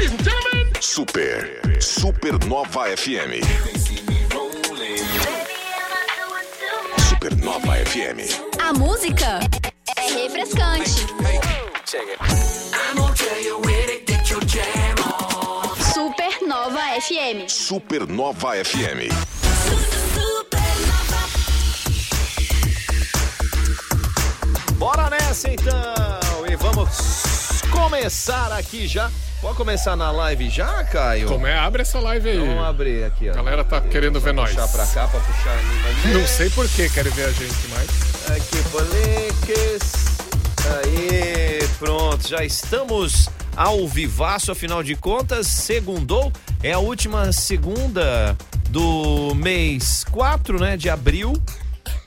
Ladies 0.00 0.12
and 0.12 0.24
gentlemen. 0.24 0.72
Super, 0.80 1.60
Supernova 1.78 2.96
FM. 2.96 3.44
Supernova 7.06 7.76
FM. 7.84 8.18
A 8.58 8.72
música 8.72 9.40
é 9.98 10.10
refrescante. 10.10 11.06
Supernova 15.92 16.80
FM. 17.02 17.48
Supernova 17.50 18.52
FM. 18.64 19.12
Bora 24.78 25.10
nessa 25.10 25.50
então! 25.50 26.46
E 26.50 26.56
vamos 26.56 27.60
começar 27.70 28.50
aqui 28.52 28.86
já. 28.86 29.10
Pode 29.40 29.56
começar 29.56 29.96
na 29.96 30.10
live 30.10 30.50
já, 30.50 30.84
Caio? 30.84 31.26
Como 31.26 31.46
é? 31.46 31.58
Abre 31.58 31.80
essa 31.80 31.98
live 31.98 32.28
aí. 32.28 32.38
Vamos 32.38 32.62
abrir 32.62 33.04
aqui, 33.04 33.30
ó. 33.30 33.32
A 33.32 33.36
galera 33.36 33.64
tá 33.64 33.80
querendo 33.80 34.20
ver 34.20 34.34
nós. 34.34 34.50
Puxar 34.50 34.68
pra 34.68 34.86
cá, 34.86 35.08
pra 35.08 35.20
puxar 35.20 35.50
ali. 35.50 36.12
Não 36.12 36.26
sei 36.26 36.50
por 36.50 36.68
que 36.68 36.90
querem 36.90 37.10
ver 37.12 37.24
a 37.24 37.32
gente, 37.32 37.68
mas. 37.70 38.36
Aqui, 38.36 38.62
Poliques. 38.70 40.10
Aí, 40.84 41.66
pronto, 41.78 42.28
já 42.28 42.44
estamos 42.44 43.30
ao 43.56 43.88
vivaço, 43.88 44.52
afinal 44.52 44.82
de 44.82 44.94
contas, 44.94 45.46
segundou, 45.46 46.30
é 46.62 46.72
a 46.72 46.78
última 46.78 47.32
segunda 47.32 48.36
do 48.68 49.34
mês 49.34 50.04
4, 50.10 50.60
né, 50.60 50.76
de 50.76 50.90
abril. 50.90 51.32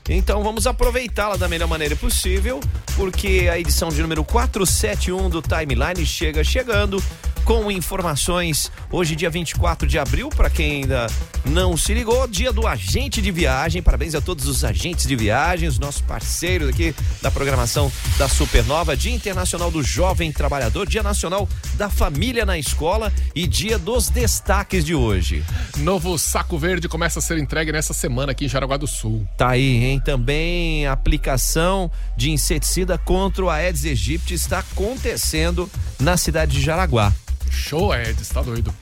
Então 0.08 0.42
vamos 0.42 0.66
aproveitá-la 0.66 1.36
da 1.36 1.48
melhor 1.48 1.68
maneira 1.68 1.96
possível, 1.96 2.60
porque 2.94 3.48
a 3.50 3.58
edição 3.58 3.88
de 3.88 4.02
número 4.02 4.22
471 4.22 5.30
do 5.30 5.40
Timeline 5.40 6.04
chega 6.04 6.44
chegando 6.44 7.02
com 7.44 7.70
informações 7.70 8.72
hoje 8.90 9.14
dia 9.14 9.28
24 9.28 9.86
de 9.86 9.98
abril, 9.98 10.30
para 10.30 10.48
quem 10.48 10.82
ainda 10.82 11.06
não 11.44 11.76
se 11.76 11.92
ligou, 11.92 12.26
dia 12.26 12.52
do 12.52 12.66
agente 12.66 13.20
de 13.20 13.30
viagem. 13.30 13.82
Parabéns 13.82 14.14
a 14.14 14.20
todos 14.20 14.48
os 14.48 14.64
agentes 14.64 15.06
de 15.06 15.14
viagem, 15.14 15.68
os 15.68 15.78
nossos 15.78 16.00
parceiros 16.00 16.70
aqui 16.70 16.94
da 17.20 17.30
programação 17.30 17.92
da 18.16 18.28
Supernova, 18.28 18.96
Dia 18.96 19.14
Internacional 19.14 19.70
do 19.70 19.82
Jovem 19.82 20.32
Trabalhador, 20.32 20.88
Dia 20.88 21.02
Nacional 21.02 21.46
da 21.74 21.90
Família 21.90 22.46
na 22.46 22.58
Escola 22.58 23.12
e 23.34 23.46
dia 23.46 23.78
dos 23.78 24.08
destaques 24.08 24.84
de 24.84 24.94
hoje. 24.94 25.44
Novo 25.78 26.16
saco 26.18 26.58
verde 26.58 26.88
começa 26.88 27.18
a 27.18 27.22
ser 27.22 27.36
entregue 27.38 27.72
nessa 27.72 27.92
semana 27.92 28.32
aqui 28.32 28.46
em 28.46 28.48
Jaraguá 28.48 28.78
do 28.78 28.86
Sul. 28.86 29.26
Tá 29.36 29.50
aí, 29.50 29.84
hein? 29.84 30.00
Também 30.02 30.86
a 30.86 30.92
aplicação 30.92 31.90
de 32.16 32.30
inseticida 32.30 32.96
contra 32.96 33.44
o 33.44 33.50
Aedes 33.50 33.84
aegypti 33.84 34.32
está 34.32 34.60
acontecendo 34.60 35.70
na 36.00 36.16
cidade 36.16 36.52
de 36.52 36.62
Jaraguá. 36.62 37.12
Show, 37.54 37.94
Eds, 37.94 38.28
tá 38.28 38.42
doido. 38.42 38.74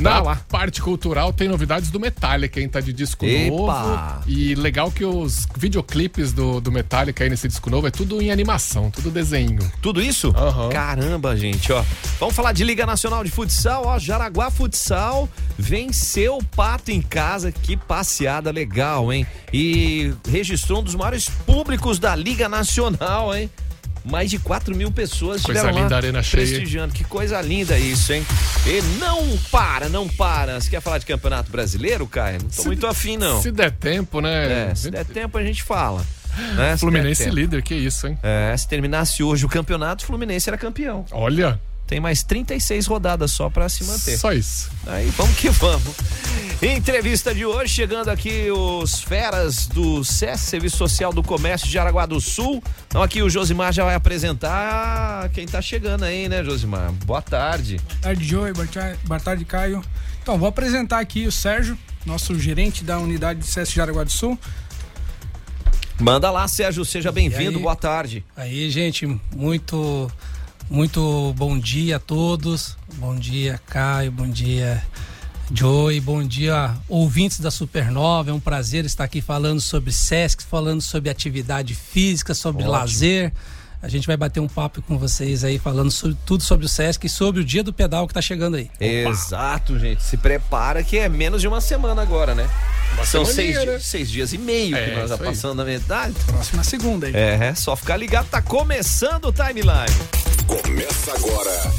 Na 0.00 0.34
parte 0.34 0.80
cultural 0.80 1.32
tem 1.32 1.46
novidades 1.46 1.90
do 1.90 2.00
Metallica, 2.00 2.60
hein? 2.60 2.68
Tá 2.68 2.80
de 2.80 2.92
disco 2.92 3.26
Epa! 3.26 3.50
novo. 3.50 4.22
E 4.26 4.54
legal 4.54 4.90
que 4.90 5.04
os 5.04 5.46
videoclipes 5.56 6.32
do, 6.32 6.60
do 6.60 6.72
Metallica 6.72 7.22
aí 7.22 7.28
nesse 7.28 7.46
disco 7.46 7.68
novo 7.68 7.86
é 7.86 7.90
tudo 7.90 8.20
em 8.20 8.30
animação, 8.30 8.90
tudo 8.90 9.10
desenho. 9.10 9.60
Tudo 9.82 10.00
isso? 10.00 10.32
Aham. 10.34 10.70
Caramba, 10.70 11.36
gente, 11.36 11.70
ó. 11.72 11.84
Vamos 12.18 12.34
falar 12.34 12.52
de 12.52 12.64
Liga 12.64 12.86
Nacional 12.86 13.22
de 13.22 13.30
Futsal, 13.30 13.84
ó. 13.86 13.98
Jaraguá 13.98 14.50
Futsal 14.50 15.28
venceu 15.58 16.38
o 16.38 16.44
Pato 16.44 16.90
em 16.90 17.02
casa. 17.02 17.52
Que 17.52 17.76
passeada 17.76 18.50
legal, 18.50 19.12
hein? 19.12 19.26
E 19.52 20.14
registrou 20.28 20.80
um 20.80 20.82
dos 20.82 20.94
maiores 20.94 21.28
públicos 21.28 21.98
da 21.98 22.16
Liga 22.16 22.48
Nacional, 22.48 23.36
hein? 23.36 23.50
Mais 24.04 24.30
de 24.30 24.38
4 24.38 24.74
mil 24.74 24.90
pessoas 24.90 25.42
Coisa 25.42 25.60
estiveram 25.60 25.74
lá 25.76 25.82
linda, 25.82 25.96
arena 25.96 26.22
cheia. 26.22 26.46
prestigiando. 26.46 26.94
Que 26.94 27.04
coisa 27.04 27.40
linda 27.40 27.78
isso, 27.78 28.12
hein? 28.12 28.24
E 28.66 28.80
não 28.98 29.36
para, 29.50 29.88
não 29.88 30.08
para. 30.08 30.60
Você 30.60 30.70
quer 30.70 30.80
falar 30.80 30.98
de 30.98 31.06
Campeonato 31.06 31.50
Brasileiro, 31.50 32.06
Caio? 32.06 32.38
Não 32.42 32.48
tô 32.48 32.62
Se- 32.62 32.66
muito 32.66 32.86
afim, 32.86 33.16
não. 33.16 33.40
Se 33.42 33.50
der 33.52 33.70
tempo, 33.70 34.20
né? 34.20 34.70
É, 34.70 34.74
se 34.74 34.90
der 34.90 35.04
tempo 35.04 35.36
a 35.36 35.42
gente 35.42 35.62
fala. 35.62 36.04
Né? 36.56 36.74
Se 36.74 36.80
Fluminense 36.80 37.28
líder, 37.28 37.60
que 37.62 37.74
isso, 37.74 38.06
hein? 38.06 38.16
É, 38.22 38.56
se 38.56 38.66
terminasse 38.68 39.22
hoje 39.22 39.44
o 39.44 39.48
campeonato, 39.48 40.04
o 40.04 40.06
Fluminense 40.06 40.48
era 40.48 40.56
campeão. 40.56 41.04
Olha, 41.10 41.60
Tem 41.90 41.98
mais 41.98 42.22
36 42.22 42.86
rodadas 42.86 43.32
só 43.32 43.50
pra 43.50 43.68
se 43.68 43.82
manter. 43.82 44.16
só 44.16 44.32
isso. 44.32 44.70
Aí 44.86 45.10
vamos 45.16 45.36
que 45.36 45.48
vamos. 45.50 45.92
Entrevista 46.62 47.34
de 47.34 47.44
hoje, 47.44 47.74
chegando 47.74 48.10
aqui 48.10 48.48
os 48.48 49.02
feras 49.02 49.66
do 49.66 50.04
SES, 50.04 50.38
Serviço 50.38 50.76
Social 50.76 51.12
do 51.12 51.20
Comércio 51.20 51.66
de 51.66 51.76
Araguá 51.80 52.06
do 52.06 52.20
Sul. 52.20 52.62
Então 52.86 53.02
aqui 53.02 53.22
o 53.22 53.28
Josimar 53.28 53.72
já 53.72 53.84
vai 53.84 53.96
apresentar 53.96 55.30
quem 55.30 55.46
tá 55.46 55.60
chegando 55.60 56.04
aí, 56.04 56.28
né, 56.28 56.44
Josimar? 56.44 56.92
Boa 57.04 57.20
tarde. 57.20 57.78
Boa 57.78 58.00
tarde, 58.02 58.24
Joey. 58.24 58.52
Boa 58.52 58.68
tarde, 58.68 58.98
boa 59.04 59.20
tarde, 59.20 59.44
Caio. 59.44 59.82
Então, 60.22 60.38
vou 60.38 60.48
apresentar 60.48 61.00
aqui 61.00 61.26
o 61.26 61.32
Sérgio, 61.32 61.76
nosso 62.06 62.38
gerente 62.38 62.84
da 62.84 63.00
unidade 63.00 63.40
de 63.40 63.46
CS 63.48 63.72
Jaraguá 63.72 64.04
do 64.04 64.12
Sul. 64.12 64.38
Manda 65.98 66.30
lá, 66.30 66.46
Sérgio, 66.46 66.84
seja 66.84 67.10
bem-vindo, 67.10 67.58
boa 67.58 67.74
tarde. 67.74 68.24
Aí, 68.36 68.70
gente, 68.70 69.06
muito, 69.34 70.08
muito 70.70 71.34
bom 71.36 71.58
dia 71.58 71.96
a 71.96 71.98
todos. 71.98 72.76
Bom 72.94 73.16
dia, 73.16 73.60
Caio. 73.66 74.12
Bom 74.12 74.28
dia, 74.28 74.80
Joey. 75.52 76.00
Bom 76.00 76.22
dia, 76.22 76.76
ouvintes 76.88 77.40
da 77.40 77.50
Supernova. 77.50 78.30
É 78.30 78.32
um 78.32 78.38
prazer 78.38 78.84
estar 78.84 79.04
aqui 79.04 79.20
falando 79.20 79.60
sobre 79.60 79.90
SESC, 79.90 80.44
falando 80.44 80.80
sobre 80.80 81.10
atividade 81.10 81.74
física, 81.74 82.32
sobre 82.32 82.62
Ótimo. 82.62 82.78
lazer. 82.78 83.32
A 83.82 83.88
gente 83.88 84.06
vai 84.06 84.16
bater 84.16 84.40
um 84.40 84.46
papo 84.46 84.80
com 84.82 84.96
vocês 84.96 85.42
aí, 85.42 85.58
falando 85.58 85.90
sobre, 85.90 86.16
tudo 86.24 86.44
sobre 86.44 86.66
o 86.66 86.68
SESC 86.68 87.06
e 87.06 87.10
sobre 87.10 87.40
o 87.40 87.44
dia 87.44 87.64
do 87.64 87.72
pedal 87.72 88.06
que 88.06 88.14
tá 88.14 88.22
chegando 88.22 88.56
aí. 88.56 88.70
Exato, 88.78 89.78
gente. 89.78 90.02
Se 90.02 90.18
prepara 90.18 90.84
que 90.84 90.98
é 90.98 91.08
menos 91.08 91.40
de 91.40 91.48
uma 91.48 91.60
semana 91.60 92.00
agora, 92.00 92.34
né? 92.34 92.48
São 93.04 93.24
semaninha, 93.24 93.54
seis, 93.60 93.66
né? 93.66 93.78
seis 93.80 94.10
dias 94.10 94.32
e 94.32 94.38
meio 94.38 94.76
que 94.76 94.82
É, 94.82 94.94
nós 94.96 95.08
já 95.08 95.14
isso 95.16 95.24
aí. 95.24 95.28
passando 95.30 95.54
na 95.56 95.64
metade. 95.64 96.14
Próxima 96.26 96.62
segunda 96.64 97.06
aí. 97.06 97.12
É, 97.14 97.54
só 97.54 97.74
ficar 97.74 97.96
ligado, 97.96 98.28
tá 98.28 98.42
começando 98.42 99.24
o 99.26 99.32
timeline. 99.32 99.94
Começa 100.46 101.12
agora. 101.12 101.72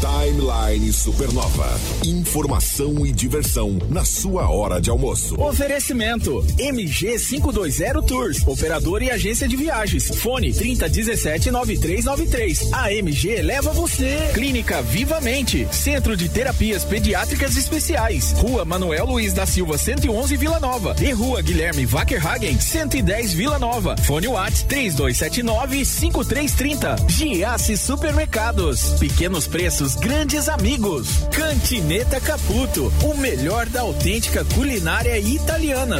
Timeline 0.00 0.92
Supernova. 0.94 1.78
Informação 2.06 3.04
e 3.04 3.12
diversão 3.12 3.78
na 3.90 4.02
sua 4.02 4.48
hora 4.48 4.80
de 4.80 4.88
almoço. 4.88 5.38
Oferecimento 5.38 6.42
MG520 6.58 8.06
Tours, 8.06 8.46
operador 8.46 9.02
e 9.02 9.10
agência 9.10 9.46
de 9.46 9.56
viagens. 9.56 10.08
Fone 10.08 10.54
3017 10.54 11.50
9393. 11.50 12.72
A 12.72 12.92
MG 12.92 13.42
leva 13.42 13.72
você. 13.72 14.30
Clínica 14.32 14.80
Vivamente, 14.80 15.68
Centro 15.70 16.16
de 16.16 16.30
Terapias 16.30 16.82
Pediátricas 16.82 17.56
Especiais. 17.58 18.32
Rua 18.38 18.64
Manuel 18.64 19.04
Luiz 19.04 19.34
da 19.34 19.44
Silva 19.44 19.76
111 19.76 20.36
Vila 20.36 20.58
Nova 20.58 20.96
e 21.00 21.12
Rua 21.12 21.42
Guilherme 21.42 21.86
Wackerhagen 21.86 22.58
110 22.58 23.34
Vila 23.34 23.58
Nova. 23.58 23.96
Fone 23.98 24.28
Whats 24.28 24.62
3279 24.62 25.84
5330. 25.84 26.96
Giasse 27.06 27.76
Supermercados. 27.76 28.94
Pequenos 28.98 29.46
preços, 29.46 29.89
grandes 29.96 30.48
amigos. 30.48 31.26
Cantineta 31.32 32.20
Caputo, 32.20 32.92
o 33.02 33.14
melhor 33.16 33.66
da 33.66 33.82
autêntica 33.82 34.44
culinária 34.44 35.18
italiana. 35.18 35.98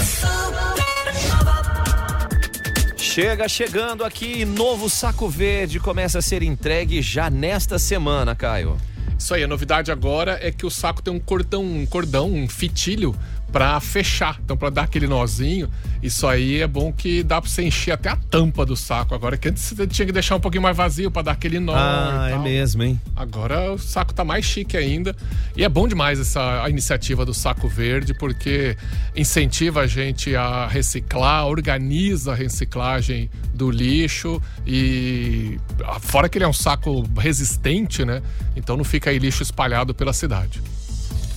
Chega 2.97 3.49
chegando 3.49 4.05
aqui, 4.05 4.45
novo 4.45 4.89
saco 4.89 5.29
verde 5.29 5.81
começa 5.81 6.19
a 6.19 6.23
ser 6.23 6.43
entregue 6.43 7.03
já 7.03 7.29
nesta 7.29 7.79
semana, 7.79 8.35
Caio. 8.37 8.77
Isso 9.19 9.35
aí, 9.35 9.45
a 9.45 9.49
novidade 9.49 9.93
agora 9.93 10.39
é 10.41 10.51
que 10.51 10.65
o 10.65 10.71
saco 10.71 11.03
tem 11.03 11.13
um 11.13 11.21
cordão, 11.21 11.63
um 11.63 11.85
cordão, 11.85 12.33
um 12.33 12.49
fitilho 12.49 13.15
pra 13.53 13.81
fechar. 13.81 14.41
Então, 14.45 14.57
pra 14.57 14.71
dar 14.71 14.83
aquele 14.83 15.07
nozinho, 15.07 15.69
isso 16.03 16.27
aí 16.27 16.61
é 16.61 16.67
bom 16.67 16.93
que 16.93 17.23
dá 17.23 17.41
pra 17.41 17.51
você 17.51 17.63
encher 17.63 17.93
até 17.93 18.09
a 18.09 18.17
tampa 18.17 18.65
do 18.65 18.77
saco. 18.77 19.15
Agora 19.15 19.37
que 19.37 19.49
antes 19.49 19.73
você 19.73 19.87
tinha 19.87 20.07
que 20.07 20.13
deixar 20.13 20.37
um 20.37 20.41
pouquinho 20.41 20.63
mais 20.63 20.77
vazio 20.77 21.11
pra 21.11 21.23
dar 21.23 21.33
aquele 21.33 21.59
nó. 21.59 21.75
Ah, 21.75 22.29
é 22.31 22.39
mesmo, 22.39 22.83
hein? 22.83 23.01
Agora 23.15 23.73
o 23.73 23.79
saco 23.79 24.15
tá 24.15 24.25
mais 24.25 24.45
chique 24.45 24.77
ainda. 24.77 25.15
E 25.57 25.65
é 25.65 25.69
bom 25.69 25.87
demais 25.87 26.21
essa 26.21 26.69
iniciativa 26.69 27.25
do 27.25 27.35
Saco 27.35 27.69
Verde, 27.69 28.15
porque 28.15 28.77
incentiva 29.15 29.81
a 29.81 29.87
gente 29.87 30.35
a 30.37 30.67
reciclar, 30.67 31.47
organiza 31.47 32.33
a 32.33 32.35
reciclagem 32.35 33.31
do 33.53 33.71
lixo 33.71 34.41
e 34.67 35.59
ah, 35.85 35.99
fora 36.01 36.29
que 36.29 36.39
ele 36.39 36.45
é 36.45 36.49
um 36.49 36.53
saco 36.53 37.05
resistente, 37.19 38.05
né? 38.05 38.23
Então 38.57 38.77
não 38.77 38.85
fica 38.85 39.11
aí 39.11 39.19
lixo 39.19 39.43
espalhado 39.43 39.95
pela 39.95 40.13
cidade. 40.13 40.63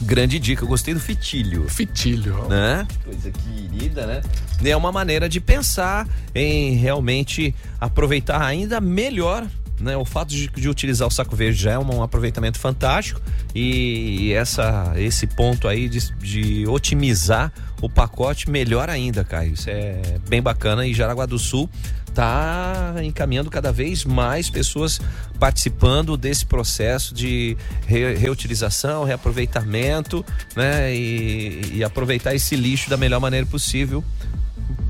Grande 0.04 0.38
dica, 0.38 0.64
eu 0.64 0.68
gostei 0.68 0.94
do 0.94 1.00
fitilho. 1.00 1.68
Fitilho. 1.70 2.48
Né? 2.50 2.86
Coisa 3.04 3.32
querida, 3.32 4.06
né? 4.06 4.22
É 4.64 4.76
uma 4.76 4.92
maneira 4.92 5.30
de 5.30 5.40
pensar 5.40 6.08
em 6.36 6.76
realmente 6.76 7.56
aproveitar 7.80 8.42
ainda 8.42 8.82
melhor. 8.82 9.48
Né, 9.80 9.98
o 9.98 10.06
fato 10.06 10.30
de, 10.30 10.48
de 10.48 10.70
utilizar 10.70 11.08
o 11.08 11.12
saco 11.12 11.36
verde 11.36 11.60
já 11.60 11.72
é 11.72 11.80
um, 11.80 11.96
um 11.96 12.04
aproveitamento 12.04 12.60
fantástico 12.60 13.20
e 13.56 14.32
essa, 14.32 14.94
esse 14.96 15.26
ponto 15.26 15.68
aí 15.68 15.90
de, 15.90 16.14
de 16.20 16.68
otimizar 16.68 17.52
o 17.82 17.90
pacote 17.90 18.50
melhor 18.50 18.90
ainda, 18.90 19.26
Caio. 19.26 19.56
Isso 19.56 19.70
é 19.70 20.00
bem 20.30 20.42
bacana 20.42 20.86
e 20.86 20.94
Jaraguá 20.94 21.26
do 21.26 21.40
Sul 21.40 21.70
está 22.14 22.96
encaminhando 23.04 23.50
cada 23.50 23.72
vez 23.72 24.06
mais 24.06 24.50
pessoas 24.50 25.02
participando 25.40 26.16
desse 26.16 26.46
processo 26.46 27.14
de 27.14 27.58
re 27.86 28.14
reutilização, 28.16 29.04
reaproveitamento, 29.04 30.24
né? 30.56 30.96
E, 30.96 31.78
e 31.78 31.84
aproveitar 31.84 32.34
esse 32.36 32.56
lixo 32.56 32.90
da 32.90 32.98
melhor 32.98 33.20
maneira 33.20 33.46
possível 33.46 34.04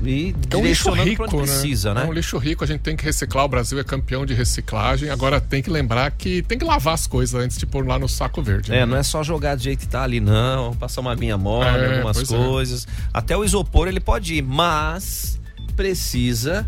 e 0.06 0.34
é 0.50 0.56
um 0.56 0.62
lixo 0.62 0.90
rico, 0.90 1.22
né? 1.22 1.28
precisa, 1.28 1.94
né? 1.94 2.02
É 2.02 2.06
um 2.06 2.12
lixo 2.12 2.36
rico, 2.36 2.62
a 2.62 2.66
gente 2.66 2.80
tem 2.80 2.96
que 2.96 3.04
reciclar, 3.04 3.44
o 3.44 3.48
Brasil 3.48 3.78
é 3.78 3.84
campeão 3.84 4.26
de 4.26 4.34
reciclagem, 4.34 5.08
agora 5.08 5.40
tem 5.40 5.62
que 5.62 5.70
lembrar 5.70 6.10
que 6.10 6.42
tem 6.42 6.58
que 6.58 6.64
lavar 6.64 6.94
as 6.94 7.06
coisas 7.06 7.34
antes 7.40 7.56
de 7.56 7.66
pôr 7.66 7.86
lá 7.86 7.98
no 7.98 8.08
saco 8.08 8.42
verde. 8.42 8.72
É, 8.72 8.80
né? 8.80 8.86
não 8.86 8.96
é 8.96 9.02
só 9.02 9.22
jogar 9.22 9.56
do 9.56 9.62
jeito 9.62 9.80
que 9.80 9.88
tá 9.88 10.02
ali 10.02 10.20
não, 10.20 10.74
passar 10.74 11.00
uma 11.00 11.16
minha 11.16 11.38
mole, 11.38 11.68
é, 11.68 11.96
algumas 11.96 12.18
é. 12.18 12.36
coisas. 12.36 12.86
É. 12.86 12.90
Até 13.14 13.36
o 13.36 13.44
isopor 13.44 13.88
ele 13.88 14.00
pode 14.00 14.34
ir, 14.34 14.42
mas 14.42 15.40
precisa 15.74 16.66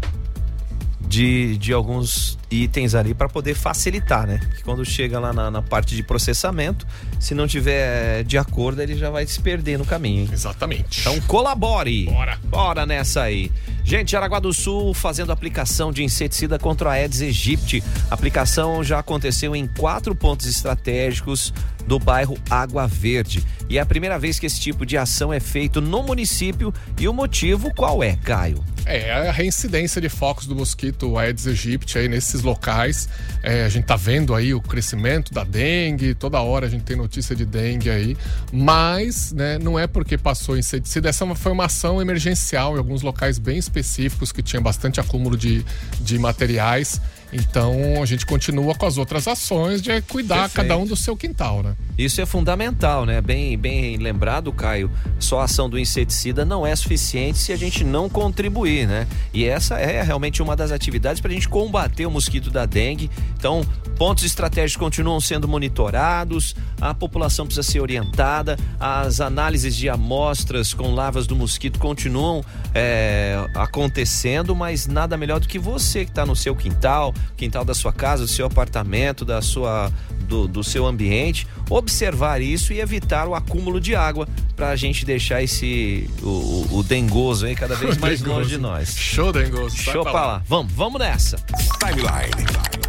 de, 1.08 1.56
de 1.58 1.72
alguns 1.72 2.38
itens 2.50 2.94
ali 2.94 3.14
para 3.14 3.28
poder 3.28 3.54
facilitar, 3.54 4.26
né? 4.26 4.40
Que 4.56 4.62
quando 4.62 4.84
chega 4.84 5.18
lá 5.18 5.32
na, 5.32 5.50
na, 5.50 5.62
parte 5.62 5.96
de 5.96 6.02
processamento, 6.02 6.86
se 7.18 7.34
não 7.34 7.46
tiver 7.46 8.24
de 8.24 8.38
acordo, 8.38 8.80
ele 8.80 8.96
já 8.96 9.10
vai 9.10 9.26
se 9.26 9.40
perder 9.40 9.78
no 9.78 9.84
caminho. 9.84 10.22
Hein? 10.22 10.30
Exatamente. 10.32 11.00
Então 11.00 11.20
colabore. 11.22 12.06
Bora. 12.06 12.38
Bora 12.44 12.86
nessa 12.86 13.22
aí. 13.22 13.50
Gente, 13.84 14.12
Jaraguá 14.12 14.40
do 14.40 14.52
Sul 14.52 14.92
fazendo 14.94 15.30
aplicação 15.30 15.92
de 15.92 16.02
inseticida 16.02 16.58
contra 16.58 16.90
a 16.90 16.92
Aedes 16.94 17.22
aegypti. 17.22 17.82
A 18.10 18.14
aplicação 18.14 18.82
já 18.82 18.98
aconteceu 18.98 19.54
em 19.54 19.66
quatro 19.66 20.14
pontos 20.14 20.46
estratégicos 20.46 21.52
do 21.86 21.98
bairro 21.98 22.36
Água 22.50 22.86
Verde. 22.86 23.44
E 23.68 23.78
é 23.78 23.80
a 23.80 23.86
primeira 23.86 24.18
vez 24.18 24.38
que 24.38 24.46
esse 24.46 24.60
tipo 24.60 24.84
de 24.84 24.96
ação 24.96 25.32
é 25.32 25.40
feito 25.40 25.80
no 25.80 26.02
município. 26.02 26.74
E 26.98 27.08
o 27.08 27.12
motivo 27.12 27.72
qual 27.74 28.02
é, 28.02 28.16
Caio? 28.16 28.62
É 28.84 29.28
a 29.28 29.32
reincidência 29.32 30.00
de 30.00 30.08
focos 30.08 30.46
do 30.46 30.54
mosquito 30.54 31.18
Aedes 31.18 31.46
aegypti 31.46 31.98
aí 31.98 32.08
locais. 32.42 33.08
É, 33.42 33.64
a 33.64 33.68
gente 33.68 33.84
tá 33.84 33.96
vendo 33.96 34.34
aí 34.34 34.54
o 34.54 34.60
crescimento 34.60 35.32
da 35.32 35.44
dengue, 35.44 36.14
toda 36.14 36.40
hora 36.40 36.66
a 36.66 36.68
gente 36.68 36.84
tem 36.84 36.96
notícia 36.96 37.34
de 37.34 37.44
dengue 37.44 37.90
aí, 37.90 38.16
mas 38.52 39.32
né, 39.32 39.58
não 39.58 39.78
é 39.78 39.86
porque 39.86 40.18
passou 40.18 40.56
inseticida, 40.56 41.08
essa 41.08 41.26
foi 41.34 41.52
uma 41.52 41.66
ação 41.66 42.00
emergencial 42.00 42.74
em 42.74 42.78
alguns 42.78 43.02
locais 43.02 43.38
bem 43.38 43.58
específicos 43.58 44.32
que 44.32 44.42
tinha 44.42 44.60
bastante 44.60 45.00
acúmulo 45.00 45.36
de, 45.36 45.64
de 46.00 46.18
materiais. 46.18 47.00
Então 47.32 48.02
a 48.02 48.06
gente 48.06 48.24
continua 48.24 48.74
com 48.74 48.86
as 48.86 48.98
outras 48.98 49.26
ações 49.26 49.82
de 49.82 50.00
cuidar 50.02 50.48
Perfeito. 50.48 50.54
cada 50.54 50.76
um 50.76 50.86
do 50.86 50.96
seu 50.96 51.16
quintal, 51.16 51.62
né? 51.62 51.74
Isso 51.98 52.20
é 52.20 52.26
fundamental, 52.26 53.06
né? 53.06 53.22
Bem, 53.22 53.56
bem 53.56 53.96
lembrado, 53.96 54.52
Caio. 54.52 54.90
Só 55.18 55.40
a 55.40 55.44
ação 55.44 55.68
do 55.68 55.78
inseticida 55.78 56.44
não 56.44 56.66
é 56.66 56.76
suficiente 56.76 57.38
se 57.38 57.52
a 57.52 57.56
gente 57.56 57.82
não 57.82 58.08
contribuir, 58.08 58.86
né? 58.86 59.06
E 59.32 59.46
essa 59.46 59.78
é 59.78 60.02
realmente 60.02 60.42
uma 60.42 60.54
das 60.54 60.70
atividades 60.70 61.20
para 61.20 61.30
a 61.30 61.34
gente 61.34 61.48
combater 61.48 62.04
o 62.04 62.10
mosquito 62.10 62.50
da 62.50 62.66
dengue. 62.66 63.10
Então, 63.38 63.66
pontos 63.96 64.24
estratégicos 64.24 64.76
continuam 64.76 65.18
sendo 65.20 65.48
monitorados, 65.48 66.54
a 66.80 66.92
população 66.92 67.46
precisa 67.46 67.62
ser 67.62 67.80
orientada, 67.80 68.58
as 68.78 69.20
análises 69.20 69.74
de 69.74 69.88
amostras 69.88 70.74
com 70.74 70.94
lavas 70.94 71.26
do 71.26 71.34
mosquito 71.34 71.78
continuam 71.78 72.44
é, 72.74 73.42
acontecendo, 73.54 74.54
mas 74.54 74.86
nada 74.86 75.16
melhor 75.16 75.40
do 75.40 75.48
que 75.48 75.58
você 75.58 76.04
que 76.04 76.10
está 76.10 76.26
no 76.26 76.36
seu 76.36 76.54
quintal, 76.54 77.14
quintal 77.36 77.64
da 77.64 77.74
sua 77.74 77.92
casa, 77.92 78.24
do 78.24 78.28
seu 78.28 78.46
apartamento, 78.46 79.24
da 79.24 79.42
sua, 79.42 79.92
do, 80.20 80.46
do 80.46 80.64
seu 80.64 80.86
ambiente, 80.86 81.46
observar 81.68 82.40
isso 82.40 82.72
e 82.72 82.80
evitar 82.80 83.28
o 83.28 83.34
acúmulo 83.34 83.80
de 83.80 83.94
água 83.94 84.28
para 84.54 84.70
a 84.70 84.76
gente 84.76 85.04
deixar 85.04 85.42
esse 85.42 86.08
o, 86.22 86.78
o, 86.78 86.82
dengoso 86.82 87.46
aí 87.46 87.54
cada 87.54 87.74
vez 87.74 87.96
mais 87.98 88.22
longe 88.22 88.50
de 88.50 88.58
nós. 88.58 88.96
Show 88.96 89.32
dengoso. 89.32 89.76
Show 89.76 90.02
pra 90.02 90.12
lá. 90.12 90.26
lá. 90.26 90.42
Vamos, 90.46 90.72
vamos 90.72 90.98
nessa. 90.98 91.36
Timeline. 91.78 92.46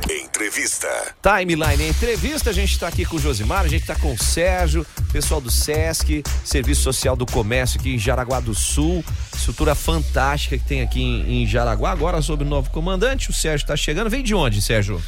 Entrevista. 0.09 0.87
Timeline 1.21 1.89
Entrevista. 1.89 2.51
A 2.51 2.53
gente 2.53 2.71
está 2.71 2.87
aqui 2.87 3.03
com 3.03 3.17
o 3.17 3.19
Josimar, 3.19 3.65
a 3.65 3.67
gente 3.67 3.81
está 3.81 3.95
com 3.95 4.13
o 4.13 4.17
Sérgio, 4.17 4.85
pessoal 5.11 5.41
do 5.41 5.51
SESC, 5.51 6.23
Serviço 6.45 6.83
Social 6.83 7.15
do 7.15 7.25
Comércio 7.25 7.79
aqui 7.79 7.95
em 7.95 7.99
Jaraguá 7.99 8.39
do 8.39 8.55
Sul. 8.55 9.03
Estrutura 9.35 9.75
fantástica 9.75 10.57
que 10.57 10.63
tem 10.63 10.81
aqui 10.81 11.01
em, 11.01 11.43
em 11.43 11.47
Jaraguá. 11.47 11.91
Agora 11.91 12.21
sobre 12.21 12.45
o 12.45 12.49
novo 12.49 12.69
comandante, 12.69 13.29
o 13.29 13.33
Sérgio 13.33 13.65
está 13.65 13.75
chegando. 13.75 14.09
Vem 14.09 14.16
de 14.23 14.33
onde, 14.35 14.61
Sérgio? 14.61 15.01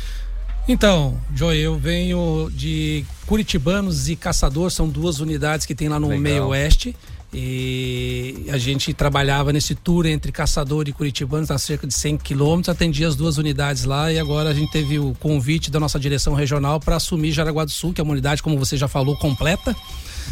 Então, 0.68 1.20
Joe, 1.36 1.58
eu 1.58 1.78
venho 1.80 2.50
de 2.54 3.04
Curitibanos 3.26 4.08
e 4.08 4.16
Caçador, 4.16 4.70
são 4.70 4.88
duas 4.88 5.20
unidades 5.20 5.66
que 5.66 5.74
tem 5.74 5.90
lá 5.90 6.00
no 6.00 6.10
Legal. 6.10 6.22
meio 6.22 6.48
oeste. 6.48 6.96
E 7.32 8.46
a 8.52 8.58
gente 8.58 8.92
trabalhava 8.92 9.54
nesse 9.54 9.76
tour 9.76 10.08
entre 10.08 10.32
Caçador 10.32 10.88
e 10.88 10.92
Curitibanos, 10.92 11.52
a 11.52 11.60
cerca 11.60 11.86
de 11.86 11.94
100 11.94 12.18
quilômetros, 12.18 12.70
atendia 12.70 13.08
as 13.08 13.16
duas 13.16 13.38
unidades 13.38 13.84
lá 13.84 14.12
e 14.12 14.18
agora 14.18 14.50
a 14.50 14.54
gente 14.54 14.72
teve 14.72 14.98
o 14.98 15.16
convite 15.20 15.70
da 15.70 15.80
nossa 15.80 16.00
direção 16.00 16.34
regional 16.34 16.80
para 16.80 16.96
assumir 16.96 17.32
Jaraguá 17.32 17.66
do 17.66 17.72
Sul, 17.72 17.94
que 17.94 18.02
é 18.02 18.04
uma 18.04 18.14
unidade, 18.14 18.42
como 18.42 18.58
você 18.58 18.76
já 18.76 18.88
falou, 18.88 19.16
completa. 19.16 19.76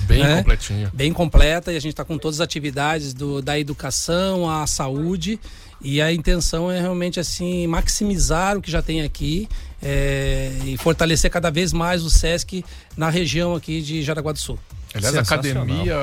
Bem 0.07 0.23
né? 0.23 0.37
completinha. 0.37 0.91
Bem 0.91 1.13
completa 1.13 1.71
e 1.71 1.77
a 1.77 1.79
gente 1.79 1.93
está 1.93 2.03
com 2.03 2.17
todas 2.17 2.39
as 2.39 2.43
atividades 2.43 3.13
do, 3.13 3.43
da 3.43 3.59
educação 3.59 4.49
à 4.49 4.65
saúde 4.65 5.39
e 5.81 6.01
a 6.01 6.11
intenção 6.11 6.71
é 6.71 6.79
realmente 6.79 7.19
assim 7.19 7.67
maximizar 7.67 8.57
o 8.57 8.61
que 8.61 8.71
já 8.71 8.81
tem 8.81 9.01
aqui 9.01 9.47
é, 9.81 10.51
e 10.65 10.77
fortalecer 10.77 11.29
cada 11.29 11.49
vez 11.49 11.71
mais 11.71 12.03
o 12.03 12.09
SESC 12.09 12.63
na 12.95 13.09
região 13.09 13.55
aqui 13.55 13.81
de 13.81 14.01
Jaraguá 14.01 14.31
do 14.31 14.39
Sul. 14.39 14.59
Aliás, 14.93 15.15
a 15.15 15.21
academia 15.21 15.95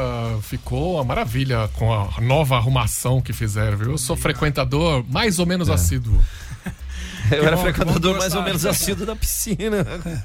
ficou 0.42 0.94
uma 0.94 1.04
maravilha 1.04 1.68
com 1.74 1.92
a 1.92 2.20
nova 2.20 2.56
arrumação 2.56 3.20
que 3.20 3.32
fizeram, 3.32 3.76
viu? 3.76 3.90
Eu 3.92 3.98
sou 3.98 4.16
frequentador 4.16 5.04
mais 5.08 5.38
ou 5.38 5.46
menos 5.46 5.68
é. 5.68 5.72
assíduo. 5.72 6.16
Eu 7.30 7.40
que 7.40 7.46
era 7.46 7.56
bom, 7.56 7.62
frequentador 7.62 8.18
mais 8.18 8.34
ou 8.34 8.42
menos 8.42 8.66
assíduo 8.66 9.06
da 9.06 9.16
piscina. 9.16 9.84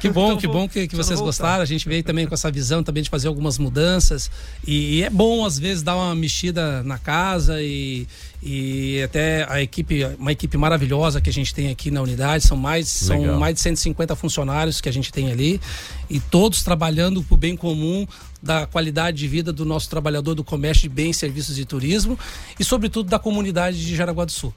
Que 0.00 0.08
bom, 0.08 0.28
então, 0.28 0.38
que 0.38 0.46
bom 0.46 0.68
que, 0.68 0.88
que 0.88 0.96
vocês 0.96 1.20
gostaram. 1.20 1.60
A 1.60 1.66
gente 1.66 1.88
veio 1.88 2.02
também 2.02 2.26
com 2.26 2.32
essa 2.32 2.50
visão 2.50 2.82
também 2.82 3.02
de 3.02 3.10
fazer 3.10 3.28
algumas 3.28 3.58
mudanças. 3.58 4.30
E, 4.66 4.98
e 4.98 5.02
é 5.02 5.10
bom, 5.10 5.44
às 5.44 5.58
vezes, 5.58 5.82
dar 5.82 5.96
uma 5.96 6.14
mexida 6.14 6.82
na 6.84 6.98
casa 6.98 7.60
e, 7.60 8.06
e 8.42 9.02
até 9.02 9.44
a 9.50 9.60
equipe, 9.60 10.04
uma 10.18 10.30
equipe 10.30 10.56
maravilhosa 10.56 11.20
que 11.20 11.28
a 11.28 11.32
gente 11.32 11.52
tem 11.52 11.70
aqui 11.70 11.90
na 11.90 12.00
unidade, 12.00 12.44
são 12.44 12.56
mais, 12.56 12.88
são 12.88 13.38
mais 13.38 13.54
de 13.54 13.60
150 13.60 14.14
funcionários 14.14 14.80
que 14.80 14.88
a 14.88 14.92
gente 14.92 15.12
tem 15.12 15.32
ali 15.32 15.60
e 16.08 16.20
todos 16.20 16.62
trabalhando 16.62 17.22
para 17.22 17.34
o 17.34 17.36
bem 17.36 17.56
comum 17.56 18.06
da 18.40 18.66
qualidade 18.66 19.16
de 19.16 19.26
vida 19.26 19.52
do 19.52 19.64
nosso 19.64 19.90
trabalhador 19.90 20.34
do 20.34 20.44
comércio 20.44 20.82
de 20.82 20.88
bens, 20.88 21.16
serviços 21.16 21.58
e 21.58 21.64
turismo 21.64 22.16
e 22.58 22.64
sobretudo 22.64 23.08
da 23.08 23.18
comunidade 23.18 23.84
de 23.84 23.96
Jaraguá 23.96 24.24
do 24.24 24.32
Sul. 24.32 24.54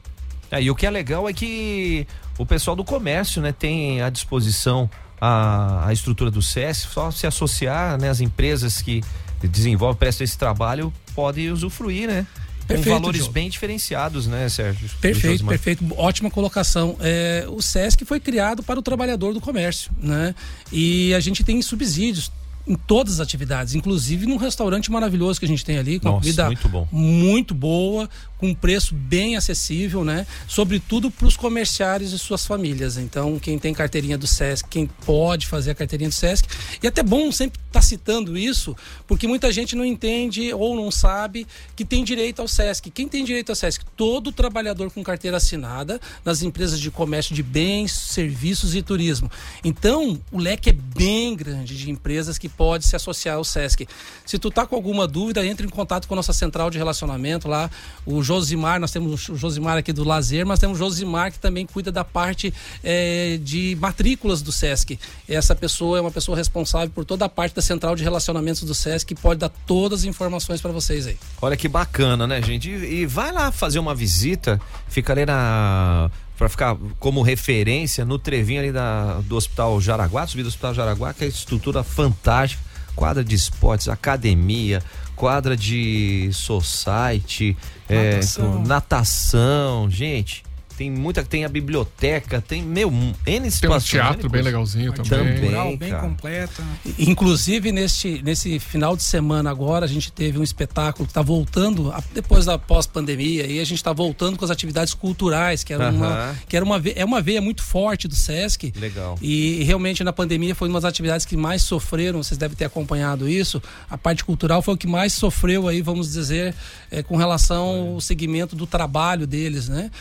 É, 0.51 0.61
e 0.61 0.69
o 0.69 0.75
que 0.75 0.85
é 0.85 0.89
legal 0.91 1.27
é 1.27 1.33
que 1.33 2.05
o 2.37 2.45
pessoal 2.45 2.75
do 2.75 2.83
comércio 2.83 3.41
né, 3.41 3.51
tem 3.51 4.01
à 4.01 4.09
disposição 4.09 4.89
a, 5.19 5.87
a 5.87 5.93
estrutura 5.93 6.29
do 6.29 6.41
SES, 6.41 6.87
só 6.91 7.09
se 7.09 7.25
associar, 7.25 7.99
né, 7.99 8.09
as 8.09 8.21
empresas 8.21 8.81
que 8.81 9.01
desenvolvem, 9.41 9.97
prestam 9.97 10.23
esse 10.23 10.37
trabalho, 10.37 10.93
podem 11.15 11.49
usufruir, 11.51 12.07
né? 12.07 12.27
Perfeito, 12.73 12.95
com 12.95 13.01
valores 13.01 13.27
bem 13.27 13.49
diferenciados, 13.49 14.27
né, 14.27 14.49
Sérgio? 14.49 14.89
Perfeito, 14.99 15.45
perfeito. 15.45 15.85
Ótima 15.97 16.29
colocação. 16.29 16.97
É, 16.99 17.45
o 17.47 17.61
SESC 17.61 18.05
foi 18.05 18.19
criado 18.19 18.63
para 18.63 18.79
o 18.79 18.81
trabalhador 18.81 19.33
do 19.33 19.41
comércio, 19.41 19.91
né? 19.97 20.35
E 20.71 21.13
a 21.13 21.19
gente 21.19 21.43
tem 21.43 21.61
subsídios 21.61 22.31
em 22.67 22.75
todas 22.75 23.15
as 23.15 23.19
atividades, 23.19 23.75
inclusive 23.75 24.25
num 24.25 24.37
restaurante 24.37 24.91
maravilhoso 24.91 25.39
que 25.39 25.45
a 25.45 25.47
gente 25.47 25.65
tem 25.65 25.77
ali, 25.77 25.99
com 25.99 26.09
Nossa, 26.09 26.19
comida 26.19 26.45
muito, 26.45 26.69
bom. 26.69 26.87
muito 26.91 27.53
boa, 27.53 28.09
com 28.37 28.49
um 28.49 28.55
preço 28.55 28.93
bem 28.93 29.35
acessível, 29.35 30.03
né? 30.03 30.25
Sobretudo 30.47 31.09
para 31.09 31.27
os 31.27 31.35
comerciários 31.35 32.13
e 32.13 32.19
suas 32.19 32.45
famílias. 32.45 32.97
Então, 32.97 33.39
quem 33.39 33.57
tem 33.57 33.73
carteirinha 33.73 34.17
do 34.17 34.27
SESC, 34.27 34.67
quem 34.69 34.87
pode 35.05 35.47
fazer 35.47 35.71
a 35.71 35.75
carteirinha 35.75 36.09
do 36.09 36.15
SESC. 36.15 36.47
E 36.81 36.87
até 36.87 37.01
bom 37.03 37.31
sempre 37.31 37.59
estar 37.71 37.79
tá 37.79 37.81
citando 37.81 38.37
isso, 38.37 38.75
porque 39.07 39.27
muita 39.27 39.51
gente 39.51 39.75
não 39.75 39.85
entende 39.85 40.53
ou 40.53 40.75
não 40.75 40.91
sabe 40.91 41.47
que 41.75 41.85
tem 41.85 42.03
direito 42.03 42.41
ao 42.41 42.47
SESC. 42.47 42.91
Quem 42.91 43.07
tem 43.07 43.23
direito 43.23 43.49
ao 43.49 43.55
SESC? 43.55 43.83
Todo 43.95 44.31
trabalhador 44.31 44.91
com 44.91 45.01
carteira 45.03 45.37
assinada 45.37 45.99
nas 46.23 46.41
empresas 46.41 46.79
de 46.79 46.91
comércio 46.91 47.33
de 47.33 47.41
bens, 47.41 47.91
serviços 47.91 48.75
e 48.75 48.81
turismo. 48.81 49.31
Então, 49.63 50.19
o 50.31 50.37
leque 50.37 50.69
é 50.69 50.73
bem 50.73 51.35
grande 51.35 51.77
de 51.77 51.89
empresas 51.89 52.37
que 52.37 52.49
pode 52.49 52.85
se 52.85 52.95
associar 52.95 53.37
ao 53.37 53.43
SESC. 53.43 53.87
Se 54.25 54.37
tu 54.37 54.51
tá 54.51 54.65
com 54.65 54.75
alguma 54.75 55.07
dúvida, 55.07 55.45
entre 55.45 55.65
em 55.65 55.69
contato 55.69 56.07
com 56.07 56.13
a 56.13 56.17
nossa 56.17 56.33
central 56.33 56.69
de 56.69 56.77
relacionamento 56.77 57.47
lá, 57.47 57.71
o 58.05 58.21
Josimar, 58.21 58.79
nós 58.79 58.91
temos 58.91 59.29
o 59.29 59.35
Josimar 59.35 59.77
aqui 59.77 59.93
do 59.93 60.03
Lazer, 60.03 60.45
mas 60.45 60.59
temos 60.59 60.77
o 60.77 60.79
Josimar 60.79 61.31
que 61.31 61.39
também 61.39 61.65
cuida 61.65 61.91
da 61.91 62.03
parte 62.03 62.53
é, 62.83 63.39
de 63.41 63.77
matrículas 63.79 64.41
do 64.41 64.51
SESC. 64.51 64.99
Essa 65.27 65.55
pessoa 65.55 65.97
é 65.97 66.01
uma 66.01 66.11
pessoa 66.11 66.37
responsável 66.37 66.89
por 66.89 67.05
toda 67.05 67.25
a 67.25 67.29
parte 67.29 67.55
da 67.55 67.60
central 67.61 67.95
de 67.95 68.03
relacionamentos 68.03 68.63
do 68.63 68.73
SESC 68.73 69.05
que 69.05 69.15
pode 69.15 69.39
dar 69.39 69.49
todas 69.49 70.01
as 70.01 70.05
informações 70.05 70.61
para 70.61 70.71
vocês 70.71 71.07
aí. 71.07 71.17
Olha 71.41 71.55
que 71.55 71.67
bacana, 71.67 72.27
né, 72.27 72.41
gente? 72.41 72.69
E, 72.69 73.01
e 73.01 73.05
vai 73.05 73.31
lá 73.31 73.51
fazer 73.51 73.79
uma 73.79 73.95
visita, 73.95 74.59
fica 74.87 75.13
ali 75.13 75.25
na 75.25 76.09
para 76.37 76.49
ficar 76.49 76.75
como 76.99 77.21
referência 77.21 78.03
no 78.03 78.17
trevinho 78.17 78.61
ali 78.61 78.71
da, 78.71 79.19
do 79.21 79.35
Hospital 79.35 79.79
Jaraguá, 79.79 80.25
subida 80.25 80.45
do 80.45 80.49
Hospital 80.49 80.73
Jaraguá, 80.73 81.13
que 81.13 81.23
é 81.23 81.27
estrutura 81.27 81.83
fantástica, 81.83 82.63
quadra 82.95 83.23
de 83.23 83.35
esportes, 83.35 83.87
academia, 83.87 84.81
quadra 85.15 85.55
de 85.55 86.31
society, 86.33 87.55
natação, 87.87 88.63
é, 88.63 88.67
natação 88.67 89.89
gente 89.91 90.43
tem 90.81 90.89
muita, 90.89 91.23
tem 91.23 91.45
a 91.45 91.49
biblioteca, 91.49 92.41
tem, 92.41 92.63
meu, 92.63 92.89
N 92.91 93.13
Tem 93.23 93.39
um 93.39 93.51
situações. 93.51 93.89
teatro 93.91 94.27
bem 94.27 94.41
legalzinho 94.41 94.91
Parte 94.91 95.09
também. 95.11 95.37
cultural 95.39 95.77
bem 95.77 95.93
completa. 95.93 96.63
Inclusive, 96.97 97.71
neste, 97.71 98.19
nesse 98.23 98.57
final 98.57 98.95
de 98.97 99.03
semana 99.03 99.51
agora, 99.51 99.85
a 99.85 99.87
gente 99.87 100.11
teve 100.11 100.39
um 100.39 100.43
espetáculo 100.43 101.05
que 101.05 101.11
está 101.11 101.21
voltando, 101.21 101.91
a- 101.91 102.03
depois 102.15 102.45
da 102.45 102.57
pós-pandemia, 102.57 103.45
e 103.45 103.59
a 103.59 103.63
gente 103.63 103.77
está 103.77 103.93
voltando 103.93 104.37
com 104.37 104.43
as 104.45 104.49
atividades 104.49 104.95
culturais, 104.95 105.63
que 105.63 105.71
era, 105.71 105.91
uma, 105.91 106.35
que 106.49 106.55
era 106.55 106.65
uma, 106.65 106.81
é 106.95 107.05
uma 107.05 107.21
veia 107.21 107.41
muito 107.41 107.61
forte 107.61 108.07
do 108.07 108.15
SESC. 108.15 108.73
Legal. 108.75 109.19
E 109.21 109.63
realmente 109.63 110.03
na 110.03 110.11
pandemia 110.11 110.55
foi 110.55 110.67
uma 110.67 110.79
das 110.81 110.89
atividades 110.89 111.27
que 111.27 111.37
mais 111.37 111.61
sofreram, 111.61 112.23
vocês 112.23 112.39
devem 112.39 112.57
ter 112.57 112.65
acompanhado 112.65 113.29
isso. 113.29 113.61
A 113.87 113.99
parte 113.99 114.25
cultural 114.25 114.63
foi 114.63 114.73
o 114.73 114.77
que 114.77 114.87
mais 114.87 115.13
sofreu 115.13 115.67
aí, 115.67 115.81
vamos 115.83 116.11
dizer, 116.11 116.55
eh, 116.89 117.03
com 117.03 117.17
relação 117.17 117.93
ao 117.93 118.01
segmento 118.01 118.55
do 118.55 118.65
trabalho 118.65 119.27
deles, 119.27 119.69
né? 119.69 119.91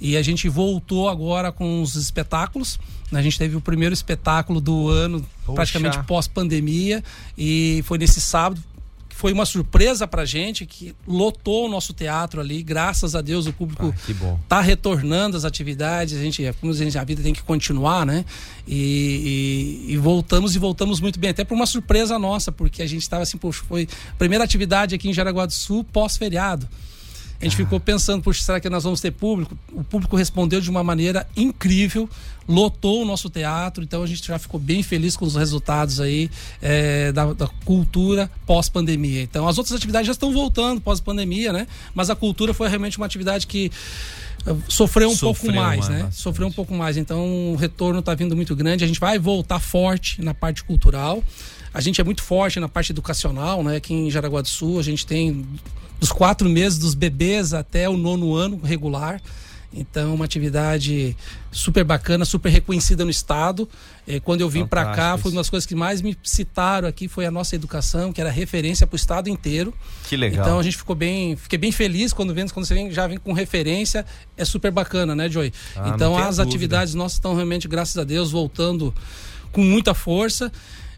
E 0.00 0.16
a 0.16 0.22
gente 0.22 0.48
voltou 0.48 1.08
agora 1.08 1.52
com 1.52 1.82
os 1.82 1.94
espetáculos. 1.94 2.78
A 3.12 3.20
gente 3.20 3.36
teve 3.38 3.56
o 3.56 3.60
primeiro 3.60 3.92
espetáculo 3.92 4.60
do 4.60 4.88
ano, 4.88 5.20
Poxa. 5.44 5.54
praticamente 5.56 6.02
pós-pandemia, 6.04 7.02
e 7.36 7.82
foi 7.84 7.98
nesse 7.98 8.20
sábado. 8.20 8.62
que 9.08 9.16
Foi 9.16 9.32
uma 9.32 9.44
surpresa 9.44 10.06
pra 10.06 10.24
gente 10.24 10.64
que 10.64 10.94
lotou 11.06 11.66
o 11.66 11.68
nosso 11.68 11.92
teatro 11.92 12.40
ali, 12.40 12.62
graças 12.62 13.14
a 13.16 13.20
Deus 13.20 13.46
o 13.46 13.52
público 13.52 13.92
Ah, 13.94 14.06
que 14.06 14.14
bom. 14.14 14.38
tá 14.48 14.60
retornando 14.62 15.36
as 15.36 15.44
atividades, 15.44 16.16
a 16.18 16.22
gente, 16.22 16.42
como 16.60 16.72
a 16.72 16.76
gente, 16.76 16.96
a 16.96 17.02
vida 17.04 17.20
tem 17.22 17.34
que 17.34 17.42
continuar, 17.42 18.06
né? 18.06 18.24
E, 18.66 19.84
e- 19.88 19.92
e 19.92 19.96
voltamos 19.98 20.54
e 20.54 20.58
voltamos 20.58 21.00
muito 21.00 21.18
bem, 21.18 21.30
até 21.30 21.44
por 21.44 21.54
uma 21.54 21.66
surpresa 21.66 22.18
nossa, 22.18 22.50
porque 22.52 22.80
a 22.80 22.86
gente 22.86 23.02
estava 23.02 23.24
assim, 23.24 23.36
poxa, 23.36 23.62
foi 23.68 23.86
a 24.12 24.14
primeira 24.14 24.44
atividade 24.44 24.94
aqui 24.94 25.08
em 25.08 25.12
Jaraguá 25.12 25.44
do 25.44 25.52
Sul 25.52 25.84
pós-feriado. 25.84 26.68
A 27.40 27.44
gente 27.44 27.56
ficou 27.56 27.80
pensando, 27.80 28.22
poxa, 28.22 28.42
será 28.42 28.60
que 28.60 28.68
nós 28.68 28.84
vamos 28.84 29.00
ter 29.00 29.10
público? 29.12 29.56
O 29.72 29.82
público 29.82 30.14
respondeu 30.14 30.60
de 30.60 30.68
uma 30.68 30.84
maneira 30.84 31.26
incrível, 31.34 32.06
lotou 32.46 33.00
o 33.00 33.04
nosso 33.06 33.30
teatro, 33.30 33.82
então 33.82 34.02
a 34.02 34.06
gente 34.06 34.26
já 34.26 34.38
ficou 34.38 34.60
bem 34.60 34.82
feliz 34.82 35.16
com 35.16 35.24
os 35.24 35.36
resultados 35.36 36.00
aí 36.00 36.30
eh, 36.60 37.10
da, 37.12 37.32
da 37.32 37.48
cultura 37.64 38.30
pós-pandemia. 38.44 39.22
Então 39.22 39.48
as 39.48 39.56
outras 39.56 39.74
atividades 39.74 40.06
já 40.06 40.12
estão 40.12 40.30
voltando 40.34 40.82
pós-pandemia, 40.82 41.50
né? 41.50 41.66
Mas 41.94 42.10
a 42.10 42.14
cultura 42.14 42.52
foi 42.52 42.68
realmente 42.68 42.98
uma 42.98 43.06
atividade 43.06 43.46
que 43.46 43.72
eh, 44.46 44.54
sofreu 44.68 45.08
um 45.08 45.16
Sofreu 45.16 45.34
pouco 45.34 45.56
mais, 45.56 45.78
mais 45.78 45.88
né? 45.88 45.96
bastante. 45.96 46.16
Sofreu 46.16 46.46
um 46.46 46.52
pouco 46.52 46.74
mais. 46.74 46.98
Então 46.98 47.52
o 47.52 47.56
retorno 47.56 48.00
está 48.00 48.14
vindo 48.14 48.36
muito 48.36 48.54
grande. 48.54 48.84
A 48.84 48.86
gente 48.86 49.00
vai 49.00 49.18
voltar 49.18 49.60
forte 49.60 50.20
na 50.20 50.34
parte 50.34 50.62
cultural. 50.62 51.24
A 51.72 51.80
gente 51.80 52.02
é 52.02 52.04
muito 52.04 52.22
forte 52.22 52.60
na 52.60 52.68
parte 52.68 52.92
educacional, 52.92 53.64
né? 53.64 53.76
Aqui 53.76 53.94
em 53.94 54.10
Jaraguá 54.10 54.42
do 54.42 54.48
Sul 54.48 54.78
a 54.78 54.82
gente 54.82 55.06
tem 55.06 55.46
dos 56.00 56.10
quatro 56.10 56.48
meses 56.48 56.78
dos 56.78 56.94
bebês 56.94 57.52
até 57.52 57.88
o 57.88 57.96
nono 57.96 58.34
ano 58.34 58.58
regular. 58.62 59.20
Então, 59.72 60.16
uma 60.16 60.24
atividade 60.24 61.16
super 61.52 61.84
bacana, 61.84 62.24
super 62.24 62.48
reconhecida 62.48 63.04
no 63.04 63.10
estado. 63.10 63.68
Eh, 64.06 64.18
Quando 64.18 64.40
eu 64.40 64.50
vim 64.50 64.66
para 64.66 64.86
cá, 64.96 65.16
foi 65.16 65.30
uma 65.30 65.40
das 65.40 65.48
coisas 65.48 65.64
que 65.64 65.76
mais 65.76 66.02
me 66.02 66.16
citaram 66.24 66.88
aqui 66.88 67.06
foi 67.06 67.24
a 67.24 67.30
nossa 67.30 67.54
educação, 67.54 68.12
que 68.12 68.20
era 68.20 68.30
referência 68.30 68.84
para 68.84 68.94
o 68.94 68.96
estado 68.96 69.28
inteiro. 69.28 69.72
Que 70.08 70.16
legal. 70.16 70.44
Então 70.44 70.58
a 70.58 70.62
gente 70.64 70.76
ficou 70.76 70.96
bem, 70.96 71.36
fiquei 71.36 71.56
bem 71.56 71.70
feliz 71.70 72.12
quando 72.12 72.34
vendo, 72.34 72.52
quando 72.52 72.66
você 72.66 72.74
vem, 72.74 72.90
já 72.90 73.06
vem 73.06 73.16
com 73.16 73.32
referência, 73.32 74.04
é 74.36 74.44
super 74.44 74.72
bacana, 74.72 75.14
né, 75.14 75.28
Joy? 75.28 75.52
Ah, 75.76 75.92
então 75.94 76.18
as 76.18 76.38
dúvida. 76.38 76.42
atividades 76.42 76.94
nossas 76.94 77.18
estão 77.18 77.36
realmente, 77.36 77.68
graças 77.68 77.96
a 77.96 78.02
Deus, 78.02 78.32
voltando 78.32 78.92
com 79.52 79.62
muita 79.62 79.94
força. 79.94 80.50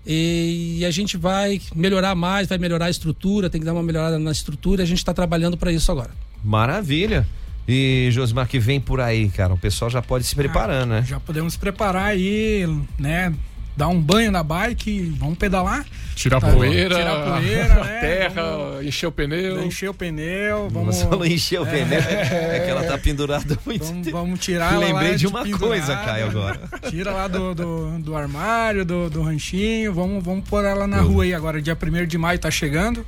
E 0.06 0.84
a 0.84 0.90
gente 0.90 1.16
vai 1.16 1.60
melhorar 1.74 2.14
mais, 2.14 2.48
vai 2.48 2.58
melhorar 2.58 2.86
a 2.86 2.90
estrutura, 2.90 3.48
tem 3.48 3.60
que 3.60 3.64
dar 3.64 3.72
uma 3.72 3.82
melhorada 3.82 4.18
na 4.18 4.32
estrutura, 4.32 4.82
a 4.82 4.86
gente 4.86 4.98
está 4.98 5.14
trabalhando 5.14 5.56
para 5.56 5.70
isso 5.72 5.90
agora. 5.92 6.10
Maravilha. 6.42 7.26
E 7.66 8.08
Josmar, 8.10 8.48
que 8.48 8.58
vem 8.58 8.80
por 8.80 9.00
aí, 9.00 9.28
cara? 9.28 9.54
O 9.54 9.58
pessoal 9.58 9.88
já 9.88 10.02
pode 10.02 10.24
se 10.24 10.34
preparando, 10.34 10.90
né? 10.90 11.04
Já 11.06 11.20
podemos 11.20 11.56
preparar 11.56 12.06
aí, 12.06 12.66
né? 12.98 13.32
Dar 13.74 13.88
um 13.88 13.98
banho 13.98 14.30
na 14.30 14.42
bike, 14.42 15.14
vamos 15.18 15.38
pedalar, 15.38 15.84
Tirar 16.14 16.40
Tá, 16.42 16.52
poeira, 16.52 16.94
tirar 16.94 17.24
poeira, 17.24 17.74
né? 17.84 18.00
terra, 18.00 18.42
Vamos- 18.42 18.84
encher 18.86 19.06
o 19.06 19.12
pneu. 19.12 19.64
encher 19.64 19.88
o 19.88 19.94
pneu, 19.94 20.68
vamos, 20.70 20.94
Você 20.96 21.04
falou 21.08 21.24
encher 21.26 21.58
o 21.60 21.64
pneu. 21.64 21.98
É 21.98 22.60
que 22.64 22.70
ela 22.70 22.84
tá 22.84 22.98
pendurada 22.98 23.58
muito 23.64 23.84
vamos, 23.86 24.04
tempo. 24.04 24.16
vamos 24.18 24.40
tirar 24.40 24.74
ela 24.74 24.84
Lembrei 24.84 25.10
lá 25.12 25.16
de 25.16 25.26
uma 25.26 25.42
pendurada. 25.42 25.66
coisa, 25.66 25.96
Caio, 25.96 26.26
agora. 26.26 26.60
Tira 26.90 27.12
lá 27.12 27.26
do, 27.26 27.54
do, 27.54 27.98
do 27.98 28.14
armário, 28.14 28.84
do, 28.84 29.08
do 29.08 29.22
ranchinho, 29.22 29.92
vamos, 29.94 30.22
vamos 30.22 30.46
pôr 30.46 30.64
ela 30.66 30.86
na 30.86 30.98
Tudo. 30.98 31.08
rua 31.14 31.24
aí 31.24 31.32
agora. 31.34 31.62
Dia 31.62 31.74
1 31.76 32.06
de 32.06 32.18
maio 32.18 32.38
tá 32.38 32.50
chegando, 32.50 33.06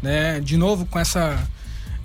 né? 0.00 0.38
De 0.38 0.56
novo 0.56 0.86
com 0.86 0.98
essa 0.98 1.36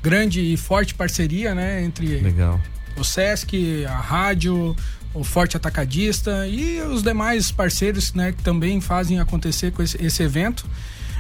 grande 0.02 0.42
e 0.42 0.58
forte 0.58 0.96
parceria, 0.96 1.54
né? 1.54 1.84
Entre 1.84 2.08
Legal. 2.22 2.60
o 2.98 3.04
Sesc, 3.04 3.86
a 3.86 3.98
rádio, 3.98 4.76
o 5.14 5.24
Forte 5.24 5.58
Atacadista 5.58 6.48
e 6.48 6.82
os 6.82 7.02
demais 7.02 7.52
parceiros, 7.52 8.14
né? 8.14 8.32
Que 8.32 8.44
também 8.44 8.80
fazem 8.80 9.20
acontecer 9.20 9.72
com 9.72 9.82
esse, 9.82 10.04
esse 10.04 10.24
evento. 10.24 10.66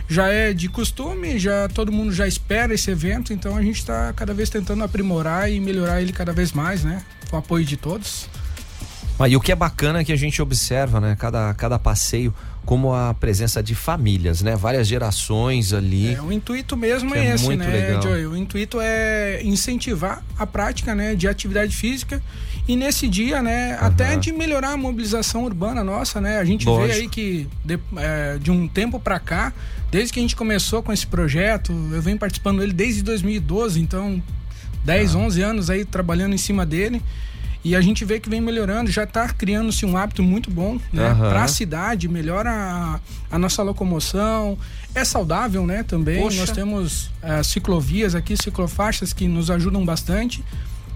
Já 0.07 0.27
é 0.27 0.53
de 0.53 0.67
costume, 0.67 1.37
já 1.37 1.67
todo 1.67 1.91
mundo 1.91 2.11
já 2.11 2.27
espera 2.27 2.73
esse 2.73 2.89
evento, 2.89 3.31
então 3.31 3.55
a 3.55 3.61
gente 3.61 3.77
está 3.77 4.11
cada 4.13 4.33
vez 4.33 4.49
tentando 4.49 4.83
aprimorar 4.83 5.51
e 5.51 5.59
melhorar 5.59 6.01
ele 6.01 6.11
cada 6.11 6.33
vez 6.33 6.51
mais, 6.51 6.83
né? 6.83 7.03
Com 7.29 7.35
o 7.35 7.39
apoio 7.39 7.63
de 7.63 7.77
todos. 7.77 8.27
Ah, 9.19 9.27
e 9.27 9.35
o 9.35 9.41
que 9.41 9.51
é 9.51 9.55
bacana 9.55 9.99
é 9.99 10.03
que 10.03 10.13
a 10.13 10.15
gente 10.15 10.41
observa, 10.41 10.99
né? 10.99 11.15
Cada, 11.19 11.53
cada 11.53 11.77
passeio, 11.77 12.33
como 12.65 12.93
a 12.93 13.13
presença 13.13 13.63
de 13.63 13.73
famílias, 13.73 14.41
né? 14.41 14.55
Várias 14.55 14.87
gerações 14.87 15.73
ali. 15.73 16.13
É, 16.13 16.21
o 16.21 16.31
intuito 16.31 16.77
mesmo 16.77 17.15
é, 17.15 17.27
é 17.27 17.35
esse, 17.35 17.55
né, 17.55 17.67
legal. 17.67 18.01
Joey? 18.01 18.27
O 18.27 18.35
intuito 18.35 18.79
é 18.79 19.41
incentivar 19.43 20.23
a 20.37 20.45
prática, 20.45 20.93
né, 20.93 21.15
de 21.15 21.27
atividade 21.27 21.75
física 21.75 22.21
e 22.67 22.75
nesse 22.75 23.07
dia, 23.07 23.41
né, 23.41 23.75
até 23.81 24.15
de 24.15 24.31
melhorar 24.31 24.73
a 24.73 24.77
mobilização 24.77 25.43
urbana 25.43 25.83
nossa, 25.83 26.21
né? 26.21 26.37
A 26.37 26.45
gente 26.45 26.65
vê 26.65 26.71
Lógico. 26.71 26.99
aí 26.99 27.09
que 27.09 27.47
de, 27.65 27.79
é, 27.97 28.37
de 28.37 28.51
um 28.51 28.67
tempo 28.67 28.99
para 28.99 29.19
cá, 29.19 29.51
desde 29.89 30.13
que 30.13 30.19
a 30.19 30.21
gente 30.21 30.35
começou 30.35 30.83
com 30.83 30.93
esse 30.93 31.07
projeto, 31.07 31.71
eu 31.91 31.99
venho 31.99 32.19
participando 32.19 32.59
dele 32.59 32.73
desde 32.73 33.01
2012, 33.01 33.81
então 33.81 34.21
10, 34.85 35.15
11 35.15 35.41
anos 35.41 35.69
aí 35.71 35.83
trabalhando 35.83 36.35
em 36.35 36.37
cima 36.37 36.63
dele. 36.63 37.01
E 37.63 37.75
a 37.75 37.81
gente 37.81 38.05
vê 38.05 38.19
que 38.19 38.29
vem 38.29 38.39
melhorando, 38.39 38.89
já 38.89 39.03
está 39.03 39.27
criando-se 39.27 39.85
um 39.85 39.97
hábito 39.97 40.23
muito 40.23 40.49
bom 40.49 40.77
né, 40.93 41.09
Aham. 41.09 41.29
para 41.29 41.43
a 41.43 41.47
cidade, 41.47 42.07
melhora 42.07 42.49
a, 42.49 42.99
a 43.29 43.37
nossa 43.37 43.61
locomoção, 43.61 44.57
é 44.95 45.03
saudável 45.03 45.65
né, 45.67 45.83
também. 45.83 46.21
Poxa. 46.21 46.37
Nós 46.37 46.51
temos 46.51 47.11
eh, 47.21 47.43
ciclovias 47.43 48.15
aqui, 48.15 48.37
ciclofaixas 48.37 49.11
que 49.11 49.27
nos 49.27 49.51
ajudam 49.51 49.83
bastante. 49.85 50.43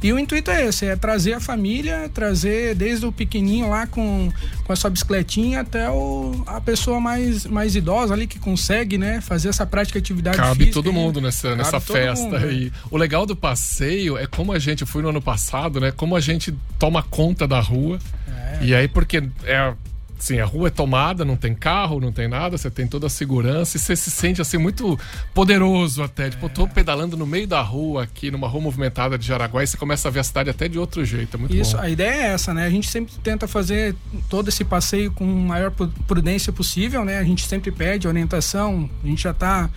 E 0.04 0.12
o 0.12 0.20
intuito 0.20 0.52
é 0.52 0.66
esse, 0.66 0.86
é 0.86 0.98
trazer 0.98 1.32
a 1.34 1.40
família, 1.40 2.10
trazer 2.14 2.76
desde 2.76 3.06
o 3.06 3.12
pequenininho 3.12 3.70
lá 3.70 3.88
com, 3.88 4.30
com 4.66 4.74
a 4.74 4.76
sua 4.76 4.90
bicicletinha 4.90 5.62
até 5.62 5.90
o, 5.90 6.44
a 6.46 6.60
pessoa 6.60 7.00
mais, 7.00 7.46
mais 7.46 7.74
idosa 7.76 8.14
ali 8.14 8.28
que 8.28 8.38
consegue, 8.38 8.98
né, 8.98 9.22
fazer 9.22 9.48
essa 9.48 9.66
prática 9.66 10.02
de 10.02 10.04
atividade 10.04 10.36
Cabe 10.36 10.56
física. 10.66 10.74
todo 10.74 10.90
aí. 10.90 10.94
mundo 10.94 11.22
nessa, 11.22 11.50
Cabe 11.50 11.58
nessa 11.58 11.80
todo 11.80 11.96
festa 11.96 12.24
mundo, 12.26 12.38
né? 12.38 12.46
aí. 12.46 12.72
O 12.92 12.98
legal 12.98 13.26
do 13.26 13.34
passeio 13.36 14.18
é 14.18 14.28
como 14.28 14.52
a 14.52 14.60
gente, 14.60 14.86
fui 14.86 15.02
no 15.02 15.10
ano 15.10 15.22
passado, 15.22 15.80
né? 15.80 15.92
Como 15.92 16.16
a 16.18 16.20
gente 16.20 16.54
toma 16.78 17.02
conta 17.02 17.48
da 17.48 17.62
rua. 17.62 17.98
É. 18.28 18.66
E 18.66 18.76
aí, 18.76 18.88
porque 18.90 19.24
é. 19.46 19.74
Assim, 20.24 20.40
a 20.40 20.46
rua 20.46 20.70
é 20.70 20.72
tomada, 20.72 21.26
não 21.26 21.36
tem 21.36 21.54
carro, 21.54 22.00
não 22.00 22.10
tem 22.10 22.30
nada, 22.30 22.58
você 22.58 22.72
tem 22.72 22.88
toda 22.88 23.08
a 23.08 23.10
segurança 23.10 23.76
e 23.76 23.80
você 23.80 23.94
se 23.94 24.10
sente 24.10 24.42
assim 24.42 24.58
muito 24.58 24.98
poderoso 25.34 26.02
até. 26.02 26.30
Tipo, 26.30 26.46
eu 26.46 26.50
tô 26.50 26.66
pedalando 26.66 27.18
no 27.18 27.28
meio 27.28 27.46
da 27.46 27.62
rua 27.62 28.04
aqui, 28.04 28.32
numa 28.32 28.48
rua 28.48 28.62
movimentada 28.62 29.18
de 29.18 29.28
Jaraguá, 29.28 29.62
e 29.62 29.68
você 29.68 29.76
começa 29.76 30.08
a 30.08 30.12
ver 30.12 30.22
a 30.22 30.24
cidade 30.24 30.50
até 30.50 30.70
de 30.70 30.80
outro 30.80 31.04
jeito. 31.04 31.36
É 31.36 31.38
muito 31.38 31.54
Isso, 31.54 31.76
bom. 31.76 31.84
a 31.84 31.90
ideia 31.90 32.10
é 32.10 32.26
essa, 32.28 32.54
né? 32.54 32.66
A 32.66 32.70
gente 32.70 32.90
sempre 32.90 33.14
tenta 33.22 33.50
fazer 33.50 33.98
todo 34.30 34.48
esse 34.48 34.64
passeio 34.64 35.12
com 35.12 35.26
a 35.26 35.28
maior 35.28 35.72
prudência 36.08 36.54
possível, 36.54 37.04
né? 37.04 37.18
A 37.18 37.24
gente 37.26 37.46
sempre 37.46 37.70
pede 37.70 38.08
orientação, 38.08 38.90
a 39.04 39.08
gente 39.08 39.24
já 39.24 39.32
está 39.32 39.70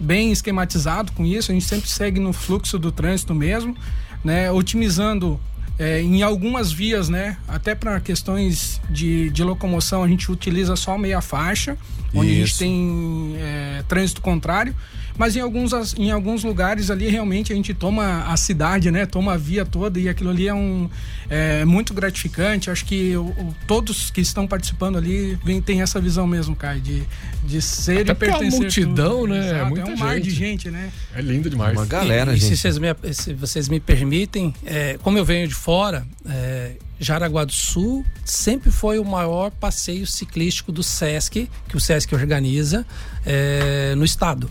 bem 0.00 0.32
esquematizado 0.32 1.12
com 1.12 1.22
isso, 1.26 1.50
a 1.50 1.54
gente 1.54 1.66
sempre 1.66 1.86
segue 1.86 2.18
no 2.18 2.32
fluxo 2.32 2.78
do 2.78 2.90
trânsito 2.90 3.34
mesmo, 3.34 3.76
né? 4.24 4.50
Otimizando 4.50 5.38
é, 5.78 6.00
em 6.00 6.22
algumas 6.22 6.72
vias, 6.72 7.08
né? 7.08 7.36
Até 7.48 7.74
para 7.74 7.98
questões 8.00 8.80
de, 8.90 9.30
de 9.30 9.42
locomoção, 9.42 10.02
a 10.02 10.08
gente 10.08 10.30
utiliza 10.30 10.76
só 10.76 10.96
meia 10.98 11.20
faixa, 11.20 11.76
onde 12.14 12.30
a 12.30 12.34
gente 12.34 12.48
Isso. 12.50 12.58
tem 12.58 13.34
é, 13.38 13.84
trânsito 13.88 14.20
contrário. 14.20 14.74
Mas 15.16 15.36
em 15.36 15.40
alguns, 15.40 15.72
em 15.98 16.10
alguns 16.10 16.42
lugares 16.44 16.90
ali 16.90 17.08
realmente 17.08 17.52
a 17.52 17.56
gente 17.56 17.74
toma 17.74 18.24
a 18.24 18.36
cidade, 18.36 18.90
né? 18.90 19.04
Toma 19.06 19.34
a 19.34 19.36
via 19.36 19.64
toda 19.64 20.00
e 20.00 20.08
aquilo 20.08 20.30
ali 20.30 20.48
é 20.48 20.54
um 20.54 20.88
é 21.28 21.64
muito 21.64 21.92
gratificante. 21.94 22.70
Acho 22.70 22.84
que 22.84 23.16
o- 23.16 23.26
o- 23.26 23.54
todos 23.66 24.10
que 24.10 24.20
estão 24.20 24.46
participando 24.46 24.96
ali 24.98 25.38
vem, 25.44 25.60
tem 25.62 25.80
essa 25.82 26.00
visão 26.00 26.26
mesmo, 26.26 26.54
Caio, 26.56 26.80
de, 26.80 27.02
de 27.44 27.60
ser 27.62 28.00
Até 28.02 28.12
e 28.12 28.14
porque 28.14 28.24
é 28.24 28.28
uma 28.28 28.38
pertencer. 28.38 28.60
multidão, 28.60 29.20
tudo. 29.20 29.32
né? 29.34 29.38
É 29.46 29.50
Exato, 29.50 29.66
muita 29.70 29.90
é 29.90 29.94
um 29.94 29.96
mar 29.98 30.20
de 30.20 30.30
gente. 30.30 30.38
gente, 30.38 30.70
né? 30.70 30.90
É 31.14 31.20
lindo 31.22 31.48
demais. 31.50 31.76
Uma 31.76 31.86
galera, 31.86 32.32
e, 32.32 32.36
e 32.36 32.40
gente. 32.40 32.56
se 32.56 32.62
vocês 32.62 32.78
me, 32.78 32.88
se 33.12 33.34
vocês 33.34 33.68
me 33.68 33.80
permitem, 33.80 34.54
é, 34.64 34.98
como 35.02 35.16
eu 35.18 35.24
venho 35.24 35.46
de 35.48 35.54
fora, 35.54 36.06
é, 36.28 36.72
Jaraguá 37.00 37.44
do 37.44 37.52
Sul 37.52 38.04
sempre 38.24 38.70
foi 38.70 38.98
o 38.98 39.04
maior 39.04 39.50
passeio 39.50 40.06
ciclístico 40.06 40.70
do 40.70 40.82
SESC, 40.82 41.48
que 41.68 41.76
o 41.76 41.80
SESC 41.80 42.14
organiza, 42.14 42.86
é, 43.26 43.94
no 43.96 44.04
estado. 44.04 44.48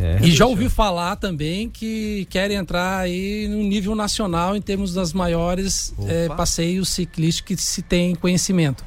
É, 0.00 0.18
E 0.22 0.30
já 0.30 0.46
ouvi 0.46 0.68
falar 0.68 1.16
também 1.16 1.68
que 1.68 2.26
querem 2.30 2.56
entrar 2.56 2.98
aí 2.98 3.48
no 3.48 3.62
nível 3.64 3.94
nacional 3.96 4.56
em 4.56 4.60
termos 4.60 4.94
das 4.94 5.12
maiores 5.12 5.92
eh, 6.06 6.28
passeios 6.36 6.88
ciclísticos 6.90 7.56
que 7.56 7.62
se 7.62 7.82
tem 7.82 8.14
conhecimento. 8.14 8.84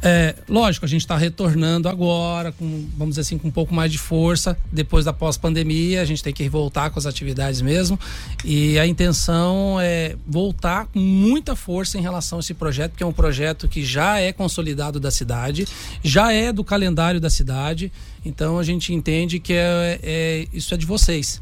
É, 0.00 0.34
lógico, 0.48 0.86
a 0.86 0.88
gente 0.88 1.00
está 1.00 1.16
retornando 1.16 1.88
agora, 1.88 2.52
com, 2.52 2.86
vamos 2.96 3.12
dizer 3.12 3.22
assim, 3.22 3.36
com 3.38 3.48
um 3.48 3.50
pouco 3.50 3.74
mais 3.74 3.90
de 3.90 3.98
força. 3.98 4.56
Depois 4.72 5.04
da 5.04 5.12
pós-pandemia, 5.12 6.00
a 6.00 6.04
gente 6.04 6.22
tem 6.22 6.32
que 6.32 6.48
voltar 6.48 6.90
com 6.90 6.98
as 6.98 7.06
atividades 7.06 7.60
mesmo. 7.60 7.98
E 8.44 8.78
a 8.78 8.86
intenção 8.86 9.78
é 9.80 10.14
voltar 10.26 10.86
com 10.86 11.00
muita 11.00 11.56
força 11.56 11.98
em 11.98 12.00
relação 12.00 12.38
a 12.38 12.40
esse 12.40 12.54
projeto, 12.54 12.94
que 12.96 13.02
é 13.02 13.06
um 13.06 13.12
projeto 13.12 13.66
que 13.66 13.84
já 13.84 14.20
é 14.20 14.32
consolidado 14.32 15.00
da 15.00 15.10
cidade, 15.10 15.66
já 16.02 16.32
é 16.32 16.52
do 16.52 16.62
calendário 16.62 17.20
da 17.20 17.30
cidade. 17.30 17.90
Então 18.24 18.58
a 18.58 18.62
gente 18.62 18.94
entende 18.94 19.40
que 19.40 19.52
é, 19.52 19.98
é- 20.02 20.46
isso 20.52 20.72
é 20.74 20.76
de 20.76 20.86
vocês 20.86 21.40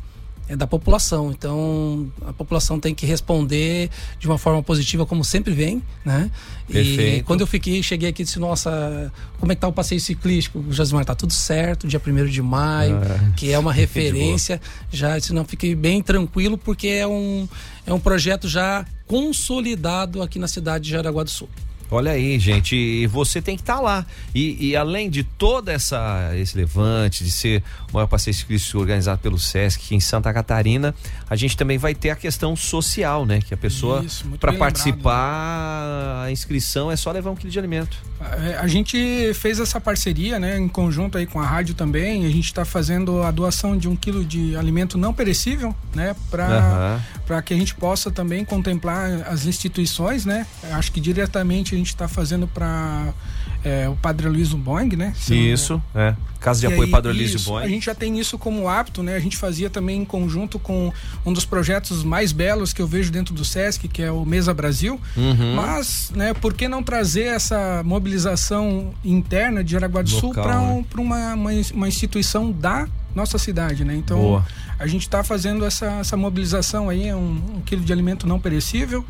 é 0.49 0.57
da 0.57 0.67
população. 0.67 1.31
Então, 1.31 2.11
a 2.27 2.33
população 2.33 2.79
tem 2.79 2.95
que 2.95 3.05
responder 3.05 3.91
de 4.19 4.27
uma 4.27 4.39
forma 4.39 4.63
positiva, 4.63 5.05
como 5.05 5.25
sempre 5.25 5.53
vem, 5.53 5.83
né? 6.05 6.31
E 6.69 6.73
Perfeito. 6.73 7.25
quando 7.25 7.41
eu 7.41 7.47
fiquei, 7.47 7.83
cheguei 7.83 8.09
aqui 8.09 8.23
e 8.23 8.25
disse, 8.25 8.39
nossa, 8.39 9.13
como 9.39 9.53
é 9.53 9.55
que 9.55 9.61
tá 9.61 9.69
o 9.69 9.73
passeio 9.73 10.01
ciclístico? 10.01 10.59
O 10.59 10.73
Josimar, 10.73 11.05
tá 11.05 11.15
tudo 11.15 11.33
certo, 11.33 11.87
dia 11.87 12.01
1 12.05 12.27
de 12.27 12.43
maio, 12.43 13.01
que 13.37 13.53
é 13.53 13.59
uma 13.59 13.73
referência. 13.75 14.61
Já, 14.91 15.19
disse, 15.19 15.33
não, 15.33 15.45
fiquei 15.45 15.75
bem 15.75 16.03
tranquilo, 16.03 16.57
porque 16.57 16.89
é 16.89 17.07
um, 17.07 17.49
é 17.87 17.93
um 17.93 18.01
projeto 18.01 18.49
já 18.49 18.85
consolidado 19.07 20.23
aqui 20.23 20.39
na 20.39 20.49
cidade 20.49 20.85
de 20.85 20.91
Jaraguá 20.91 21.23
do 21.23 21.31
Sul. 21.31 21.49
Olha 21.91 22.13
aí, 22.13 22.39
gente, 22.39 22.75
e 22.75 23.07
você 23.07 23.41
tem 23.41 23.57
que 23.57 23.63
estar 23.63 23.81
lá. 23.81 24.05
E, 24.35 24.69
e 24.71 24.77
além 24.77 25.09
de 25.09 25.23
toda 25.23 25.73
essa 25.73 26.33
esse 26.37 26.57
levante 26.57 27.23
de 27.25 27.31
ser 27.31 27.63
o 27.91 27.95
maior 27.95 28.07
passeio 28.07 28.35
ciclístico 28.35 28.79
organizado 28.79 29.21
pelo 29.21 29.39
SESC 29.39 29.95
em 29.95 30.01
Santa 30.01 30.33
Catarina, 30.33 30.95
a 31.29 31.37
gente 31.37 31.57
também 31.57 31.79
vai 31.79 31.95
ter 31.95 32.11
a 32.11 32.17
questão 32.17 32.57
social, 32.57 33.25
né? 33.25 33.41
Que 33.41 33.55
a 33.55 33.57
pessoa, 33.57 34.05
para 34.41 34.53
bem 34.53 34.59
lembrado, 34.59 34.59
participar, 34.59 36.25
a 36.25 36.31
inscrição 36.31 36.91
é 36.91 36.97
só 36.97 37.13
levar 37.13 37.31
um 37.31 37.37
quilo 37.37 37.51
de 37.51 37.59
alimento. 37.59 37.97
É, 38.21 38.57
A 38.57 38.67
gente 38.67 39.33
fez 39.35 39.61
essa 39.61 39.81
parceria, 39.81 40.39
né, 40.39 40.59
em 40.59 40.69
conjunto 40.69 41.19
aí 41.19 41.27
com 41.27 41.41
a 41.41 41.47
rádio 41.47 41.75
também. 41.75 42.25
A 42.25 42.31
gente 42.31 42.47
está 42.47 42.65
fazendo 42.65 43.23
a 43.23 43.31
doação 43.31 43.77
de 43.77 43.89
um 43.89 43.95
quilo 43.95 44.25
de 44.25 44.57
alimento 44.57 44.97
não 44.99 45.13
perecível, 45.13 45.75
né, 45.95 46.17
para 46.31 46.47
Aham. 46.47 47.03
para 47.27 47.43
que 47.43 47.53
a 47.53 47.57
gente 47.57 47.75
possa 47.75 48.11
também 48.11 48.45
contemplar 48.45 49.23
as 49.29 49.47
instituições, 49.47 50.25
né. 50.25 50.47
Acho 50.73 50.91
que 50.93 51.01
diretamente 51.01 51.76
a 51.77 51.79
gente 51.79 51.89
está 51.89 52.09
fazendo 52.09 52.47
para 52.47 53.13
o 53.91 53.97
Padre 53.97 54.29
Luiz 54.29 54.53
Boing, 54.53 54.95
né. 54.97 55.13
se 55.17 55.35
eu 55.35 55.39
não- 55.39 55.47
Isso, 55.55 55.83
é. 55.95 56.15
Casa 56.39 56.61
de 56.61 56.67
e 56.67 56.69
apoio 56.69 56.85
aí, 56.85 56.91
Padre 56.91 57.25
isso, 57.25 57.51
Bom. 57.51 57.59
A 57.59 57.67
gente 57.67 57.87
já 57.87 57.95
tem 57.95 58.21
isso 58.21 58.39
como 58.39 58.69
hábito, 58.69 59.03
né? 59.03 59.17
A 59.17 59.19
gente 59.19 59.37
fazia 59.37 59.69
também 59.69 60.03
em 60.03 60.05
conjunto 60.05 60.59
com 60.59 60.93
um 61.25 61.33
dos 61.33 61.45
projetos 61.45 62.05
mais 62.05 62.31
belos 62.31 62.73
que 62.73 62.81
eu 62.81 62.87
vejo 62.87 63.11
dentro 63.11 63.35
do 63.35 63.45
SESC, 63.45 63.89
que 63.89 64.03
é 64.03 64.13
o 64.13 64.25
Mesa 64.25 64.55
Brasil. 64.55 65.01
Uhum. 65.17 65.55
Mas, 65.57 66.13
né, 66.15 66.35
por 66.35 66.55
que 66.55 66.69
não 66.69 66.83
trazer 66.83 67.25
essa 67.25 67.83
mobilização 67.85 68.95
interna 69.05 69.65
de 69.65 69.73
Jaraguá 69.73 70.03
do 70.03 70.11
Sul 70.11 70.33
para 70.33 70.61
né? 70.61 70.85
uma, 70.97 71.35
uma, 71.35 71.51
uma 71.75 71.89
instituição 71.89 72.53
da 72.53 72.87
nossa 73.15 73.39
cidade, 73.39 73.85
né? 73.85 73.97
Então, 73.97 74.19
Boa. 74.19 74.47
a 74.79 74.87
gente 74.87 75.03
está 75.03 75.25
fazendo 75.25 75.65
essa, 75.65 75.87
essa 76.01 76.17
mobilização 76.17 76.89
aí, 76.89 77.09
é 77.09 77.17
um, 77.17 77.57
um 77.57 77.61
quilo 77.65 77.83
de 77.83 77.93
alimento 77.93 78.27
não 78.27 78.39
perecível. 78.39 79.05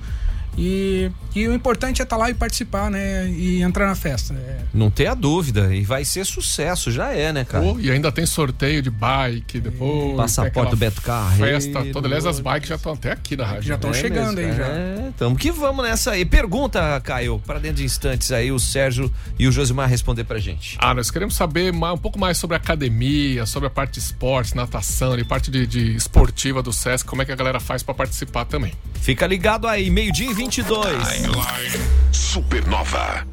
E, 0.56 1.10
e 1.34 1.46
o 1.46 1.54
importante 1.54 2.00
é 2.00 2.04
estar 2.04 2.16
lá 2.16 2.30
e 2.30 2.34
participar, 2.34 2.90
né? 2.90 3.28
E 3.28 3.60
entrar 3.62 3.86
na 3.86 3.94
festa. 3.94 4.32
É, 4.34 4.60
Não 4.72 4.90
tenha 4.90 5.14
dúvida. 5.14 5.75
E 5.75 5.82
vai 5.84 6.04
ser 6.04 6.25
sucesso, 6.25 6.90
já 6.90 7.12
é, 7.12 7.32
né, 7.32 7.44
cara? 7.44 7.62
Pô, 7.64 7.78
e 7.78 7.90
ainda 7.90 8.10
tem 8.10 8.25
sorteio 8.25 8.80
de 8.80 8.88
bike 8.90 9.60
depois. 9.60 10.16
Passaporte 10.16 10.52
tem 10.52 10.60
aquela 10.62 10.70
do 10.70 10.76
Beto 10.76 11.02
Carreiro. 11.02 11.60
Festa 11.60 11.84
toda. 11.92 12.08
Aliás, 12.08 12.25
as 12.26 12.40
bikes 12.40 12.68
já 12.68 12.76
estão 12.76 12.92
até 12.92 13.12
aqui 13.12 13.36
na 13.36 13.44
rádio. 13.44 13.62
já 13.64 13.75
estão 13.75 13.90
É 13.90 13.94
chegando 13.94 14.36
mesmo, 14.36 14.52
aí 14.52 14.56
já. 14.58 14.64
É, 14.66 15.10
tamo 15.16 15.36
que 15.36 15.50
vamos 15.50 15.84
nessa 15.84 16.12
aí. 16.12 16.25
Pergunta, 16.25 17.00
Caio, 17.04 17.38
para 17.46 17.58
dentro 17.58 17.76
de 17.78 17.84
instantes 17.84 18.32
aí, 18.32 18.50
o 18.50 18.58
Sérgio 18.58 19.12
e 19.38 19.46
o 19.46 19.52
Josimar 19.52 19.88
responder 19.88 20.25
pra 20.25 20.38
gente. 20.38 20.76
Ah, 20.80 20.94
nós 20.94 21.10
queremos 21.10 21.34
saber 21.36 21.72
mais- 21.72 21.94
um 21.94 21.98
pouco 21.98 22.18
mais 22.18 22.38
sobre 22.38 22.54
a 22.56 22.58
academia, 22.58 23.44
sobre 23.46 23.66
a 23.66 23.70
parte 23.70 23.94
de 23.94 23.98
esportes, 24.00 24.54
natação, 24.54 25.12
ali, 25.12 25.24
parte 25.24 25.50
de, 25.50 25.66
de 25.66 25.94
esportiva 25.96 26.62
do 26.62 26.72
SESC, 26.72 27.07
como 27.07 27.20
é 27.22 27.24
que 27.24 27.33
a 27.33 27.37
galera 27.37 27.61
faz 27.61 27.83
pra 27.83 27.92
participar 27.94 28.44
também. 28.46 28.72
Fica 29.00 29.26
ligado 29.26 29.68
aí, 29.68 29.90
meio-dia 29.90 30.31
e 30.31 30.35
22. 30.48 31.26
Supernova. 32.12 33.24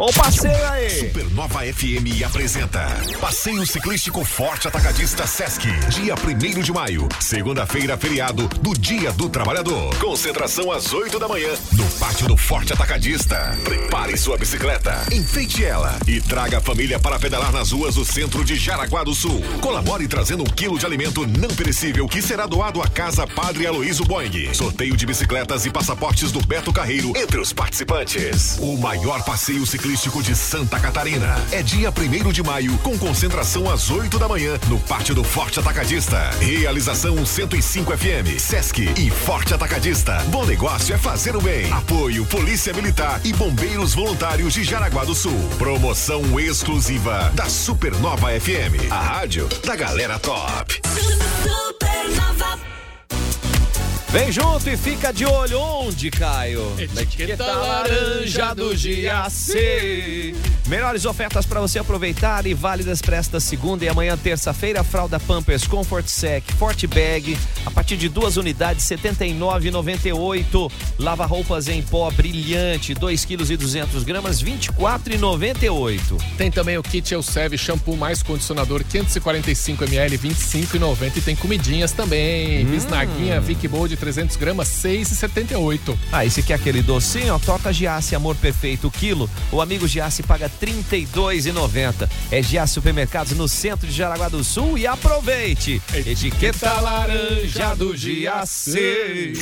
Ô 0.00 0.06
passeio 0.14 0.66
aí! 0.70 0.88
Supernova 0.88 1.60
FM 1.60 2.24
apresenta 2.24 2.86
Passeio 3.20 3.66
Ciclístico 3.66 4.24
Forte 4.24 4.66
Atacadista 4.66 5.26
Sesc. 5.26 5.66
Dia 5.90 6.14
1 6.14 6.62
de 6.62 6.72
maio, 6.72 7.06
segunda-feira, 7.20 7.98
feriado 7.98 8.48
do 8.62 8.72
Dia 8.72 9.12
do 9.12 9.28
Trabalhador. 9.28 9.94
Concentração 9.96 10.72
às 10.72 10.90
8 10.90 11.18
da 11.18 11.28
manhã 11.28 11.50
no 11.72 11.84
pátio 11.98 12.26
do 12.26 12.34
Forte 12.34 12.72
Atacadista. 12.72 13.54
Prepare 13.62 14.16
sua 14.16 14.38
bicicleta, 14.38 15.04
enfeite 15.12 15.62
ela 15.66 15.98
e 16.08 16.18
traga 16.18 16.56
a 16.56 16.60
família 16.62 16.98
para 16.98 17.18
pedalar 17.18 17.52
nas 17.52 17.70
ruas 17.70 17.96
do 17.96 18.04
centro 18.04 18.42
de 18.42 18.56
Jaraguá 18.56 19.04
do 19.04 19.14
Sul. 19.14 19.42
Colabore 19.60 20.08
trazendo 20.08 20.44
um 20.44 20.46
quilo 20.46 20.78
de 20.78 20.86
alimento 20.86 21.26
não 21.26 21.50
perecível 21.50 22.08
que 22.08 22.22
será 22.22 22.46
doado 22.46 22.80
à 22.80 22.88
Casa 22.88 23.26
Padre 23.26 23.66
Aloísio 23.66 24.06
Boing. 24.06 24.54
Sorteio 24.54 24.96
de 24.96 25.04
bicicletas 25.04 25.66
e 25.66 25.70
passaportes 25.70 26.32
do 26.32 26.40
Beto 26.40 26.72
Carreiro 26.72 27.12
entre 27.14 27.38
os 27.38 27.52
participantes. 27.52 28.56
O 28.60 28.78
maior 28.78 29.22
passeio 29.24 29.66
ciclístico 29.66 29.89
de 29.90 30.36
Santa 30.36 30.78
Catarina. 30.78 31.34
É 31.50 31.64
dia 31.64 31.90
1 31.90 32.30
de 32.30 32.44
maio, 32.44 32.78
com 32.78 32.96
concentração 32.96 33.68
às 33.68 33.90
8 33.90 34.20
da 34.20 34.28
manhã, 34.28 34.56
no 34.68 34.78
pátio 34.78 35.16
do 35.16 35.24
Forte 35.24 35.58
Atacadista. 35.58 36.30
Realização 36.40 37.26
105 37.26 37.98
FM, 37.98 38.38
Sesc 38.38 38.88
e 38.96 39.10
Forte 39.10 39.52
Atacadista. 39.52 40.22
Bom 40.28 40.46
negócio 40.46 40.94
é 40.94 40.98
fazer 40.98 41.34
o 41.34 41.40
bem. 41.40 41.72
Apoio 41.72 42.24
Polícia 42.26 42.72
Militar 42.72 43.20
e 43.24 43.32
Bombeiros 43.32 43.92
Voluntários 43.92 44.54
de 44.54 44.62
Jaraguá 44.62 45.04
do 45.04 45.14
Sul. 45.14 45.36
Promoção 45.58 46.38
exclusiva 46.38 47.32
da 47.34 47.46
Supernova 47.46 48.28
FM, 48.28 48.92
a 48.92 49.00
rádio 49.00 49.48
da 49.64 49.74
galera 49.74 50.20
top. 50.20 50.80
Vem 54.12 54.32
junto 54.32 54.68
e 54.68 54.76
fica 54.76 55.12
de 55.12 55.24
olho 55.24 55.60
onde, 55.60 56.10
Caio? 56.10 56.74
Na 56.94 57.02
Etiqueta 57.02 57.44
laranja 57.44 58.52
do 58.54 58.70
GAC. 58.70 60.34
Melhores 60.66 61.04
ofertas 61.04 61.46
para 61.46 61.60
você 61.60 61.78
aproveitar 61.78 62.44
e 62.44 62.52
válidas 62.52 63.00
para 63.00 63.16
esta 63.16 63.38
segunda 63.38 63.84
e 63.84 63.88
amanhã 63.88 64.16
terça-feira. 64.16 64.82
Fralda 64.82 65.20
Pampers 65.20 65.64
Comfort 65.64 66.08
Sec 66.08 66.42
Forte 66.58 66.88
Bag 66.88 67.38
a 67.64 67.70
partir 67.70 67.96
de 67.96 68.08
duas 68.08 68.36
unidades 68.36 68.84
79,98. 68.84 70.72
Lava 70.98 71.24
roupas 71.24 71.68
em 71.68 71.80
pó 71.80 72.10
brilhante 72.10 72.94
2 72.94 73.24
kg 73.24 73.52
e 73.52 73.56
200 73.56 74.02
gramas 74.02 74.42
24,98. 74.42 76.20
Tem 76.36 76.50
também 76.50 76.76
o 76.76 76.82
kit 76.82 77.14
Elsev 77.14 77.56
shampoo 77.56 77.96
mais 77.96 78.24
condicionador 78.24 78.82
545 78.82 79.84
ml 79.84 80.18
25,90 80.18 81.16
e 81.16 81.20
tem 81.20 81.36
comidinhas 81.36 81.92
também. 81.92 82.64
Bisnaguinha 82.66 83.40
Vic 83.40 83.68
Bold 83.68 83.99
300 84.00 84.36
gramas 84.36 84.68
6,78. 84.68 85.96
Ah, 86.10 86.24
e 86.24 86.30
se 86.30 86.42
quer 86.42 86.54
aquele 86.54 86.82
docinho, 86.82 87.34
ó, 87.34 87.38
torta 87.38 87.72
Giasse 87.72 88.16
Amor 88.16 88.34
Perfeito 88.34 88.88
o 88.88 88.90
quilo, 88.90 89.30
o 89.52 89.60
amigo 89.60 89.86
Giasse 89.86 90.22
paga 90.22 90.46
R$ 90.46 90.66
32,90. 90.66 92.08
É 92.30 92.42
Giasse 92.42 92.74
Supermercados 92.74 93.32
no 93.32 93.46
centro 93.46 93.86
de 93.86 93.92
Jaraguá 93.92 94.28
do 94.28 94.42
Sul 94.42 94.78
e 94.78 94.86
aproveite. 94.86 95.80
Etiqueta 95.94 96.80
laranja 96.80 97.74
do 97.74 97.96
Giasse. 97.96 99.34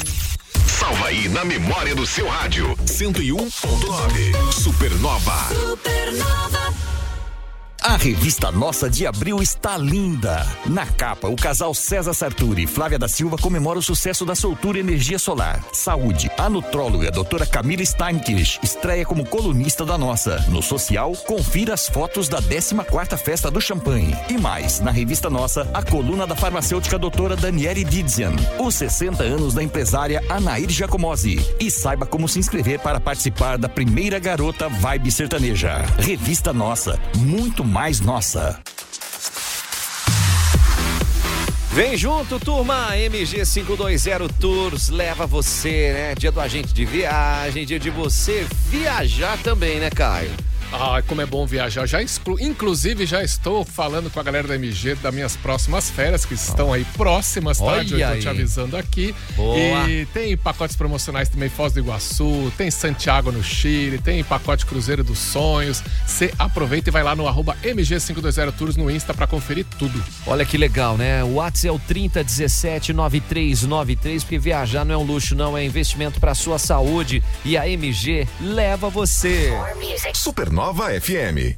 Salva 0.66 1.08
aí 1.08 1.28
na 1.28 1.44
memória 1.44 1.94
do 1.94 2.06
seu 2.06 2.28
rádio. 2.28 2.76
101.9 2.86 4.52
Supernova. 4.52 5.48
A 7.88 7.96
revista 7.96 8.52
Nossa 8.52 8.90
de 8.90 9.06
Abril 9.06 9.40
está 9.40 9.78
linda. 9.78 10.46
Na 10.66 10.84
capa, 10.84 11.26
o 11.26 11.34
casal 11.34 11.72
César 11.72 12.12
Sarturi 12.12 12.64
e 12.64 12.66
Flávia 12.66 12.98
da 12.98 13.08
Silva 13.08 13.38
comemora 13.38 13.78
o 13.78 13.82
sucesso 13.82 14.26
da 14.26 14.34
Soltura 14.34 14.78
Energia 14.78 15.18
Solar. 15.18 15.64
Saúde. 15.72 16.30
A 16.36 16.50
nutróloga 16.50 17.10
doutora 17.10 17.46
Camila 17.46 17.82
Steinkisch 17.82 18.60
estreia 18.62 19.06
como 19.06 19.24
colunista 19.24 19.86
da 19.86 19.96
Nossa. 19.96 20.38
No 20.50 20.62
social, 20.62 21.12
confira 21.26 21.72
as 21.72 21.88
fotos 21.88 22.28
da 22.28 22.42
14ª 22.42 23.16
Festa 23.16 23.50
do 23.50 23.58
Champanhe. 23.58 24.14
E 24.28 24.36
mais, 24.36 24.80
na 24.80 24.90
revista 24.90 25.30
Nossa, 25.30 25.66
a 25.72 25.82
coluna 25.82 26.26
da 26.26 26.36
farmacêutica 26.36 26.98
doutora 26.98 27.36
Daniele 27.36 27.84
Didzian. 27.84 28.36
Os 28.58 28.74
60 28.74 29.22
anos 29.22 29.54
da 29.54 29.62
empresária 29.62 30.22
Anair 30.28 30.68
Giacomozzi. 30.68 31.38
E 31.58 31.70
saiba 31.70 32.04
como 32.04 32.28
se 32.28 32.38
inscrever 32.38 32.80
para 32.80 33.00
participar 33.00 33.56
da 33.56 33.66
primeira 33.66 34.18
garota 34.18 34.68
Vibe 34.68 35.10
Sertaneja. 35.10 35.86
Revista 35.98 36.52
Nossa. 36.52 37.00
Muito 37.16 37.64
mais 37.64 37.77
nossa. 38.00 38.58
Vem 41.70 41.96
junto, 41.96 42.40
turma. 42.40 42.88
MG520 42.96 44.28
Tours 44.40 44.88
leva 44.88 45.28
você, 45.28 45.92
né? 45.92 46.14
Dia 46.16 46.32
do 46.32 46.40
agente 46.40 46.74
de 46.74 46.84
viagem, 46.84 47.64
dia 47.64 47.78
de 47.78 47.88
você 47.88 48.44
viajar 48.68 49.38
também, 49.44 49.78
né, 49.78 49.90
Caio? 49.90 50.32
Ah, 50.72 51.02
como 51.06 51.20
é 51.20 51.26
bom 51.26 51.46
viajar. 51.46 51.86
Já 51.86 52.02
exclu... 52.02 52.38
Inclusive, 52.40 53.06
já 53.06 53.22
estou 53.22 53.64
falando 53.64 54.10
com 54.10 54.20
a 54.20 54.22
galera 54.22 54.46
da 54.46 54.54
MG 54.54 54.94
das 54.96 55.14
minhas 55.14 55.36
próximas 55.36 55.90
férias, 55.90 56.24
que 56.24 56.34
estão 56.34 56.72
aí 56.72 56.84
próximas, 56.96 57.58
tá? 57.58 57.64
Olha 57.64 57.82
Eu 57.82 58.14
tô 58.14 58.20
te 58.20 58.28
avisando 58.28 58.76
aqui. 58.76 59.14
Boa. 59.34 59.88
E 59.88 60.06
tem 60.06 60.36
pacotes 60.36 60.76
promocionais 60.76 61.28
também 61.28 61.48
Foz 61.48 61.72
do 61.72 61.80
Iguaçu, 61.80 62.52
tem 62.56 62.70
Santiago 62.70 63.32
no 63.32 63.42
Chile, 63.42 63.98
tem 63.98 64.22
pacote 64.22 64.64
Cruzeiro 64.66 65.02
dos 65.02 65.18
Sonhos. 65.18 65.82
Você 66.06 66.32
aproveita 66.38 66.90
e 66.90 66.92
vai 66.92 67.02
lá 67.02 67.16
no 67.16 67.26
arroba 67.26 67.56
MG520 67.62 68.52
Tours 68.52 68.76
no 68.76 68.90
Insta 68.90 69.14
pra 69.14 69.26
conferir 69.26 69.64
tudo. 69.78 70.04
Olha 70.26 70.44
que 70.44 70.58
legal, 70.58 70.96
né? 70.96 71.24
O 71.24 71.34
WhatsApp 71.34 71.68
é 71.68 71.72
o 71.72 71.80
30179393, 71.80 74.20
porque 74.20 74.38
viajar 74.38 74.84
não 74.84 74.94
é 74.94 74.98
um 74.98 75.02
luxo, 75.02 75.34
não, 75.34 75.56
é 75.56 75.64
investimento 75.64 76.20
para 76.20 76.34
sua 76.34 76.58
saúde. 76.58 77.22
E 77.44 77.56
a 77.56 77.68
MG 77.68 78.28
leva 78.40 78.90
você. 78.90 79.52
Supernova 80.58 80.88
FM. 81.00 81.54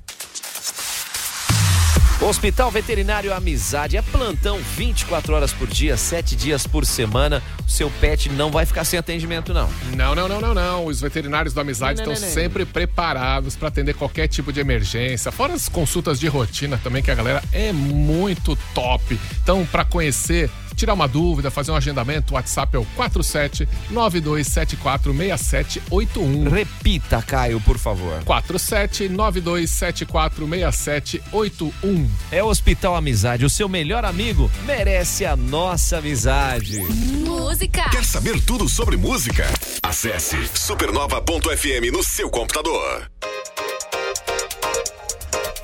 Hospital 2.20 2.70
Veterinário 2.70 3.32
Amizade 3.32 3.96
é 3.96 4.02
plantão 4.02 4.58
24 4.76 5.34
horas 5.34 5.54
por 5.54 5.66
dia, 5.66 5.96
7 5.96 6.36
dias 6.36 6.66
por 6.66 6.84
semana. 6.84 7.42
O 7.66 7.70
seu 7.70 7.90
pet 7.92 8.28
não 8.28 8.50
vai 8.50 8.66
ficar 8.66 8.84
sem 8.84 8.98
atendimento, 8.98 9.54
não. 9.54 9.70
Não, 9.96 10.14
não, 10.14 10.28
não, 10.28 10.38
não, 10.38 10.52
não. 10.52 10.84
Os 10.84 11.00
veterinários 11.00 11.54
do 11.54 11.60
Amizade 11.62 12.00
Não, 12.00 12.08
não, 12.08 12.12
estão 12.12 12.28
não, 12.28 12.34
não. 12.34 12.42
sempre 12.42 12.66
preparados 12.66 13.56
para 13.56 13.68
atender 13.68 13.94
qualquer 13.94 14.28
tipo 14.28 14.52
de 14.52 14.60
emergência. 14.60 15.32
Fora 15.32 15.54
as 15.54 15.66
consultas 15.66 16.20
de 16.20 16.28
rotina 16.28 16.78
também, 16.84 17.02
que 17.02 17.10
a 17.10 17.14
galera 17.14 17.42
é 17.54 17.72
muito 17.72 18.54
top. 18.74 19.18
Então, 19.42 19.64
para 19.64 19.82
conhecer, 19.82 20.50
tirar 20.80 20.94
uma 20.94 21.06
dúvida, 21.06 21.50
fazer 21.50 21.70
um 21.70 21.76
agendamento, 21.76 22.32
o 22.32 22.36
WhatsApp 22.36 22.74
é 22.74 22.78
o 22.78 22.84
47 22.96 23.68
9274 23.90 25.14
6781. 25.14 26.48
Repita, 26.48 27.22
Caio, 27.22 27.60
por 27.60 27.78
favor. 27.78 28.24
47 28.24 29.08
9274 29.08 30.48
6781. 30.48 32.10
É 32.30 32.42
o 32.42 32.46
Hospital 32.46 32.96
Amizade, 32.96 33.44
o 33.44 33.50
seu 33.50 33.68
melhor 33.68 34.04
amigo 34.04 34.50
merece 34.64 35.26
a 35.26 35.36
nossa 35.36 35.98
amizade. 35.98 36.78
Música. 36.80 37.90
Quer 37.90 38.04
saber 38.04 38.40
tudo 38.40 38.68
sobre 38.68 38.96
música? 38.96 39.46
Acesse 39.82 40.36
supernova.fm 40.54 41.92
no 41.92 42.02
seu 42.02 42.30
computador. 42.30 43.10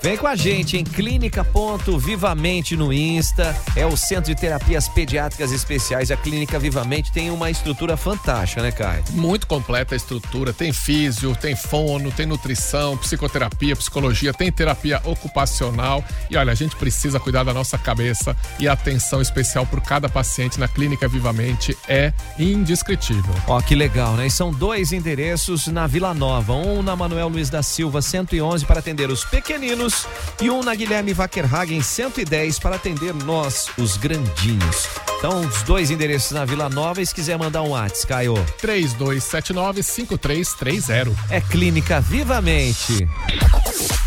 Vem 0.07 0.17
com 0.17 0.29
a 0.29 0.37
gente 0.37 0.77
em 0.77 0.85
Clínica 0.85 1.43
Ponto 1.43 1.99
Vivamente 1.99 2.77
no 2.77 2.93
Insta. 2.93 3.61
É 3.75 3.85
o 3.85 3.97
Centro 3.97 4.33
de 4.33 4.41
Terapias 4.41 4.89
Pediátricas 4.89 5.51
Especiais. 5.51 6.13
A 6.13 6.17
Clínica 6.17 6.61
Vivamente 6.61 7.11
tem 7.11 7.29
uma 7.29 7.51
estrutura 7.51 7.97
fantástica, 7.97 8.63
né, 8.63 8.71
Caio? 8.71 9.03
Muito 9.11 9.49
completa 9.49 9.97
a 9.97 9.97
estrutura. 9.97 10.53
Tem 10.53 10.73
físio, 10.73 11.35
tem 11.35 11.57
fono, 11.57 12.13
tem 12.13 12.25
nutrição, 12.25 12.97
psicoterapia, 12.97 13.75
psicologia, 13.75 14.33
tem 14.33 14.53
terapia 14.53 15.03
ocupacional. 15.03 16.05
E 16.31 16.37
olha, 16.37 16.53
a 16.53 16.55
gente 16.55 16.77
precisa 16.77 17.19
cuidar 17.19 17.43
da 17.43 17.53
nossa 17.53 17.77
cabeça 17.77 18.37
e 18.61 18.69
a 18.69 18.75
atenção 18.75 19.21
especial 19.21 19.67
por 19.67 19.81
cada 19.81 20.09
paciente 20.09 20.61
na 20.61 20.69
Clínica 20.69 21.09
Vivamente 21.09 21.77
é 21.89 22.13
indescritível. 22.39 23.35
Ó, 23.49 23.61
que 23.61 23.75
legal, 23.75 24.13
né? 24.15 24.29
E 24.29 24.31
são 24.31 24.53
dois 24.53 24.93
endereços 24.93 25.67
na 25.67 25.89
Vila 25.89 26.15
Nova. 26.15 26.53
Um 26.53 26.81
na 26.81 26.95
Manuel 26.95 27.27
Luiz 27.27 27.51
da 27.51 27.61
Silva, 27.61 28.01
111, 28.01 28.65
para 28.65 28.79
atender 28.79 29.11
os 29.11 29.25
pequeninos. 29.25 29.96
E 30.41 30.51
um 30.51 30.63
na 30.63 30.75
Guilherme 30.75 31.13
Wackerhagen, 31.15 31.81
110, 31.83 32.59
para 32.59 32.77
atender 32.77 33.15
nós, 33.15 33.69
os 33.79 33.97
grandinhos. 33.97 34.87
Então, 35.19 35.41
os 35.41 35.63
dois 35.63 35.91
endereços 35.91 36.33
na 36.33 36.45
Vila 36.45 36.69
Nova. 36.69 37.01
E 37.01 37.07
se 37.07 37.15
quiser 37.15 37.39
mandar 37.39 37.63
um 37.63 37.71
WhatsApp, 37.71 38.07
Caio, 38.07 38.35
3279-5330. 38.61 41.17
é 41.31 41.41
Clínica 41.41 41.99
Vivamente. 42.01 43.09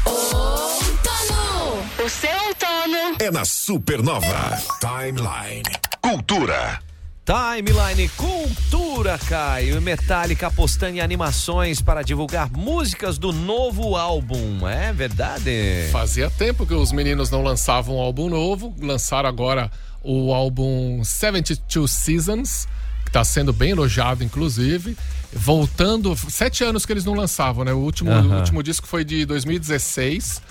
Outono. 0.06 1.84
O 2.04 2.10
seu 2.10 2.38
outono. 2.48 3.16
É 3.20 3.32
na 3.32 3.46
Supernova. 3.46 4.60
Timeline. 4.80 5.64
Cultura. 6.02 6.80
Timeline 7.30 8.10
Cultura, 8.18 9.20
Caio. 9.20 9.80
Metallica 9.80 10.48
apostando 10.48 10.98
em 10.98 11.00
animações 11.00 11.80
para 11.80 12.02
divulgar 12.02 12.50
músicas 12.50 13.20
do 13.20 13.32
novo 13.32 13.96
álbum. 13.96 14.68
É 14.68 14.92
verdade? 14.92 15.90
Fazia 15.92 16.28
tempo 16.32 16.66
que 16.66 16.74
os 16.74 16.92
meninos 16.92 17.30
não 17.30 17.44
lançavam 17.44 17.98
um 17.98 18.00
álbum 18.00 18.30
novo. 18.30 18.74
Lançaram 18.82 19.30
agora 19.30 19.70
o 20.04 20.34
álbum 20.34 21.04
72 21.04 21.92
Seasons, 21.92 22.68
que 23.04 23.10
está 23.10 23.24
sendo 23.24 23.54
bem 23.54 23.70
elogiado, 23.74 24.24
inclusive. 24.24 24.98
Voltando, 25.32 26.16
sete 26.32 26.64
anos 26.64 26.84
que 26.84 26.94
eles 26.94 27.06
não 27.06 27.14
lançavam, 27.14 27.64
né? 27.64 27.72
O 27.72 27.78
último, 27.78 28.10
Aham. 28.10 28.28
o 28.28 28.40
último 28.40 28.64
disco 28.64 28.88
foi 28.88 29.06
de 29.06 29.24
2016. 29.26 30.42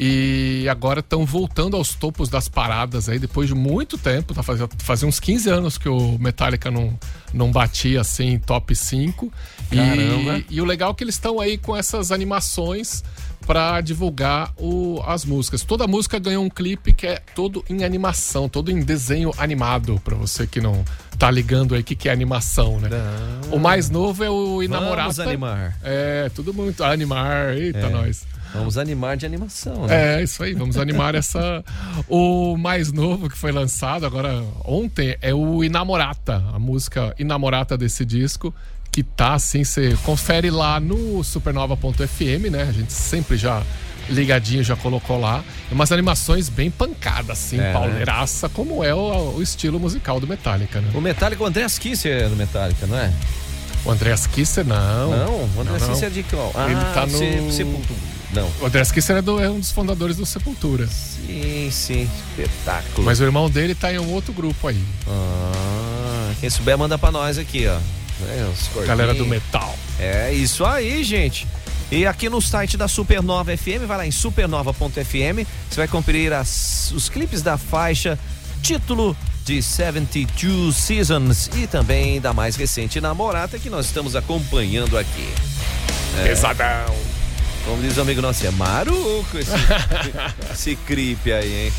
E 0.00 0.66
agora 0.70 1.00
estão 1.00 1.26
voltando 1.26 1.76
aos 1.76 1.92
topos 1.94 2.28
das 2.28 2.48
paradas 2.48 3.08
aí, 3.08 3.18
depois 3.18 3.48
de 3.48 3.54
muito 3.54 3.98
tempo. 3.98 4.32
Tá 4.32 4.42
fazia, 4.44 4.68
fazia 4.78 5.08
uns 5.08 5.18
15 5.18 5.50
anos 5.50 5.76
que 5.76 5.88
o 5.88 6.16
Metallica 6.20 6.70
não, 6.70 6.96
não 7.34 7.50
batia 7.50 8.00
assim 8.00 8.38
top 8.38 8.74
5. 8.76 9.32
Caramba. 9.70 10.38
E, 10.38 10.44
e 10.50 10.60
o 10.60 10.64
legal 10.64 10.92
é 10.92 10.94
que 10.94 11.02
eles 11.02 11.16
estão 11.16 11.40
aí 11.40 11.58
com 11.58 11.76
essas 11.76 12.12
animações 12.12 13.02
para 13.44 13.80
divulgar 13.80 14.52
o- 14.56 15.02
as 15.06 15.24
músicas. 15.24 15.62
Toda 15.64 15.86
música 15.86 16.18
ganhou 16.18 16.44
um 16.44 16.50
clipe 16.50 16.92
que 16.92 17.06
é 17.06 17.20
todo 17.34 17.64
em 17.68 17.82
animação, 17.82 18.48
todo 18.48 18.70
em 18.70 18.80
desenho 18.80 19.32
animado, 19.38 20.00
para 20.04 20.14
você 20.14 20.46
que 20.46 20.60
não 20.60 20.84
tá 21.18 21.28
ligando 21.30 21.74
aí 21.74 21.80
o 21.80 21.84
que, 21.84 21.96
que 21.96 22.08
é 22.08 22.12
animação, 22.12 22.78
né? 22.78 22.88
O 23.50 23.58
mais 23.58 23.90
novo 23.90 24.22
é 24.22 24.30
o 24.30 24.62
Inamorata. 24.62 25.08
Vamos 25.08 25.18
animar. 25.20 25.76
É, 25.82 26.30
tudo 26.34 26.54
muito 26.54 26.84
animar. 26.84 27.56
Eita, 27.56 27.88
nós. 27.88 28.24
Vamos 28.54 28.78
animar 28.78 29.16
de 29.16 29.26
animação, 29.26 29.86
né? 29.86 30.20
É, 30.20 30.22
isso 30.22 30.42
aí, 30.42 30.54
vamos 30.54 30.76
animar 30.78 31.14
essa. 31.14 31.62
O 32.08 32.56
mais 32.56 32.92
novo 32.92 33.28
que 33.28 33.36
foi 33.36 33.52
lançado 33.52 34.06
agora 34.06 34.42
ontem 34.64 35.16
é 35.20 35.34
o 35.34 35.62
Inamorata, 35.62 36.42
a 36.54 36.58
música 36.58 37.14
Inamorata 37.18 37.76
desse 37.76 38.04
disco, 38.04 38.54
que 38.90 39.02
tá 39.02 39.34
assim, 39.34 39.64
você 39.64 39.96
confere 40.04 40.50
lá 40.50 40.80
no 40.80 41.22
supernova.fm, 41.22 42.50
né? 42.50 42.62
A 42.68 42.72
gente 42.72 42.92
sempre 42.92 43.36
já 43.36 43.62
ligadinho 44.08 44.64
já 44.64 44.74
colocou 44.74 45.20
lá. 45.20 45.44
E 45.70 45.74
umas 45.74 45.92
animações 45.92 46.48
bem 46.48 46.70
pancadas, 46.70 47.30
assim, 47.38 47.60
É, 47.60 47.72
pauleiraça, 47.74 48.48
como 48.48 48.82
é 48.82 48.94
o, 48.94 49.34
o 49.36 49.42
estilo 49.42 49.78
musical 49.78 50.18
do 50.18 50.26
Metallica, 50.26 50.80
né? 50.80 50.90
O 50.94 51.00
Metallica, 51.00 51.42
o 51.42 51.46
André 51.46 51.66
Kisser 51.78 52.22
é 52.24 52.28
do 52.28 52.34
Metallica, 52.36 52.86
não 52.86 52.96
é? 52.98 53.12
O 53.84 53.90
Andreas 53.90 54.26
Kisser, 54.26 54.64
não. 54.66 55.10
Não, 55.10 55.34
o 55.34 55.50
Não, 55.56 55.64
não. 55.78 55.88
Kisser 55.88 56.08
é 56.08 56.10
de 56.10 56.22
qual? 56.24 56.50
Ah, 56.54 56.66
Ele 56.70 56.80
tá 56.94 57.06
no- 57.06 57.18
Se- 57.18 57.52
Sepultura. 57.52 58.00
Não. 58.32 58.50
O 58.60 58.66
Andreas 58.66 58.92
Kisser 58.92 59.16
é, 59.16 59.22
do- 59.22 59.40
é 59.42 59.48
um 59.50 59.58
dos 59.58 59.70
fundadores 59.70 60.16
do 60.16 60.26
Sepultura. 60.26 60.86
Sim, 60.86 61.68
sim. 61.72 62.10
Espetáculo. 62.30 63.04
Mas 63.04 63.20
o 63.20 63.24
irmão 63.24 63.48
dele 63.48 63.74
tá 63.74 63.92
em 63.92 63.98
um 63.98 64.10
outro 64.12 64.32
grupo 64.32 64.68
aí. 64.68 64.82
Ah, 65.06 66.32
quem 66.40 66.50
souber, 66.50 66.76
manda 66.76 66.98
pra 66.98 67.10
nós 67.10 67.38
aqui, 67.38 67.66
ó. 67.66 67.78
É. 68.26 68.86
Galera 68.86 69.14
do 69.14 69.24
metal. 69.24 69.76
É 69.98 70.32
isso 70.32 70.64
aí, 70.64 71.02
gente. 71.04 71.46
E 71.90 72.04
aqui 72.04 72.28
no 72.28 72.40
site 72.42 72.76
da 72.76 72.86
Supernova 72.86 73.56
FM, 73.56 73.86
vai 73.86 73.96
lá 73.96 74.06
em 74.06 74.10
supernova.fm, 74.10 75.46
você 75.70 75.76
vai 75.76 75.88
conferir 75.88 76.32
as- 76.32 76.92
os 76.94 77.08
clipes 77.08 77.40
da 77.42 77.56
faixa 77.56 78.18
título 78.60 79.16
de 79.44 79.62
72 79.62 80.76
Seasons 80.76 81.48
e 81.56 81.66
também 81.66 82.20
da 82.20 82.34
mais 82.34 82.56
recente 82.56 83.00
Namorata 83.00 83.58
que 83.58 83.70
nós 83.70 83.86
estamos 83.86 84.14
acompanhando 84.14 84.98
aqui. 84.98 85.28
Pesadão. 86.22 86.94
Como 87.68 87.82
diz 87.82 87.98
o 87.98 88.00
amigo 88.00 88.22
nosso, 88.22 88.46
é 88.46 88.50
maruco 88.50 89.36
esse, 89.38 89.52
esse 90.50 90.74
clipe 90.74 91.30
aí, 91.30 91.66
hein? 91.66 91.72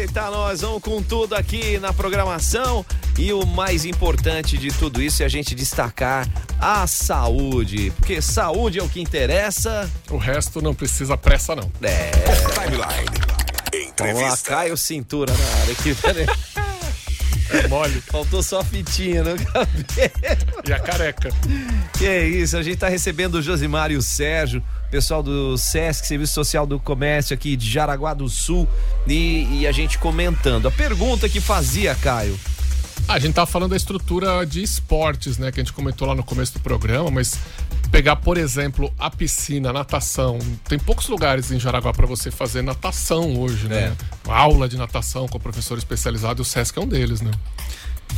Eita, 0.00 0.30
nós 0.30 0.60
vamos 0.60 0.80
com 0.80 1.02
tudo 1.02 1.34
aqui 1.34 1.76
na 1.80 1.92
programação 1.92 2.86
e 3.18 3.32
o 3.32 3.44
mais 3.44 3.84
importante 3.84 4.56
de 4.56 4.68
tudo 4.68 5.02
isso 5.02 5.24
é 5.24 5.26
a 5.26 5.28
gente 5.28 5.56
destacar 5.56 6.28
a 6.60 6.86
saúde, 6.86 7.92
porque 7.96 8.22
saúde 8.22 8.78
é 8.78 8.82
o 8.82 8.88
que 8.88 9.00
interessa. 9.00 9.90
O 10.08 10.18
resto 10.18 10.62
não 10.62 10.72
precisa 10.72 11.16
pressa, 11.16 11.56
não. 11.56 11.68
É, 11.82 12.12
Timeline. 12.54 12.76
vamos 12.78 12.78
lá, 12.78 13.88
Entrevista. 13.88 14.50
cai 14.50 14.70
o 14.70 14.76
cintura 14.76 15.34
na 15.36 15.60
área 15.62 15.72
aqui, 15.72 15.94
peraí. 15.96 16.26
É 17.52 17.68
mole. 17.68 18.00
Faltou 18.02 18.42
só 18.42 18.60
a 18.60 18.64
fitinha 18.64 19.22
no 19.22 19.36
cabelo. 19.44 19.72
E 20.66 20.72
a 20.72 20.78
careca. 20.78 21.30
Que 21.98 22.06
é 22.06 22.26
isso, 22.26 22.56
a 22.56 22.62
gente 22.62 22.76
tá 22.76 22.88
recebendo 22.88 23.36
o 23.36 23.42
Josimar 23.42 23.90
e 23.90 23.96
o 23.96 24.02
Sérgio, 24.02 24.62
pessoal 24.90 25.22
do 25.22 25.56
SESC, 25.56 26.06
Serviço 26.06 26.34
Social 26.34 26.66
do 26.66 26.78
Comércio 26.78 27.34
aqui 27.34 27.56
de 27.56 27.70
Jaraguá 27.70 28.14
do 28.14 28.28
Sul, 28.28 28.68
e, 29.06 29.60
e 29.60 29.66
a 29.66 29.72
gente 29.72 29.98
comentando. 29.98 30.68
A 30.68 30.70
pergunta 30.70 31.28
que 31.28 31.40
fazia, 31.40 31.94
Caio, 31.94 32.38
Ah, 33.08 33.14
a 33.14 33.18
gente 33.18 33.34
tava 33.34 33.46
falando 33.46 33.70
da 33.70 33.76
estrutura 33.76 34.44
de 34.46 34.62
esportes, 34.62 35.38
né? 35.38 35.50
Que 35.50 35.60
a 35.60 35.62
gente 35.62 35.72
comentou 35.72 36.06
lá 36.08 36.14
no 36.14 36.22
começo 36.22 36.54
do 36.54 36.60
programa, 36.60 37.10
mas 37.10 37.38
pegar, 37.90 38.16
por 38.16 38.38
exemplo, 38.38 38.92
a 38.98 39.10
piscina, 39.10 39.70
a 39.70 39.72
natação. 39.72 40.38
Tem 40.68 40.78
poucos 40.78 41.08
lugares 41.08 41.50
em 41.50 41.60
Jaraguá 41.60 41.92
para 41.92 42.06
você 42.06 42.30
fazer 42.30 42.62
natação 42.62 43.38
hoje, 43.38 43.68
né? 43.68 43.94
Aula 44.26 44.68
de 44.68 44.76
natação 44.76 45.28
com 45.28 45.36
o 45.36 45.40
professor 45.40 45.76
especializado 45.76 46.40
e 46.40 46.42
o 46.42 46.44
Sesc 46.44 46.78
é 46.78 46.82
um 46.82 46.88
deles, 46.88 47.20
né? 47.20 47.30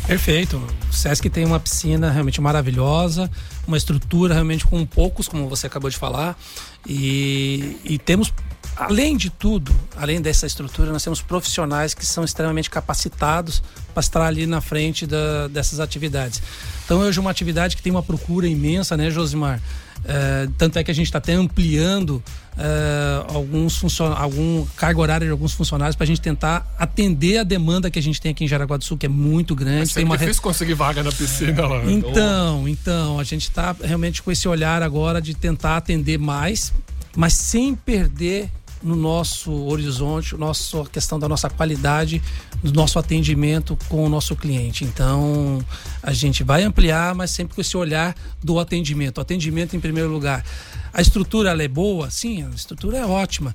Perfeito. 0.07 0.63
O 0.91 0.93
Sesc 0.93 1.29
tem 1.31 1.45
uma 1.45 1.59
piscina 1.59 2.11
realmente 2.11 2.41
maravilhosa, 2.41 3.31
uma 3.67 3.77
estrutura 3.77 4.35
realmente 4.35 4.67
com 4.67 4.85
poucos, 4.85 5.29
como 5.29 5.49
você 5.49 5.67
acabou 5.67 5.89
de 5.89 5.97
falar, 5.97 6.39
e, 6.87 7.79
e 7.85 7.99
temos 7.99 8.33
além 8.77 9.17
de 9.17 9.31
tudo, 9.31 9.75
além 9.97 10.21
dessa 10.21 10.47
estrutura, 10.47 10.93
nós 10.93 11.03
temos 11.03 11.21
profissionais 11.21 11.95
que 11.95 12.05
são 12.05 12.25
extremamente 12.25 12.69
capacitados 12.69 13.63
para 13.93 14.01
estar 14.01 14.23
ali 14.23 14.47
na 14.47 14.61
frente 14.61 15.07
da, 15.07 15.49
dessas 15.49 15.81
atividades. 15.81 16.43
Então, 16.85 17.01
hoje, 17.01 17.19
uma 17.21 17.31
atividade 17.31 17.77
que 17.77 17.83
tem 17.83 17.91
uma 17.91 18.03
procura 18.03 18.47
imensa, 18.47 18.97
né, 18.97 19.11
Josimar? 19.11 19.61
É, 20.07 20.49
tanto 20.59 20.79
é 20.79 20.85
que 20.85 20.91
a 20.91 20.95
gente 20.95 21.07
está 21.07 21.17
até 21.17 21.33
ampliando 21.33 22.23
é, 22.59 23.25
alguns 23.33 23.83
algum 24.01 24.67
carga 24.77 25.01
horária 25.01 25.27
de 25.27 25.31
alguns 25.31 25.55
funcionários 25.55 25.97
para 25.97 26.05
a 26.05 26.07
gente 26.07 26.21
tentar 26.21 26.67
atender 26.79 27.39
a 27.39 27.43
demanda 27.43 27.91
que 27.91 27.99
a 27.99 28.03
gente 28.03 28.21
tem 28.21 28.33
aqui 28.33 28.45
em 28.45 28.49
Jaraguá 28.49 28.77
do 28.77 28.85
Sul, 28.85 28.99
que 28.99 29.07
é 29.07 29.09
muito 29.09 29.55
grande. 29.55 29.91
É 29.91 29.95
tem 29.95 30.05
uma 30.05 30.19
difícil 30.19 30.43
conseguir 30.43 30.75
vaga 30.75 31.03
na 31.03 31.11
piscina 31.11 31.67
lá. 31.67 31.83
Então, 31.87 32.69
então, 32.69 33.19
a 33.19 33.25
gente 33.25 33.45
está 33.45 33.75
realmente 33.83 34.23
com 34.23 34.31
esse 34.31 34.47
olhar 34.47 34.83
agora 34.83 35.23
de 35.23 35.35
tentar 35.35 35.79
atender 35.79 36.19
mais, 36.19 36.73
mas 37.17 37.33
sem 37.33 37.75
perder 37.75 38.51
no 38.85 38.95
nosso 38.95 39.51
horizonte, 39.51 40.37
nosso, 40.37 40.83
a 40.83 40.87
questão 40.87 41.19
da 41.19 41.27
nossa 41.27 41.49
qualidade, 41.49 42.23
do 42.63 42.73
nosso 42.73 42.99
atendimento 42.99 43.77
com 43.89 44.05
o 44.05 44.09
nosso 44.09 44.37
cliente. 44.37 44.85
Então, 44.85 45.65
a 46.03 46.13
gente 46.13 46.45
vai 46.45 46.63
ampliar, 46.63 47.15
mas 47.15 47.31
sempre 47.31 47.55
com 47.55 47.61
esse 47.61 47.77
olhar 47.77 48.15
do 48.43 48.59
atendimento. 48.59 49.19
O 49.19 49.21
atendimento 49.23 49.75
em 49.75 49.81
primeiro 49.81 50.11
lugar. 50.11 50.45
A 50.93 51.01
estrutura 51.01 51.51
é 51.51 51.69
boa? 51.69 52.11
Sim, 52.11 52.45
a 52.45 52.51
estrutura 52.51 52.99
é 52.99 53.07
ótima 53.07 53.53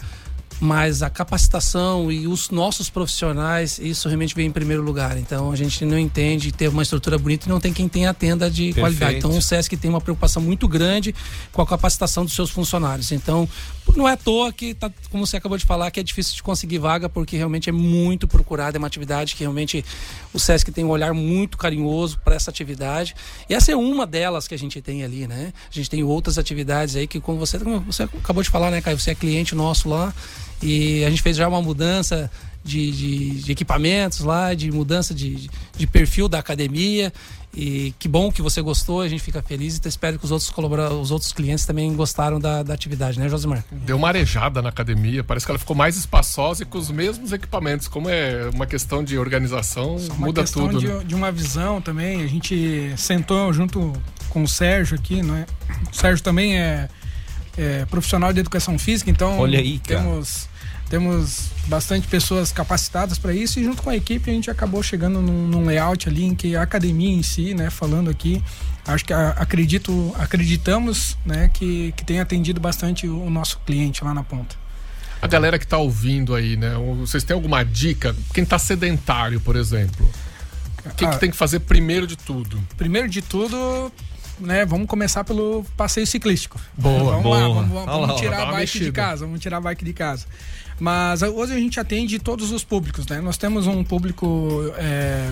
mas 0.59 1.01
a 1.01 1.09
capacitação 1.09 2.11
e 2.11 2.27
os 2.27 2.49
nossos 2.49 2.89
profissionais, 2.89 3.79
isso 3.79 4.07
realmente 4.09 4.35
vem 4.35 4.47
em 4.47 4.51
primeiro 4.51 4.83
lugar. 4.83 5.17
Então 5.17 5.51
a 5.51 5.55
gente 5.55 5.85
não 5.85 5.97
entende 5.97 6.51
ter 6.51 6.67
uma 6.67 6.83
estrutura 6.83 7.17
bonita 7.17 7.45
e 7.45 7.49
não 7.49 7.59
tem 7.59 7.71
quem 7.71 7.87
tenha 7.87 8.09
a 8.09 8.13
tenda 8.13 8.49
de 8.49 8.73
Perfeito. 8.73 8.79
qualidade. 8.79 9.17
Então 9.17 9.31
o 9.31 9.41
SESC 9.41 9.77
tem 9.77 9.89
uma 9.89 10.01
preocupação 10.01 10.41
muito 10.41 10.67
grande 10.67 11.15
com 11.53 11.61
a 11.61 11.65
capacitação 11.65 12.25
dos 12.25 12.33
seus 12.33 12.49
funcionários. 12.49 13.11
Então 13.11 13.47
não 13.97 14.07
é 14.07 14.13
à 14.13 14.17
toa 14.17 14.51
que, 14.51 14.73
tá, 14.73 14.91
como 15.09 15.25
você 15.25 15.37
acabou 15.37 15.57
de 15.57 15.65
falar, 15.65 15.89
que 15.91 15.99
é 15.99 16.03
difícil 16.03 16.35
de 16.35 16.43
conseguir 16.43 16.77
vaga, 16.77 17.09
porque 17.09 17.37
realmente 17.37 17.69
é 17.69 17.71
muito 17.71 18.27
procurada, 18.27 18.77
é 18.77 18.79
uma 18.79 18.87
atividade 18.87 19.35
que 19.35 19.43
realmente 19.43 19.83
o 20.33 20.39
SESC 20.39 20.71
tem 20.71 20.83
um 20.83 20.89
olhar 20.89 21.13
muito 21.13 21.57
carinhoso 21.57 22.19
para 22.19 22.35
essa 22.35 22.49
atividade. 22.49 23.15
E 23.49 23.53
essa 23.53 23.71
é 23.71 23.75
uma 23.75 24.05
delas 24.05 24.47
que 24.47 24.55
a 24.55 24.59
gente 24.59 24.81
tem 24.81 25.03
ali, 25.03 25.27
né? 25.27 25.53
A 25.69 25.73
gente 25.73 25.89
tem 25.89 26.03
outras 26.03 26.37
atividades 26.37 26.95
aí 26.95 27.07
que, 27.07 27.19
como 27.19 27.39
você, 27.39 27.57
como 27.59 27.79
você 27.81 28.03
acabou 28.03 28.43
de 28.43 28.49
falar, 28.49 28.71
né, 28.71 28.81
Caio? 28.81 28.99
Você 28.99 29.11
é 29.11 29.15
cliente 29.15 29.55
nosso 29.55 29.89
lá 29.89 30.13
e 30.61 31.03
a 31.05 31.09
gente 31.09 31.21
fez 31.21 31.37
já 31.37 31.47
uma 31.47 31.61
mudança 31.61 32.29
de, 32.63 32.91
de, 32.91 33.29
de 33.43 33.51
equipamentos 33.51 34.19
lá, 34.19 34.53
de 34.53 34.71
mudança 34.71 35.13
de, 35.13 35.49
de 35.75 35.87
perfil 35.87 36.27
da 36.27 36.39
academia. 36.39 37.11
E 37.53 37.93
que 37.97 38.07
bom 38.07 38.31
que 38.31 38.41
você 38.41 38.61
gostou, 38.61 39.01
a 39.01 39.07
gente 39.07 39.23
fica 39.23 39.41
feliz 39.41 39.81
e 39.83 39.87
espero 39.87 40.19
que 40.19 40.25
os 40.25 40.31
outros 40.31 40.49
colaboradores, 40.51 41.01
os 41.01 41.11
outros 41.11 41.33
clientes 41.33 41.65
também 41.65 41.91
gostaram 41.95 42.39
da, 42.39 42.61
da 42.61 42.73
atividade, 42.73 43.19
né, 43.19 43.27
Josimar? 43.27 43.63
Deu 43.71 43.97
uma 43.97 44.07
arejada 44.07 44.61
na 44.61 44.69
academia, 44.69 45.23
parece 45.23 45.45
que 45.45 45.51
ela 45.51 45.57
ficou 45.57 45.75
mais 45.75 45.97
espaçosa 45.97 46.63
e 46.63 46.65
com 46.65 46.77
os 46.77 46.91
mesmos 46.91 47.33
equipamentos. 47.33 47.87
Como 47.87 48.07
é 48.07 48.49
uma 48.53 48.67
questão 48.67 49.03
de 49.03 49.17
organização, 49.17 49.97
muda 50.17 50.43
tudo. 50.43 50.79
De, 50.79 50.87
né? 50.87 51.03
de 51.03 51.15
uma 51.15 51.31
visão 51.31 51.81
também. 51.81 52.21
A 52.23 52.27
gente 52.27 52.93
sentou 52.97 53.51
junto 53.51 53.93
com 54.29 54.43
o 54.43 54.47
Sérgio 54.47 54.95
aqui, 54.95 55.23
não 55.23 55.35
é? 55.35 55.45
O 55.91 55.95
Sérgio 55.95 56.23
também 56.23 56.59
é, 56.59 56.87
é 57.57 57.85
profissional 57.85 58.31
de 58.31 58.39
educação 58.39 58.77
física, 58.77 59.09
então 59.09 59.39
Olha 59.39 59.57
aí, 59.57 59.79
cara. 59.79 60.01
temos 60.01 60.48
temos 60.89 61.51
bastante 61.67 62.07
pessoas 62.07 62.51
capacitadas 62.51 63.19
para 63.19 63.33
isso 63.33 63.59
e 63.59 63.63
junto 63.63 63.83
com 63.83 63.89
a 63.91 63.95
equipe 63.95 64.29
a 64.29 64.33
gente 64.33 64.49
acabou 64.49 64.81
chegando 64.81 65.21
num, 65.21 65.47
num, 65.47 65.65
layout 65.65 66.09
ali 66.09 66.25
em 66.25 66.33
que 66.33 66.55
a 66.55 66.63
academia 66.63 67.11
em 67.11 67.21
si, 67.21 67.53
né, 67.53 67.69
falando 67.69 68.09
aqui, 68.09 68.43
acho 68.85 69.05
que 69.05 69.13
a, 69.13 69.29
acredito, 69.29 70.13
acreditamos, 70.17 71.15
né, 71.23 71.49
que, 71.53 71.93
que 71.95 72.03
tem 72.03 72.19
atendido 72.19 72.59
bastante 72.59 73.07
o, 73.07 73.23
o 73.23 73.29
nosso 73.29 73.59
cliente 73.65 74.03
lá 74.03 74.13
na 74.13 74.23
ponta. 74.23 74.55
A 75.21 75.27
galera 75.27 75.59
que 75.59 75.65
está 75.65 75.77
ouvindo 75.77 76.33
aí, 76.33 76.57
né, 76.57 76.73
vocês 76.99 77.23
têm 77.23 77.35
alguma 77.35 77.63
dica? 77.63 78.15
Quem 78.33 78.43
está 78.43 78.57
sedentário, 78.57 79.39
por 79.39 79.55
exemplo, 79.55 80.09
o 80.85 80.95
que, 80.95 81.05
ah, 81.05 81.09
que 81.09 81.19
tem 81.19 81.29
que 81.29 81.37
fazer 81.37 81.59
primeiro 81.59 82.07
de 82.07 82.15
tudo? 82.15 82.59
Primeiro 82.77 83.07
de 83.07 83.21
tudo, 83.21 83.91
né, 84.39 84.65
vamos 84.65 84.87
começar 84.87 85.23
pelo 85.23 85.63
passeio 85.77 86.07
ciclístico. 86.07 86.59
Boa, 86.75 87.11
vamos 87.11 87.23
boa. 87.23 87.37
lá, 87.37 87.47
vamos, 87.47 87.69
vamos, 87.69 87.85
vamos 87.85 88.21
tirar 88.21 88.41
a 88.41 88.45
bike 88.45 88.57
mexida. 88.57 88.85
de 88.85 88.91
casa, 88.91 89.25
vamos 89.25 89.39
tirar 89.39 89.57
a 89.57 89.61
bike 89.61 89.85
de 89.85 89.93
casa. 89.93 90.25
Mas 90.79 91.21
hoje 91.21 91.53
a 91.53 91.57
gente 91.57 91.79
atende 91.79 92.19
todos 92.19 92.51
os 92.51 92.63
públicos, 92.63 93.05
né? 93.07 93.19
Nós 93.19 93.37
temos 93.37 93.67
um 93.67 93.83
público 93.83 94.71
é, 94.77 95.31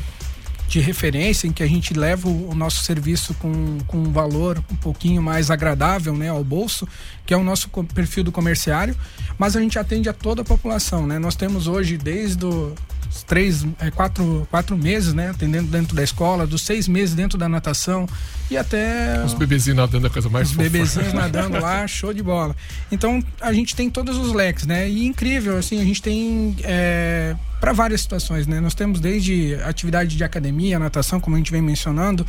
de 0.67 0.79
referência 0.79 1.47
em 1.47 1.51
que 1.51 1.63
a 1.63 1.67
gente 1.67 1.93
leva 1.93 2.27
o, 2.27 2.53
nosso 2.53 2.83
serviço 2.83 3.33
com, 3.35 3.77
com 3.87 3.97
um 3.97 4.11
valor 4.11 4.61
um 4.71 4.75
pouquinho 4.75 5.21
mais 5.21 5.49
agradável 5.49 6.13
né, 6.13 6.29
ao 6.29 6.43
bolso, 6.43 6.87
que 7.25 7.33
é 7.33 7.37
o 7.37 7.43
nosso 7.43 7.69
perfil 7.93 8.23
do 8.23 8.31
comerciário, 8.31 8.95
mas 9.37 9.55
a 9.55 9.61
gente 9.61 9.79
atende 9.79 10.09
a 10.09 10.13
toda 10.13 10.41
a 10.41 10.45
população, 10.45 11.07
né? 11.07 11.17
Nós 11.17 11.35
temos 11.35 11.67
hoje 11.67 11.97
desde 11.97 12.45
o 12.45 12.75
três, 13.25 13.65
é, 13.79 13.91
quatro, 13.91 14.47
quatro 14.49 14.77
meses, 14.77 15.13
né? 15.13 15.29
Atendendo 15.29 15.67
dentro 15.69 15.95
da 15.95 16.03
escola, 16.03 16.47
dos 16.47 16.61
seis 16.61 16.87
meses 16.87 17.13
dentro 17.15 17.37
da 17.37 17.47
natação 17.49 18.07
e 18.49 18.57
até. 18.57 19.23
Os 19.25 19.33
bebezinhos 19.33 19.77
nadando 19.77 20.07
é 20.07 20.09
a 20.09 20.13
coisa 20.13 20.29
mais 20.29 20.49
Os 20.49 20.53
fofa. 20.55 20.69
bebezinhos 20.69 21.13
nadando 21.13 21.59
lá, 21.59 21.85
show 21.87 22.13
de 22.13 22.23
bola. 22.23 22.55
Então 22.91 23.23
a 23.41 23.51
gente 23.53 23.75
tem 23.75 23.89
todos 23.89 24.17
os 24.17 24.33
leques, 24.33 24.65
né? 24.65 24.89
E 24.89 25.05
incrível, 25.05 25.57
assim, 25.57 25.81
a 25.81 25.83
gente 25.83 26.01
tem. 26.01 26.55
É, 26.63 27.35
para 27.59 27.73
várias 27.73 28.01
situações, 28.01 28.45
né? 28.45 28.59
Nós 28.59 28.75
temos 28.75 28.99
desde 28.99 29.55
atividade 29.63 30.15
de 30.15 30.23
academia, 30.23 30.77
natação, 30.77 31.19
como 31.19 31.35
a 31.35 31.39
gente 31.39 31.51
vem 31.51 31.61
mencionando, 31.61 32.25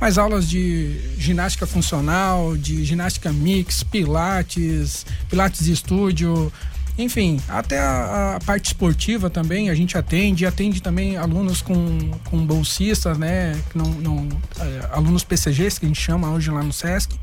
mas 0.00 0.18
aulas 0.18 0.48
de 0.48 0.98
ginástica 1.16 1.66
funcional, 1.66 2.56
de 2.56 2.84
ginástica 2.84 3.32
mix, 3.32 3.84
pilates, 3.84 5.06
pilates 5.30 5.64
de 5.64 5.72
estúdio, 5.72 6.52
enfim, 6.98 7.40
até 7.48 7.78
a, 7.78 8.36
a, 8.36 8.40
parte 8.44 8.66
esportiva 8.66 9.30
também 9.30 9.70
a 9.70 9.74
gente 9.74 9.96
atende, 9.96 10.44
atende 10.44 10.82
também 10.82 11.16
alunos 11.16 11.62
com, 11.62 12.10
com 12.24 12.44
bolsistas, 12.44 13.16
né? 13.16 13.58
Não, 13.74 13.86
não, 13.86 14.28
é, 14.60 14.88
alunos 14.92 15.24
PCGs, 15.24 15.80
que 15.80 15.86
a 15.86 15.88
gente 15.88 16.00
chama 16.00 16.30
hoje 16.30 16.50
lá 16.50 16.62
no 16.62 16.72
SESC. 16.72 17.18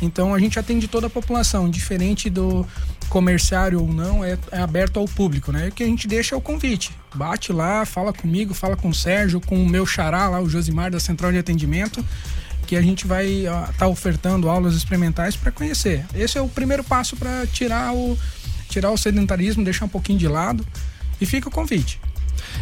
Então 0.00 0.34
a 0.34 0.38
gente 0.40 0.58
atende 0.58 0.88
toda 0.88 1.06
a 1.06 1.10
população, 1.10 1.70
diferente 1.70 2.28
do 2.28 2.66
comerciário 3.08 3.80
ou 3.80 3.92
não, 3.92 4.24
é, 4.24 4.36
é 4.50 4.58
aberto 4.58 4.98
ao 4.98 5.06
público, 5.06 5.52
né? 5.52 5.68
O 5.68 5.72
que 5.72 5.84
a 5.84 5.86
gente 5.86 6.08
deixa 6.08 6.34
é 6.34 6.38
o 6.38 6.40
convite. 6.40 6.90
Bate 7.14 7.52
lá, 7.52 7.84
fala 7.84 8.12
comigo, 8.12 8.52
fala 8.52 8.76
com 8.76 8.88
o 8.88 8.94
Sérgio, 8.94 9.40
com 9.40 9.62
o 9.62 9.68
meu 9.68 9.86
xará 9.86 10.28
lá, 10.28 10.40
o 10.40 10.48
Josimar 10.48 10.90
da 10.90 10.98
Central 10.98 11.30
de 11.30 11.38
Atendimento 11.38 12.04
que 12.66 12.76
a 12.76 12.80
gente 12.80 13.06
vai 13.06 13.26
estar 13.26 13.72
tá 13.76 13.88
ofertando 13.88 14.48
aulas 14.48 14.74
experimentais 14.74 15.36
para 15.36 15.50
conhecer. 15.50 16.06
Esse 16.14 16.38
é 16.38 16.40
o 16.40 16.48
primeiro 16.48 16.82
passo 16.82 17.16
para 17.16 17.46
tirar 17.46 17.92
o, 17.92 18.16
tirar 18.72 18.90
o 18.90 18.96
sedentarismo, 18.96 19.62
deixar 19.62 19.84
um 19.84 19.88
pouquinho 19.88 20.18
de 20.18 20.26
lado 20.26 20.66
e 21.20 21.26
fica 21.26 21.48
o 21.48 21.52
convite. 21.52 22.00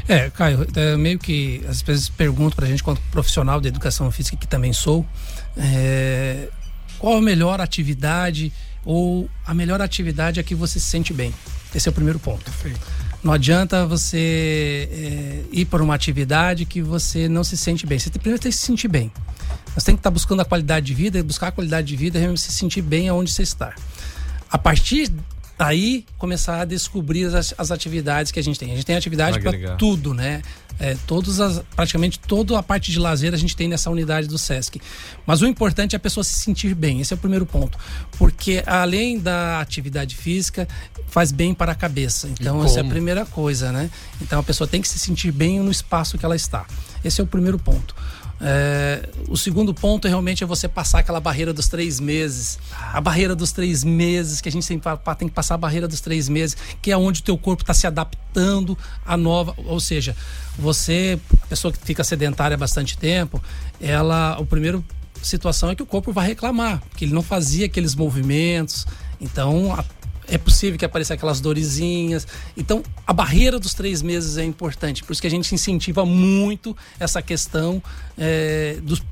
É, 0.08 0.30
Caio, 0.30 0.66
é 0.74 0.96
meio 0.96 1.18
que 1.18 1.62
às 1.68 1.80
vezes 1.82 2.08
pergunto 2.08 2.56
pra 2.56 2.66
gente, 2.66 2.82
quanto 2.82 3.00
profissional 3.10 3.60
de 3.60 3.68
educação 3.68 4.10
física, 4.10 4.36
que 4.36 4.46
também 4.46 4.72
sou, 4.72 5.06
é, 5.56 6.48
qual 6.98 7.16
a 7.16 7.22
melhor 7.22 7.60
atividade 7.60 8.52
ou 8.84 9.28
a 9.46 9.54
melhor 9.54 9.80
atividade 9.80 10.40
é 10.40 10.42
que 10.42 10.54
você 10.54 10.80
se 10.80 10.86
sente 10.86 11.12
bem? 11.12 11.32
Esse 11.74 11.88
é 11.88 11.90
o 11.90 11.94
primeiro 11.94 12.18
ponto. 12.18 12.44
Perfeito. 12.44 12.80
Não 13.22 13.32
adianta 13.32 13.86
você 13.86 14.88
é, 14.90 15.42
ir 15.52 15.66
para 15.66 15.82
uma 15.82 15.94
atividade 15.94 16.64
que 16.64 16.82
você 16.82 17.28
não 17.28 17.44
se 17.44 17.56
sente 17.56 17.86
bem. 17.86 17.98
Você 17.98 18.10
primeiro 18.10 18.40
tem 18.40 18.50
que 18.50 18.56
se 18.56 18.64
sentir 18.64 18.88
bem. 18.88 19.12
Você 19.74 19.86
tem 19.86 19.94
que 19.94 20.00
estar 20.00 20.10
buscando 20.10 20.40
a 20.40 20.44
qualidade 20.44 20.86
de 20.86 20.94
vida, 20.94 21.18
e 21.18 21.22
buscar 21.22 21.48
a 21.48 21.52
qualidade 21.52 21.86
de 21.86 21.96
vida 21.96 22.18
e 22.18 22.38
se 22.38 22.52
sentir 22.52 22.82
bem 22.82 23.08
aonde 23.08 23.30
você 23.30 23.42
está. 23.42 23.74
A 24.50 24.58
partir 24.58 25.12
aí 25.60 26.06
começar 26.16 26.62
a 26.62 26.64
descobrir 26.64 27.26
as, 27.26 27.54
as, 27.56 27.70
atividades 27.70 28.32
que 28.32 28.40
a 28.40 28.42
gente 28.42 28.58
tem. 28.58 28.72
A 28.72 28.74
gente 28.74 28.86
tem 28.86 28.96
atividade 28.96 29.38
para 29.38 29.76
tudo, 29.76 30.14
né? 30.14 30.40
É, 30.78 30.96
todos 31.06 31.38
as, 31.38 31.62
praticamente 31.76 32.18
toda 32.18 32.58
a 32.58 32.62
parte 32.62 32.90
de 32.90 32.98
lazer 32.98 33.34
a 33.34 33.36
gente 33.36 33.54
tem 33.54 33.68
nessa 33.68 33.90
unidade 33.90 34.26
do 34.26 34.38
SESC. 34.38 34.80
Mas 35.26 35.42
o 35.42 35.46
importante 35.46 35.94
é 35.94 35.98
a 35.98 36.00
pessoa 36.00 36.24
se 36.24 36.32
sentir 36.32 36.74
bem, 36.74 37.02
esse 37.02 37.12
é 37.12 37.16
o 37.16 37.18
primeiro 37.18 37.44
ponto. 37.44 37.78
Porque 38.12 38.62
além 38.66 39.18
da 39.18 39.60
atividade 39.60 40.16
física, 40.16 40.66
faz 41.08 41.30
bem 41.30 41.52
para 41.52 41.72
a 41.72 41.74
cabeça. 41.74 42.26
Então, 42.28 42.64
essa 42.64 42.80
é 42.80 42.82
a 42.82 42.86
primeira 42.86 43.26
coisa, 43.26 43.70
né? 43.70 43.90
Então 44.22 44.38
a 44.38 44.42
pessoa 44.42 44.66
tem 44.66 44.80
que 44.80 44.88
se 44.88 44.98
sentir 44.98 45.30
bem 45.30 45.60
no 45.60 45.70
espaço 45.70 46.16
que 46.16 46.24
ela 46.24 46.36
está. 46.36 46.64
Esse 47.04 47.20
é 47.20 47.24
o 47.24 47.26
primeiro 47.26 47.58
ponto. 47.58 47.94
É, 48.42 49.06
o 49.28 49.36
segundo 49.36 49.74
ponto 49.74 50.06
é 50.06 50.08
realmente 50.08 50.42
é 50.42 50.46
você 50.46 50.66
passar 50.66 51.00
aquela 51.00 51.20
barreira 51.20 51.52
dos 51.52 51.68
três 51.68 52.00
meses. 52.00 52.58
A 52.92 53.00
barreira 53.00 53.34
dos 53.34 53.52
três 53.52 53.84
meses, 53.84 54.40
que 54.40 54.48
a 54.48 54.52
gente 54.52 54.80
fala, 54.80 54.98
tem 55.14 55.28
que 55.28 55.34
passar 55.34 55.54
a 55.54 55.58
barreira 55.58 55.86
dos 55.86 56.00
três 56.00 56.28
meses, 56.28 56.56
que 56.80 56.90
é 56.90 56.96
onde 56.96 57.20
o 57.20 57.22
teu 57.22 57.36
corpo 57.36 57.62
está 57.62 57.74
se 57.74 57.86
adaptando 57.86 58.76
à 59.04 59.16
nova. 59.16 59.54
Ou 59.66 59.78
seja, 59.78 60.16
você, 60.58 61.20
pessoa 61.48 61.72
que 61.72 61.78
fica 61.78 62.02
sedentária 62.02 62.54
há 62.54 62.58
bastante 62.58 62.96
tempo, 62.96 63.42
ela. 63.80 64.38
O 64.40 64.46
primeiro 64.46 64.84
situação 65.22 65.70
é 65.70 65.74
que 65.74 65.82
o 65.82 65.86
corpo 65.86 66.12
vai 66.12 66.26
reclamar, 66.26 66.82
que 66.96 67.04
ele 67.04 67.12
não 67.12 67.22
fazia 67.22 67.66
aqueles 67.66 67.94
movimentos. 67.94 68.86
Então, 69.20 69.74
a, 69.74 69.84
é 70.30 70.38
possível 70.38 70.78
que 70.78 70.84
apareça 70.84 71.14
aquelas 71.14 71.40
dorezinhas. 71.40 72.26
Então, 72.56 72.82
a 73.06 73.12
barreira 73.12 73.58
dos 73.58 73.74
três 73.74 74.00
meses 74.00 74.36
é 74.36 74.44
importante. 74.44 75.02
Por 75.04 75.12
isso 75.12 75.20
que 75.20 75.26
a 75.26 75.30
gente 75.30 75.54
incentiva 75.54 76.06
muito 76.06 76.76
essa 76.98 77.20
questão 77.20 77.82
é, 78.16 78.78
dos, 78.82 79.02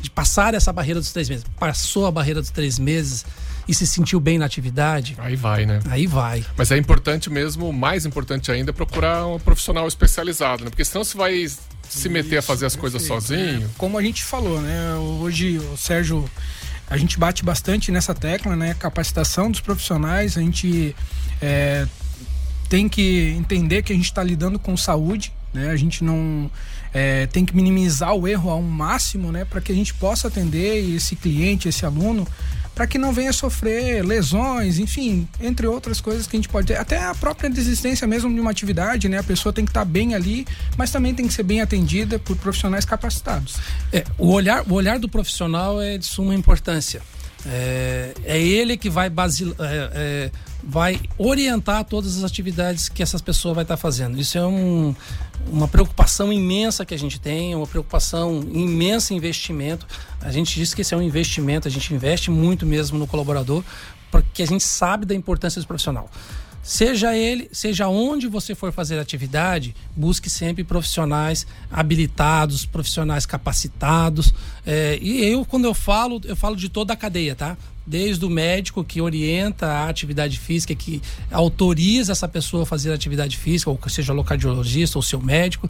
de 0.00 0.10
passar 0.10 0.54
essa 0.54 0.72
barreira 0.72 1.00
dos 1.00 1.12
três 1.12 1.28
meses. 1.28 1.44
Passou 1.58 2.06
a 2.06 2.10
barreira 2.10 2.40
dos 2.40 2.50
três 2.50 2.78
meses 2.78 3.26
e 3.68 3.74
se 3.74 3.86
sentiu 3.86 4.18
bem 4.18 4.38
na 4.38 4.46
atividade, 4.46 5.14
Aí 5.18 5.36
vai, 5.36 5.64
né? 5.64 5.80
aí 5.90 6.06
vai. 6.06 6.44
Mas 6.56 6.72
é 6.72 6.76
importante 6.76 7.30
mesmo, 7.30 7.72
mais 7.72 8.04
importante 8.04 8.50
ainda, 8.50 8.72
procurar 8.72 9.26
um 9.26 9.38
profissional 9.38 9.86
especializado, 9.86 10.64
né? 10.64 10.70
Porque 10.70 10.84
senão 10.84 11.04
você 11.04 11.16
vai 11.16 11.46
se 11.88 12.08
meter 12.08 12.38
a 12.38 12.42
fazer 12.42 12.66
as 12.66 12.74
coisas 12.74 13.02
sozinho. 13.02 13.70
Como 13.76 13.98
a 13.98 14.02
gente 14.02 14.24
falou, 14.24 14.60
né? 14.60 14.94
Hoje 15.20 15.58
o 15.58 15.76
Sérgio, 15.76 16.28
a 16.90 16.96
gente 16.96 17.18
bate 17.18 17.44
bastante 17.44 17.92
nessa 17.92 18.12
tecla, 18.12 18.56
né? 18.56 18.74
Capacitação 18.74 19.48
dos 19.48 19.60
profissionais, 19.60 20.36
a 20.36 20.40
gente 20.40 20.94
é, 21.40 21.86
tem 22.68 22.88
que 22.88 23.32
entender 23.38 23.82
que 23.82 23.92
a 23.92 23.96
gente 23.96 24.06
está 24.06 24.24
lidando 24.24 24.58
com 24.58 24.76
saúde, 24.76 25.32
né? 25.54 25.70
A 25.70 25.76
gente 25.76 26.02
não 26.02 26.50
é, 26.92 27.26
tem 27.26 27.46
que 27.46 27.54
minimizar 27.54 28.12
o 28.14 28.26
erro 28.26 28.50
ao 28.50 28.60
máximo, 28.60 29.30
né? 29.30 29.44
Para 29.44 29.60
que 29.60 29.70
a 29.70 29.74
gente 29.74 29.94
possa 29.94 30.26
atender 30.26 30.84
esse 30.96 31.14
cliente, 31.14 31.68
esse 31.68 31.86
aluno, 31.86 32.26
para 32.74 32.86
que 32.86 32.98
não 32.98 33.12
venha 33.12 33.32
sofrer 33.32 34.04
lesões, 34.04 34.78
enfim, 34.78 35.28
entre 35.40 35.66
outras 35.66 36.00
coisas 36.00 36.26
que 36.26 36.36
a 36.36 36.38
gente 36.38 36.48
pode 36.48 36.68
ter. 36.68 36.76
Até 36.76 36.98
a 36.98 37.14
própria 37.14 37.50
desistência 37.50 38.06
mesmo 38.06 38.32
de 38.32 38.40
uma 38.40 38.50
atividade, 38.50 39.08
né? 39.08 39.18
A 39.18 39.22
pessoa 39.22 39.52
tem 39.52 39.64
que 39.64 39.70
estar 39.70 39.84
bem 39.84 40.14
ali, 40.14 40.46
mas 40.76 40.90
também 40.90 41.14
tem 41.14 41.26
que 41.26 41.34
ser 41.34 41.42
bem 41.42 41.60
atendida 41.60 42.18
por 42.18 42.36
profissionais 42.36 42.84
capacitados. 42.84 43.56
É, 43.92 44.04
o, 44.16 44.28
olhar, 44.32 44.64
o 44.68 44.74
olhar 44.74 44.98
do 44.98 45.08
profissional 45.08 45.80
é 45.80 45.98
de 45.98 46.06
suma 46.06 46.34
importância. 46.34 47.02
É, 47.46 48.14
é 48.24 48.40
ele 48.40 48.76
que 48.76 48.90
vai, 48.90 49.08
basil, 49.08 49.54
é, 49.58 49.90
é, 49.94 50.30
vai 50.62 51.00
orientar 51.16 51.84
todas 51.84 52.18
as 52.18 52.24
atividades 52.24 52.88
que 52.88 53.02
essa 53.02 53.18
pessoa 53.18 53.54
vai 53.54 53.64
estar 53.64 53.76
fazendo. 53.76 54.18
Isso 54.18 54.36
é 54.36 54.46
um, 54.46 54.94
uma 55.50 55.68
preocupação 55.68 56.32
imensa 56.32 56.84
que 56.84 56.94
a 56.94 56.98
gente 56.98 57.20
tem, 57.20 57.54
uma 57.54 57.66
preocupação 57.66 58.40
imensa 58.52 59.12
em 59.12 59.16
investimento. 59.16 59.86
A 60.20 60.30
gente 60.30 60.54
diz 60.54 60.72
que 60.72 60.82
esse 60.82 60.94
é 60.94 60.96
um 60.96 61.02
investimento, 61.02 61.66
a 61.66 61.70
gente 61.70 61.92
investe 61.92 62.30
muito 62.30 62.64
mesmo 62.64 62.98
no 62.98 63.06
colaborador, 63.06 63.62
porque 64.10 64.42
a 64.42 64.46
gente 64.46 64.64
sabe 64.64 65.04
da 65.04 65.14
importância 65.14 65.60
do 65.60 65.66
profissional. 65.66 66.10
Seja 66.62 67.16
ele, 67.16 67.48
seja 67.52 67.88
onde 67.88 68.28
você 68.28 68.54
for 68.54 68.70
fazer 68.70 68.98
atividade, 68.98 69.74
busque 69.96 70.28
sempre 70.28 70.62
profissionais 70.62 71.46
habilitados, 71.70 72.66
profissionais 72.66 73.24
capacitados. 73.24 74.32
É, 74.66 74.98
e 75.00 75.24
eu, 75.24 75.44
quando 75.44 75.64
eu 75.64 75.72
falo, 75.72 76.20
eu 76.24 76.36
falo 76.36 76.54
de 76.54 76.68
toda 76.68 76.92
a 76.92 76.96
cadeia, 76.96 77.34
tá? 77.34 77.56
Desde 77.90 78.24
o 78.24 78.30
médico 78.30 78.84
que 78.84 79.00
orienta 79.00 79.66
a 79.66 79.88
atividade 79.88 80.38
física, 80.38 80.72
que 80.76 81.02
autoriza 81.28 82.12
essa 82.12 82.28
pessoa 82.28 82.62
a 82.62 82.66
fazer 82.66 82.92
atividade 82.92 83.36
física, 83.36 83.68
ou 83.68 83.80
seja, 83.88 84.14
o 84.14 84.22
cardiologista 84.22 84.96
ou 84.96 85.02
seu 85.02 85.20
médico, 85.20 85.68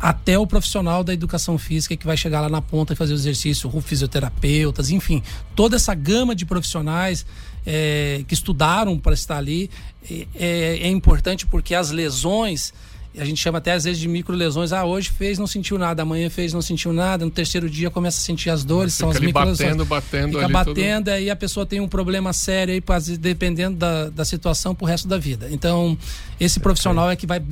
até 0.00 0.36
o 0.36 0.44
profissional 0.44 1.04
da 1.04 1.14
educação 1.14 1.56
física 1.56 1.96
que 1.96 2.04
vai 2.04 2.16
chegar 2.16 2.40
lá 2.40 2.48
na 2.48 2.60
ponta 2.60 2.92
e 2.92 2.96
fazer 2.96 3.12
o 3.12 3.14
exercício, 3.14 3.70
o 3.72 3.80
fisioterapeutas, 3.80 4.90
enfim, 4.90 5.22
toda 5.54 5.76
essa 5.76 5.94
gama 5.94 6.34
de 6.34 6.44
profissionais 6.44 7.24
é, 7.64 8.24
que 8.26 8.34
estudaram 8.34 8.98
para 8.98 9.14
estar 9.14 9.36
ali 9.36 9.70
é, 10.10 10.26
é, 10.34 10.88
importante 10.88 11.46
porque 11.46 11.76
as 11.76 11.92
lesões 11.92 12.74
a 13.18 13.24
gente 13.24 13.40
chama 13.40 13.58
até 13.58 13.72
às 13.72 13.84
vezes 13.84 14.00
de 14.00 14.08
micro 14.08 14.34
lesões. 14.34 14.72
Ah, 14.72 14.84
hoje 14.84 15.10
fez, 15.10 15.38
não 15.38 15.46
sentiu 15.46 15.78
nada, 15.78 16.02
amanhã 16.02 16.30
fez, 16.30 16.52
não 16.52 16.62
sentiu 16.62 16.92
nada, 16.92 17.24
no 17.24 17.30
terceiro 17.30 17.68
dia 17.68 17.90
começa 17.90 18.18
a 18.18 18.20
sentir 18.20 18.48
as 18.48 18.64
dores, 18.64 18.94
Fica 18.94 19.04
são 19.04 19.10
as 19.10 19.20
micro 19.20 19.44
lesões. 19.44 19.58
batendo, 19.58 19.84
batendo 19.84 20.32
Fica 20.38 20.48
batendo, 20.48 21.08
aí 21.08 21.28
a 21.28 21.36
pessoa 21.36 21.66
tem 21.66 21.80
um 21.80 21.88
problema 21.88 22.32
sério 22.32 22.72
aí, 22.72 22.82
dependendo 23.18 23.76
da, 23.76 24.08
da 24.08 24.24
situação 24.24 24.74
pro 24.74 24.86
resto 24.86 25.06
da 25.06 25.18
vida. 25.18 25.48
Então, 25.50 25.96
esse 26.40 26.58
profissional 26.58 27.10
é 27.10 27.16
que 27.16 27.26
vai, 27.26 27.42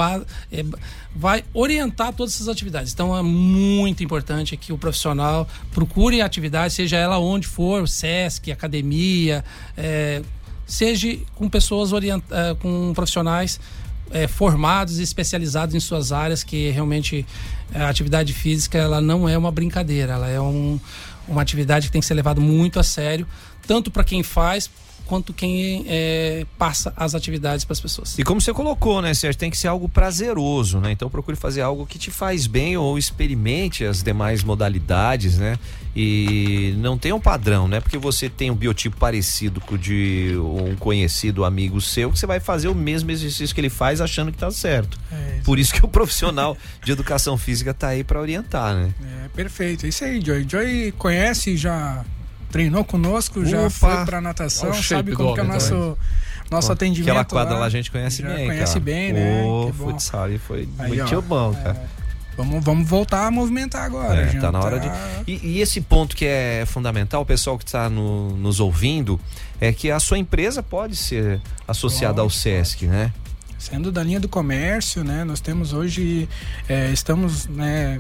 é, 0.51 0.65
vai 1.15 1.45
orientar 1.53 2.13
todas 2.15 2.35
essas 2.35 2.49
atividades. 2.49 2.93
Então, 2.93 3.17
é 3.17 3.23
muito 3.23 4.03
importante 4.03 4.57
que 4.57 4.73
o 4.73 4.79
profissional 4.79 5.47
procure 5.73 6.23
a 6.23 6.27
atividade, 6.27 6.73
seja 6.73 6.97
ela 6.97 7.19
onde 7.19 7.47
for, 7.47 7.87
SESC, 7.87 8.51
academia, 8.51 9.45
é, 9.77 10.23
seja 10.71 11.19
com 11.35 11.49
pessoas 11.49 11.93
orient, 11.93 12.23
eh, 12.31 12.57
com 12.61 12.93
profissionais 12.95 13.59
eh, 14.11 14.27
formados 14.27 14.99
e 14.99 15.03
especializados 15.03 15.75
em 15.75 15.81
suas 15.81 16.13
áreas, 16.13 16.43
que 16.43 16.71
realmente 16.71 17.27
a 17.75 17.89
atividade 17.89 18.33
física 18.33 18.79
ela 18.79 19.01
não 19.01 19.29
é 19.29 19.37
uma 19.37 19.51
brincadeira, 19.51 20.15
ela 20.15 20.29
é 20.29 20.41
um, 20.41 20.79
uma 21.29 21.43
atividade 21.43 21.87
que 21.87 21.93
tem 21.93 22.01
que 22.01 22.07
ser 22.07 22.15
levada 22.15 22.41
muito 22.41 22.79
a 22.81 22.83
sério, 22.83 23.27
tanto 23.67 23.91
para 23.91 24.05
quem 24.05 24.23
faz 24.23 24.71
quanto 25.07 25.33
quem 25.33 25.85
eh, 25.89 26.47
passa 26.59 26.93
as 26.97 27.15
atividades 27.15 27.65
para 27.65 27.73
as 27.73 27.81
pessoas. 27.81 28.19
E 28.19 28.23
como 28.23 28.41
você 28.41 28.53
colocou, 28.53 29.03
né, 29.03 29.13
Sérgio, 29.15 29.39
tem 29.39 29.51
que 29.51 29.59
ser 29.59 29.69
algo 29.69 29.89
prazeroso, 29.89 30.79
né? 30.79 30.93
Então 30.93 31.11
procure 31.11 31.37
fazer 31.37 31.63
algo 31.63 31.87
que 31.87 31.99
te 31.99 32.11
faz 32.11 32.47
bem 32.47 32.77
ou 32.77 32.97
experimente 32.99 33.85
as 33.85 34.03
demais 34.03 34.43
modalidades, 34.43 35.39
né? 35.39 35.59
E 35.95 36.75
não 36.79 36.97
tem 36.97 37.13
um 37.13 37.21
padrão, 37.21 37.67
né? 37.67 37.81
Porque 37.81 37.99
você 37.99 38.29
tem 38.29 38.51
um 38.51 38.55
biotipo 38.55 38.97
parecido 38.97 39.61
com 39.61 39.75
o 39.75 39.79
de 39.79 40.35
um 40.37 40.77
conhecido 40.77 41.45
amigo 41.45 41.81
seu, 41.81 42.13
que 42.13 42.19
você 42.19 42.27
vai 42.27 42.39
fazer 42.39 42.69
o 42.69 42.75
mesmo 42.75 43.11
exercício 43.11 43.55
que 43.55 43.61
ele 43.61 43.71
faz 43.71 44.01
achando 44.01 44.31
que 44.31 44.39
tá 44.39 44.51
certo. 44.51 44.99
É, 45.11 45.41
Por 45.45 45.59
isso 45.59 45.75
que 45.75 45.85
o 45.85 45.89
profissional 45.89 46.57
de 46.85 46.93
educação 46.93 47.37
física 47.37 47.75
tá 47.75 47.89
aí 47.89 48.05
para 48.05 48.21
orientar, 48.21 48.75
né? 48.75 48.95
É, 49.25 49.29
perfeito. 49.29 49.85
É 49.85 49.89
isso 49.89 50.05
aí, 50.05 50.21
Joey. 50.25 50.47
Joey 50.49 50.93
conhece, 50.93 51.57
já 51.57 52.05
treinou 52.51 52.85
conosco, 52.85 53.45
já 53.45 53.61
Opa! 53.61 53.71
foi 53.71 54.05
pra 54.05 54.21
natação, 54.21 54.73
sabe 54.75 55.13
como 55.13 55.35
que 55.35 55.41
é 55.41 55.43
o 55.43 55.47
nosso, 55.47 55.99
nosso 56.51 56.67
Pô, 56.69 56.73
atendimento. 56.73 57.09
Aquela 57.11 57.25
quadra 57.25 57.57
lá 57.59 57.67
a 57.67 57.71
gente 57.71 57.91
conhece 57.91 58.23
já 58.23 58.29
bem, 58.29 58.47
conhece 58.47 58.73
cara. 58.75 58.81
bem, 58.85 59.13
né? 59.13 59.43
Ô, 59.45 59.67
Que 59.67 59.73
bom. 59.79 59.91
futsal 59.91 60.25
ali 60.25 60.39
foi 60.39 60.69
Aí, 60.79 60.89
muito 60.99 61.17
ó, 61.17 61.21
bom, 61.21 61.55
cara. 61.55 62.01
Vamos, 62.37 62.65
vamos 62.65 62.89
voltar 62.89 63.27
a 63.27 63.31
movimentar 63.31 63.85
agora. 63.85 64.23
É, 64.23 64.29
gente. 64.29 64.41
tá 64.41 64.51
na 64.51 64.61
hora 64.61 64.81
de. 64.81 64.89
E, 65.27 65.57
e 65.57 65.61
esse 65.61 65.81
ponto 65.81 66.17
que 66.17 66.25
é 66.25 66.65
fundamental, 66.67 67.21
o 67.23 67.27
pessoal 67.27 67.59
que 67.59 67.65
está 67.65 67.91
no- 67.91 68.35
nos 68.37 68.61
ouvindo, 68.61 69.21
é 69.61 69.73
que 69.73 69.91
a 69.91 70.01
sua 70.01 70.17
empresa 70.17 70.63
pode 70.63 70.97
ser 70.97 71.39
associada 71.69 72.23
ao 72.23 72.29
Pode, 72.29 72.39
SESC, 72.39 72.87
né? 72.87 73.13
Sendo 73.59 73.93
da 73.93 74.03
linha 74.03 74.19
do 74.19 74.29
comércio, 74.29 75.05
né? 75.05 75.23
Nós 75.23 75.39
temos 75.41 75.75
hoje, 75.75 76.27
é, 76.67 76.91
estamos, 76.93 77.47
né? 77.47 77.99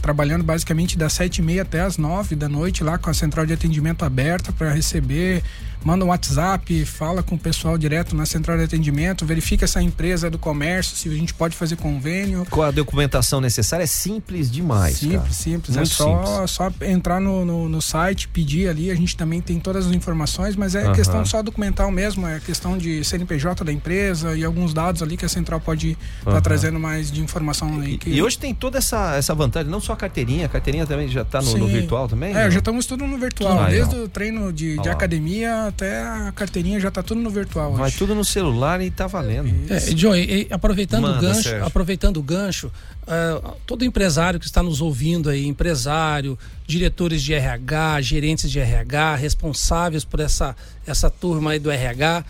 Trabalhando 0.00 0.44
basicamente 0.44 0.96
das 0.96 1.12
sete 1.12 1.38
e 1.38 1.42
meia 1.42 1.62
até 1.62 1.80
as 1.80 1.98
nove 1.98 2.36
da 2.36 2.48
noite 2.48 2.84
lá 2.84 2.98
com 2.98 3.10
a 3.10 3.14
central 3.14 3.44
de 3.44 3.52
atendimento 3.52 4.04
aberta 4.04 4.52
para 4.52 4.72
receber, 4.72 5.42
manda 5.84 6.04
um 6.04 6.08
WhatsApp, 6.08 6.84
fala 6.84 7.22
com 7.22 7.34
o 7.34 7.38
pessoal 7.38 7.78
direto 7.78 8.14
na 8.14 8.26
central 8.26 8.56
de 8.58 8.64
atendimento, 8.64 9.24
verifica 9.24 9.66
se 9.66 9.78
a 9.78 9.82
empresa 9.82 10.26
é 10.26 10.30
do 10.30 10.38
comércio, 10.38 10.96
se 10.96 11.08
a 11.08 11.12
gente 11.12 11.32
pode 11.34 11.56
fazer 11.56 11.76
convênio. 11.76 12.46
Com 12.50 12.62
a 12.62 12.70
documentação 12.70 13.40
necessária 13.40 13.84
é 13.84 13.86
simples 13.86 14.50
demais. 14.50 14.96
Simples, 14.98 15.18
cara. 15.20 15.32
simples. 15.32 15.76
Muito 15.76 15.90
é 15.90 15.94
só, 15.94 16.24
simples. 16.26 16.50
só 16.50 16.72
entrar 16.84 17.20
no, 17.20 17.44
no, 17.44 17.68
no 17.68 17.80
site, 17.82 18.28
pedir 18.28 18.68
ali. 18.68 18.90
A 18.90 18.94
gente 18.94 19.16
também 19.16 19.40
tem 19.40 19.58
todas 19.58 19.86
as 19.86 19.92
informações, 19.92 20.56
mas 20.56 20.74
é 20.74 20.84
Aham. 20.84 20.92
questão 20.94 21.24
só 21.24 21.42
documental 21.42 21.90
mesmo. 21.90 22.26
É 22.26 22.40
questão 22.40 22.76
de 22.76 23.02
CNPJ 23.04 23.64
da 23.64 23.72
empresa 23.72 24.36
e 24.36 24.44
alguns 24.44 24.74
dados 24.74 25.02
ali 25.02 25.16
que 25.16 25.24
a 25.24 25.28
central 25.28 25.60
pode 25.60 25.96
estar 26.18 26.30
Aham. 26.32 26.40
trazendo 26.40 26.78
mais 26.80 27.10
de 27.10 27.20
informação 27.20 27.80
aí. 27.80 27.94
E, 27.94 27.98
que- 27.98 28.10
e 28.10 28.22
hoje 28.22 28.38
tem 28.38 28.54
toda 28.54 28.78
essa, 28.78 29.14
essa 29.16 29.34
vantagem, 29.34 29.70
não 29.70 29.80
só 29.80 29.92
a 29.92 29.96
carteirinha, 29.96 30.46
a 30.46 30.48
carteirinha 30.48 30.86
também 30.86 31.08
já 31.08 31.24
tá 31.24 31.40
no, 31.40 31.56
no 31.56 31.66
virtual 31.66 32.08
também? 32.08 32.30
É, 32.36 32.44
não? 32.44 32.50
já 32.50 32.58
estamos 32.58 32.84
tudo 32.86 33.06
no 33.06 33.16
virtual. 33.18 33.62
Aí, 33.62 33.72
Desde 33.76 33.96
ó. 33.96 34.04
o 34.04 34.08
treino 34.08 34.52
de, 34.52 34.76
de 34.78 34.88
academia 34.88 35.67
até 35.68 36.02
a 36.02 36.32
carteirinha 36.34 36.80
já 36.80 36.90
tá 36.90 37.02
tudo 37.02 37.20
no 37.20 37.30
virtual. 37.30 37.72
Vai 37.74 37.88
hoje. 37.88 37.98
tudo 37.98 38.14
no 38.14 38.24
celular 38.24 38.80
e 38.80 38.90
tá 38.90 39.06
valendo. 39.06 39.50
É, 39.72 39.80
Joey, 39.96 40.48
e 40.48 40.48
aproveitando 40.50 41.02
Manda, 41.02 41.18
o 41.18 41.20
gancho, 41.20 41.42
Sérgio. 41.42 41.66
aproveitando 41.66 42.16
o 42.16 42.22
gancho, 42.22 42.72
ah, 43.06 43.54
todo 43.66 43.84
empresário 43.84 44.38
que 44.38 44.46
está 44.46 44.62
nos 44.62 44.80
ouvindo 44.80 45.30
aí, 45.30 45.46
empresário, 45.46 46.38
diretores 46.66 47.22
de 47.22 47.32
RH, 47.32 48.02
gerentes 48.02 48.50
de 48.50 48.58
RH, 48.58 49.16
responsáveis 49.16 50.04
por 50.04 50.20
essa 50.20 50.54
essa 50.86 51.08
turma 51.10 51.52
aí 51.52 51.58
do 51.58 51.70
RH, 51.70 52.24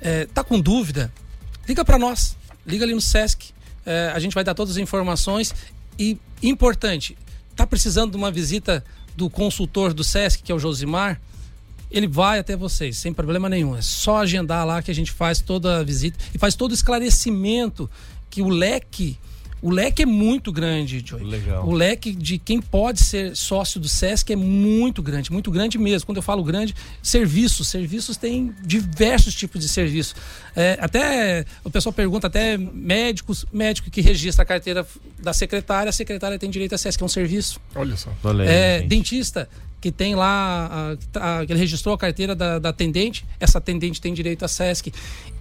eh, 0.00 0.28
tá 0.34 0.42
com 0.42 0.60
dúvida? 0.60 1.12
Liga 1.68 1.84
para 1.84 1.98
nós, 1.98 2.36
liga 2.66 2.84
ali 2.84 2.94
no 2.94 3.00
Sesc, 3.00 3.52
eh, 3.86 4.12
a 4.14 4.18
gente 4.18 4.34
vai 4.34 4.42
dar 4.42 4.54
todas 4.54 4.72
as 4.72 4.78
informações 4.78 5.54
e 5.98 6.18
importante, 6.42 7.16
tá 7.54 7.66
precisando 7.66 8.12
de 8.12 8.16
uma 8.16 8.30
visita 8.30 8.84
do 9.16 9.30
consultor 9.30 9.92
do 9.92 10.02
Sesc, 10.02 10.42
que 10.42 10.50
é 10.50 10.54
o 10.54 10.58
Josimar? 10.58 11.20
Ele 11.90 12.06
vai 12.06 12.38
até 12.38 12.56
vocês, 12.56 12.98
sem 12.98 13.12
problema 13.12 13.48
nenhum. 13.48 13.76
É 13.76 13.82
só 13.82 14.18
agendar 14.18 14.66
lá 14.66 14.82
que 14.82 14.90
a 14.90 14.94
gente 14.94 15.10
faz 15.10 15.40
toda 15.40 15.78
a 15.78 15.82
visita 15.82 16.18
e 16.34 16.38
faz 16.38 16.54
todo 16.54 16.70
o 16.70 16.74
esclarecimento 16.74 17.90
que 18.28 18.40
o 18.42 18.48
leque, 18.48 19.18
o 19.62 19.70
leque 19.70 20.02
é 20.02 20.06
muito 20.06 20.50
grande, 20.50 21.02
Joey. 21.04 21.24
Legal. 21.24 21.66
O 21.66 21.72
leque 21.72 22.12
de 22.12 22.38
quem 22.38 22.60
pode 22.60 23.00
ser 23.00 23.36
sócio 23.36 23.80
do 23.80 23.88
SESC 23.88 24.32
é 24.32 24.36
muito 24.36 25.02
grande, 25.02 25.30
muito 25.30 25.50
grande 25.50 25.78
mesmo. 25.78 26.06
Quando 26.06 26.16
eu 26.16 26.22
falo 26.22 26.42
grande, 26.42 26.74
serviços, 27.02 27.68
serviços 27.68 28.16
tem 28.16 28.54
diversos 28.64 29.34
tipos 29.34 29.60
de 29.60 29.68
serviços. 29.68 30.14
É, 30.56 30.78
até 30.80 31.44
o 31.62 31.70
pessoal 31.70 31.92
pergunta 31.92 32.26
até 32.26 32.56
médicos, 32.56 33.44
médico 33.52 33.90
que 33.90 34.00
registra 34.00 34.42
a 34.42 34.46
carteira 34.46 34.86
da 35.18 35.32
secretária, 35.32 35.90
a 35.90 35.92
secretária 35.92 36.38
tem 36.38 36.50
direito 36.50 36.74
a 36.74 36.78
SESC, 36.78 36.98
que 36.98 37.04
é 37.04 37.06
um 37.06 37.08
serviço. 37.08 37.60
Olha 37.74 37.96
só. 37.96 38.10
Aí, 38.24 38.48
É, 38.48 38.82
dentista 38.82 39.48
que 39.80 39.90
tem 39.90 40.14
lá, 40.14 40.94
a, 41.14 41.40
que 41.40 41.46
que 41.46 41.52
ele 41.52 41.60
registrou 41.60 41.94
a 41.94 41.98
carteira 41.98 42.34
da, 42.34 42.58
da 42.58 42.68
atendente, 42.68 43.24
essa 43.38 43.58
atendente 43.58 44.00
tem 44.00 44.12
direito 44.12 44.44
a 44.44 44.48
SESC. 44.48 44.92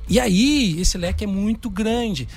E 0.08 0.20
aí, 0.20 0.80
esse 0.80 0.98
leque 0.98 1.24
é 1.24 1.28
muito 1.28 1.70
grande. 1.70 2.28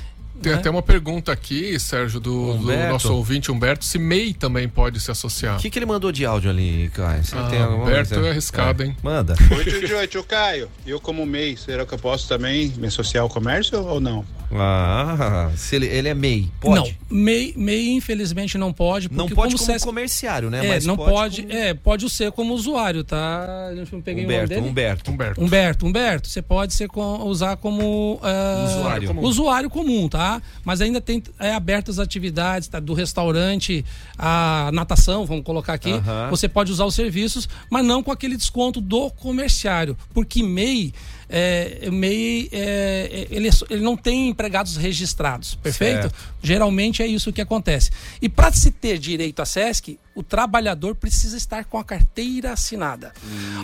Tem 0.43 0.53
né? 0.53 0.59
até 0.59 0.69
uma 0.71 0.83
pergunta 0.83 1.31
aqui, 1.33 1.79
Sérgio, 1.79 2.19
do, 2.21 2.55
do 2.59 2.77
nosso 2.89 3.13
ouvinte 3.15 3.51
Humberto, 3.51 3.85
se 3.85 3.99
MEI 3.99 4.35
também 4.35 4.69
pode 4.69 5.01
se 5.01 5.11
associar. 5.11 5.57
O 5.57 5.61
que, 5.61 5.71
que 5.71 5.79
ele 5.79 5.87
mandou 5.87 6.11
de 6.13 6.25
áudio 6.27 6.51
ali, 6.51 6.91
Caio? 6.95 7.25
Você 7.25 7.37
Ah, 7.37 7.49
tem 7.49 7.63
Humberto 7.63 8.15
coisa? 8.15 8.29
é 8.29 8.31
arriscado, 8.31 8.83
hein? 8.83 8.97
Manda. 9.03 9.35
Oi, 9.57 9.65
tio 9.65 9.87
Joy, 9.87 10.07
tio 10.07 10.25
Caio. 10.25 10.69
Eu, 10.87 11.01
como 11.01 11.25
MEI, 11.25 11.57
será 11.57 11.87
que 11.87 11.95
eu 11.95 11.99
posso 11.99 12.29
também 12.29 12.69
me 12.77 12.89
associar 12.89 13.23
ao 13.23 13.29
comércio 13.29 13.81
ou 13.85 14.01
não? 14.01 14.25
Ah, 14.55 15.51
se 15.57 15.77
ele, 15.77 15.87
ele 15.87 16.09
é 16.09 16.15
MEI, 16.15 16.51
pode? 16.61 16.97
Não, 17.11 17.19
MEI, 17.19 17.55
MEI 17.57 17.91
infelizmente 17.93 18.57
não 18.59 18.73
pode. 18.73 19.09
Porque 19.09 19.19
Não 19.23 19.29
pode 19.29 19.57
como, 19.57 19.67
SESC 19.67 19.85
comerciário, 19.87 20.51
né? 20.51 20.65
É, 20.65 20.69
Mas 20.69 20.87
não 20.87 20.97
pode, 20.97 21.43
como- 21.43 21.55
é, 21.55 21.75
pode 21.75 22.09
ser 22.11 22.33
como 22.33 22.55
usuário, 22.55 23.05
tá? 23.05 23.71
Eu 23.75 23.87
não 23.93 24.01
peguei 24.01 24.25
o 24.25 24.27
nome 24.27 24.35
Humberto, 24.37 24.49
dele. 24.55 24.69
Humberto. 24.69 25.11
Humberto. 25.11 25.41
Humberto, 25.43 25.87
Humberto, 25.87 26.29
você 26.29 26.43
pode 26.43 26.75
ser 26.75 26.89
com- 26.89 27.23
usar 27.25 27.57
como 27.57 28.21
ah, 28.23 28.65
Usuário 28.79 29.09
comum. 29.09 29.23
usuário 29.23 29.71
comum, 29.71 30.09
tá? 30.09 30.41
Mas 30.65 30.81
ainda 30.81 31.01
tem 31.01 31.23
é, 31.39 31.53
abertas 31.55 31.99
as 31.99 32.05
atividades 32.05 32.69
tá? 32.69 32.79
do 32.81 32.95
restaurante, 32.95 33.85
a 34.19 34.71
natação, 34.73 35.25
vamos 35.27 35.45
colocar 35.45 35.75
aqui. 35.75 35.93
Aham. 35.93 36.29
Você 36.31 36.49
pode 36.49 36.71
usar 36.73 36.85
os 36.85 36.95
serviços, 36.95 37.49
mas 37.71 37.85
não 37.85 38.03
com 38.03 38.11
aquele 38.11 38.37
desconto 38.37 38.81
do 38.81 39.11
comerciário, 39.11 39.97
porque 40.15 40.43
MEI 40.43 40.93
é, 41.35 41.89
MEI 41.91 42.51
é, 42.53 43.27
ele, 43.31 43.49
é 43.49 43.53
ele 43.71 43.83
não 43.83 43.97
tem 43.97 44.29
empregados 44.29 44.77
registrados, 44.77 45.55
perfeito? 45.55 46.03
Certo. 46.03 46.15
Geralmente 46.43 47.03
é 47.03 47.07
isso 47.07 47.33
que 47.33 47.41
acontece. 47.41 47.91
E 48.21 48.29
para 48.29 48.53
se 48.53 48.71
ter 48.71 48.99
direito 48.99 49.41
a 49.41 49.47
SESC, 49.47 49.99
o 50.15 50.23
trabalhador 50.23 50.95
precisa 50.95 51.39
estar 51.39 51.65
com 51.65 51.79
a 51.79 51.85
carteira 51.85 52.53
assinada. 52.53 53.15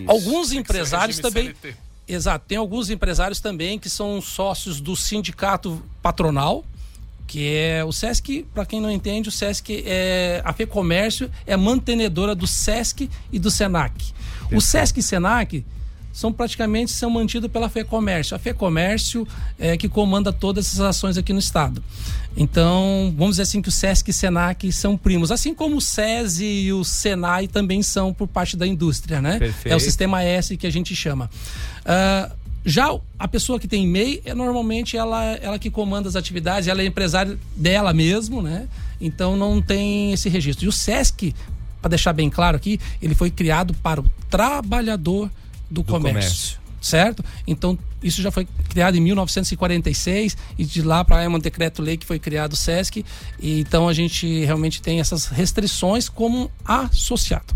Alguns 0.07 0.51
empresários 0.51 1.19
regime 1.19 1.35
também. 1.35 1.55
CLT. 1.55 1.77
Exato, 2.09 2.47
tem 2.49 2.57
alguns 2.57 2.89
empresários 2.89 3.39
também 3.39 3.79
que 3.79 3.91
são 3.91 4.19
sócios 4.23 4.81
do 4.81 4.97
sindicato 4.97 5.85
patronal, 6.01 6.65
que 7.27 7.55
é 7.55 7.85
o 7.85 7.93
SESC, 7.93 8.47
para 8.55 8.65
quem 8.65 8.81
não 8.81 8.91
entende, 8.91 9.29
o 9.29 9.33
SESC 9.33 9.85
é 9.85 10.41
a 10.43 10.55
FEComércio 10.55 11.31
é 11.47 11.55
mantenedora 11.55 12.35
do 12.35 12.47
SESC 12.47 13.11
e 13.31 13.39
do 13.39 13.51
SENAC. 13.51 14.15
O 14.51 14.59
SESC 14.59 15.01
e 15.01 15.03
SENAC 15.03 15.67
são 16.13 16.33
praticamente 16.33 16.91
são 16.91 17.11
mantidos 17.11 17.51
pela 17.51 17.69
FEComércio. 17.69 18.35
A 18.35 18.39
FEComércio 18.39 19.27
é 19.59 19.77
que 19.77 19.89
comanda 19.89 20.33
todas 20.33 20.67
essas 20.67 20.81
ações 20.81 21.17
aqui 21.17 21.33
no 21.33 21.39
estado. 21.39 21.83
Então, 22.37 23.13
vamos 23.17 23.35
dizer 23.35 23.43
assim 23.43 23.63
que 23.63 23.69
o 23.69 23.73
SESC 23.73 24.11
e 24.11 24.13
SENAC 24.13 24.73
são 24.73 24.97
primos, 24.97 25.31
assim 25.31 25.55
como 25.55 25.77
o 25.77 25.81
SESI 25.81 26.45
e 26.45 26.73
o 26.73 26.85
SENAI 26.85 27.49
também 27.49 27.83
são 27.83 28.13
por 28.13 28.29
parte 28.29 28.57
da 28.57 28.67
indústria, 28.67 29.21
né? 29.21 29.39
Perfeito. 29.39 29.73
É 29.73 29.77
o 29.77 29.81
sistema 29.81 30.23
S 30.23 30.57
que 30.57 30.67
a 30.67 30.71
gente 30.71 30.95
chama. 30.95 31.31
Ah, 31.85 32.31
já 32.65 32.95
a 33.19 33.27
pessoa 33.27 33.59
que 33.59 33.67
tem 33.67 33.87
MEI, 33.87 34.23
é 34.25 34.35
normalmente 34.35 34.97
ela, 34.97 35.25
ela 35.37 35.59
que 35.59 35.71
comanda 35.71 36.09
as 36.09 36.17
atividades, 36.17 36.69
ela 36.69 36.83
é 36.83 36.85
empresária 36.85 37.39
dela 37.57 37.93
mesmo, 37.93 38.43
né? 38.43 38.69
Então 39.01 39.37
não 39.37 39.63
tem 39.63 40.13
esse 40.13 40.29
registro. 40.29 40.67
E 40.67 40.69
o 40.69 40.73
SESC, 40.73 41.35
para 41.81 41.91
deixar 41.91 42.13
bem 42.13 42.29
claro 42.29 42.57
aqui, 42.57 42.79
ele 43.01 43.15
foi 43.15 43.31
criado 43.31 43.73
para 43.75 44.01
o 44.01 44.05
trabalhador 44.29 45.31
do, 45.71 45.85
comércio, 45.85 46.13
comércio. 46.13 46.59
Certo? 46.81 47.25
Então, 47.47 47.79
isso 48.03 48.23
já 48.23 48.31
foi 48.31 48.47
criado 48.69 48.97
em 48.97 49.01
1946 49.01 50.37
e 50.57 50.65
de 50.65 50.83
lá 50.83 51.05
para 51.05 51.23
é 51.23 51.29
um 51.29 51.39
decreto-lei 51.39 51.97
que 51.97 52.07
foi 52.07 52.19
criado 52.19 52.53
o 52.53 52.57
SESC. 52.57 53.05
E, 53.41 53.61
então 53.61 53.89
a 53.89 53.93
gente 53.93 54.45
realmente 54.45 54.81
tem 54.81 55.01
essas 55.01 55.27
restrições 55.27 56.09
como 56.09 56.51
associado, 56.65 57.55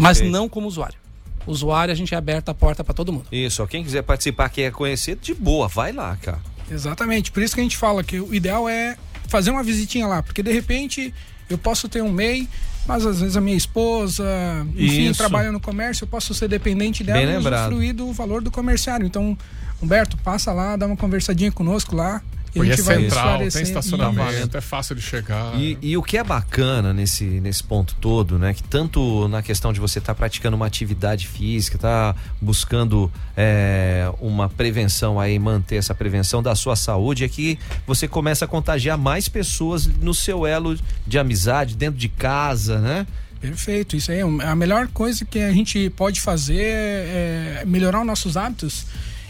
mas 0.00 0.18
Perfeito. 0.18 0.32
não 0.32 0.48
como 0.48 0.66
usuário. 0.66 0.98
Usuário, 1.46 1.90
a 1.90 1.96
gente 1.96 2.14
é 2.14 2.16
aberto 2.16 2.50
a 2.50 2.54
porta 2.54 2.84
para 2.84 2.94
todo 2.94 3.12
mundo. 3.12 3.26
Isso, 3.32 3.66
quem 3.66 3.82
quiser 3.82 4.02
participar, 4.02 4.48
quer 4.48 4.70
conhecer, 4.70 5.16
de 5.16 5.34
boa, 5.34 5.66
vai 5.66 5.92
lá, 5.92 6.16
cara. 6.16 6.40
Exatamente, 6.70 7.32
por 7.32 7.42
isso 7.42 7.54
que 7.54 7.60
a 7.60 7.64
gente 7.64 7.76
fala 7.76 8.04
que 8.04 8.20
o 8.20 8.32
ideal 8.34 8.68
é 8.68 8.96
fazer 9.28 9.50
uma 9.50 9.62
visitinha 9.62 10.06
lá, 10.06 10.22
porque 10.22 10.42
de 10.42 10.52
repente 10.52 11.12
eu 11.48 11.58
posso 11.58 11.88
ter 11.88 12.02
um 12.02 12.12
MEI, 12.12 12.48
mas 12.86 13.06
às 13.06 13.20
vezes 13.20 13.36
a 13.36 13.40
minha 13.40 13.56
esposa, 13.56 14.24
enfim, 14.76 15.10
Isso. 15.10 15.18
trabalha 15.18 15.52
no 15.52 15.60
comércio, 15.60 16.04
eu 16.04 16.08
posso 16.08 16.34
ser 16.34 16.48
dependente 16.48 17.04
dela 17.04 17.20
e 17.20 17.36
usufruir 17.36 17.94
do 17.94 18.12
valor 18.12 18.42
do 18.42 18.50
comerciário. 18.50 19.06
Então, 19.06 19.36
Humberto, 19.82 20.16
passa 20.18 20.52
lá, 20.52 20.76
dá 20.76 20.86
uma 20.86 20.96
conversadinha 20.96 21.50
conosco 21.52 21.94
lá. 21.94 22.22
Porque 22.52 22.72
é 22.72 22.76
central, 22.76 23.38
tem 23.38 23.62
estacionamento, 23.62 24.56
é 24.56 24.60
fácil 24.60 24.94
de 24.94 25.00
chegar. 25.00 25.58
E, 25.58 25.78
e 25.80 25.96
o 25.96 26.02
que 26.02 26.18
é 26.18 26.24
bacana 26.24 26.92
nesse, 26.92 27.24
nesse 27.24 27.64
ponto 27.64 27.94
todo, 27.98 28.38
né? 28.38 28.52
Que 28.52 28.62
tanto 28.62 29.26
na 29.28 29.42
questão 29.42 29.72
de 29.72 29.80
você 29.80 29.98
estar 29.98 30.14
praticando 30.14 30.54
uma 30.54 30.66
atividade 30.66 31.26
física, 31.26 31.78
tá 31.78 32.14
buscando 32.40 33.10
é, 33.34 34.12
uma 34.20 34.50
prevenção 34.50 35.18
aí, 35.18 35.38
manter 35.38 35.76
essa 35.76 35.94
prevenção 35.94 36.42
da 36.42 36.54
sua 36.54 36.76
saúde, 36.76 37.24
é 37.24 37.28
que 37.28 37.58
você 37.86 38.06
começa 38.06 38.44
a 38.44 38.48
contagiar 38.48 38.98
mais 38.98 39.28
pessoas 39.28 39.86
no 39.86 40.12
seu 40.12 40.46
elo 40.46 40.78
de 41.06 41.18
amizade, 41.18 41.74
dentro 41.74 41.98
de 41.98 42.08
casa, 42.08 42.78
né? 42.78 43.06
Perfeito, 43.40 43.96
isso 43.96 44.12
aí. 44.12 44.18
é 44.18 44.22
A 44.22 44.54
melhor 44.54 44.88
coisa 44.88 45.24
que 45.24 45.40
a 45.40 45.52
gente 45.52 45.90
pode 45.90 46.20
fazer 46.20 46.62
é 46.62 47.64
melhorar 47.66 48.00
os 48.00 48.06
nossos 48.06 48.36
hábitos. 48.36 48.86